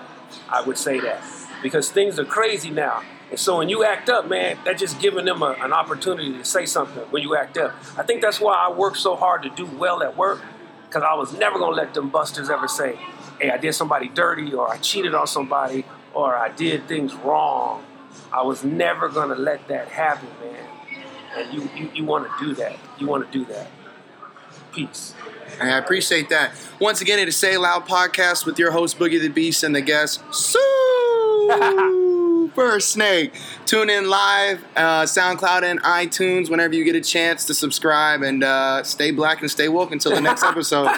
I 0.49 0.61
would 0.61 0.77
say 0.77 0.99
that 0.99 1.23
because 1.63 1.89
things 1.91 2.19
are 2.19 2.25
crazy 2.25 2.69
now. 2.69 3.01
And 3.29 3.39
so 3.39 3.57
when 3.59 3.69
you 3.69 3.83
act 3.83 4.09
up, 4.09 4.27
man, 4.27 4.57
that's 4.65 4.79
just 4.79 4.99
giving 4.99 5.25
them 5.25 5.41
a, 5.41 5.51
an 5.59 5.71
opportunity 5.71 6.33
to 6.33 6.43
say 6.43 6.65
something 6.65 7.03
when 7.11 7.21
you 7.21 7.35
act 7.35 7.57
up. 7.57 7.75
I 7.97 8.03
think 8.03 8.21
that's 8.21 8.39
why 8.39 8.55
I 8.55 8.71
work 8.71 8.95
so 8.95 9.15
hard 9.15 9.43
to 9.43 9.49
do 9.49 9.65
well 9.65 10.01
at 10.01 10.17
work 10.17 10.41
because 10.87 11.03
I 11.03 11.13
was 11.13 11.33
never 11.33 11.59
going 11.59 11.71
to 11.71 11.77
let 11.77 11.93
them 11.93 12.09
busters 12.09 12.49
ever 12.49 12.67
say, 12.67 12.99
hey, 13.39 13.51
I 13.51 13.57
did 13.57 13.73
somebody 13.73 14.09
dirty 14.09 14.53
or 14.53 14.67
I 14.67 14.77
cheated 14.77 15.13
on 15.13 15.27
somebody 15.27 15.85
or 16.13 16.35
I 16.35 16.49
did 16.49 16.87
things 16.87 17.13
wrong. 17.13 17.85
I 18.33 18.41
was 18.41 18.63
never 18.63 19.09
going 19.09 19.29
to 19.29 19.35
let 19.35 19.67
that 19.67 19.87
happen, 19.87 20.29
man. 20.41 20.65
And 21.37 21.53
you, 21.53 21.69
you, 21.75 21.91
you 21.93 22.03
want 22.05 22.27
to 22.27 22.45
do 22.45 22.55
that. 22.55 22.75
You 22.97 23.07
want 23.07 23.31
to 23.31 23.37
do 23.37 23.45
that. 23.45 23.67
Peace. 24.71 25.13
I 25.61 25.77
appreciate 25.77 26.29
that. 26.29 26.51
Once 26.79 27.01
again, 27.01 27.19
it 27.19 27.27
is 27.27 27.35
Say 27.35 27.57
Loud 27.57 27.87
podcast 27.87 28.45
with 28.45 28.57
your 28.57 28.71
host 28.71 28.97
Boogie 28.97 29.19
the 29.19 29.29
Beast 29.29 29.63
and 29.63 29.75
the 29.75 29.81
guest 29.81 30.21
Super 30.33 31.49
Snake. 32.79 33.33
Tune 33.65 33.89
in 33.89 34.09
live, 34.09 34.63
uh, 34.75 35.03
SoundCloud 35.03 35.63
and 35.63 35.81
iTunes 35.83 36.49
whenever 36.49 36.73
you 36.73 36.83
get 36.83 36.95
a 36.95 37.01
chance 37.01 37.45
to 37.45 37.53
subscribe 37.53 38.21
and 38.21 38.43
uh, 38.43 38.83
stay 38.83 39.11
black 39.11 39.41
and 39.41 39.51
stay 39.51 39.69
woke 39.69 39.91
until 39.91 40.13
the 40.13 40.21
next 40.21 40.43
episode. 40.53 40.89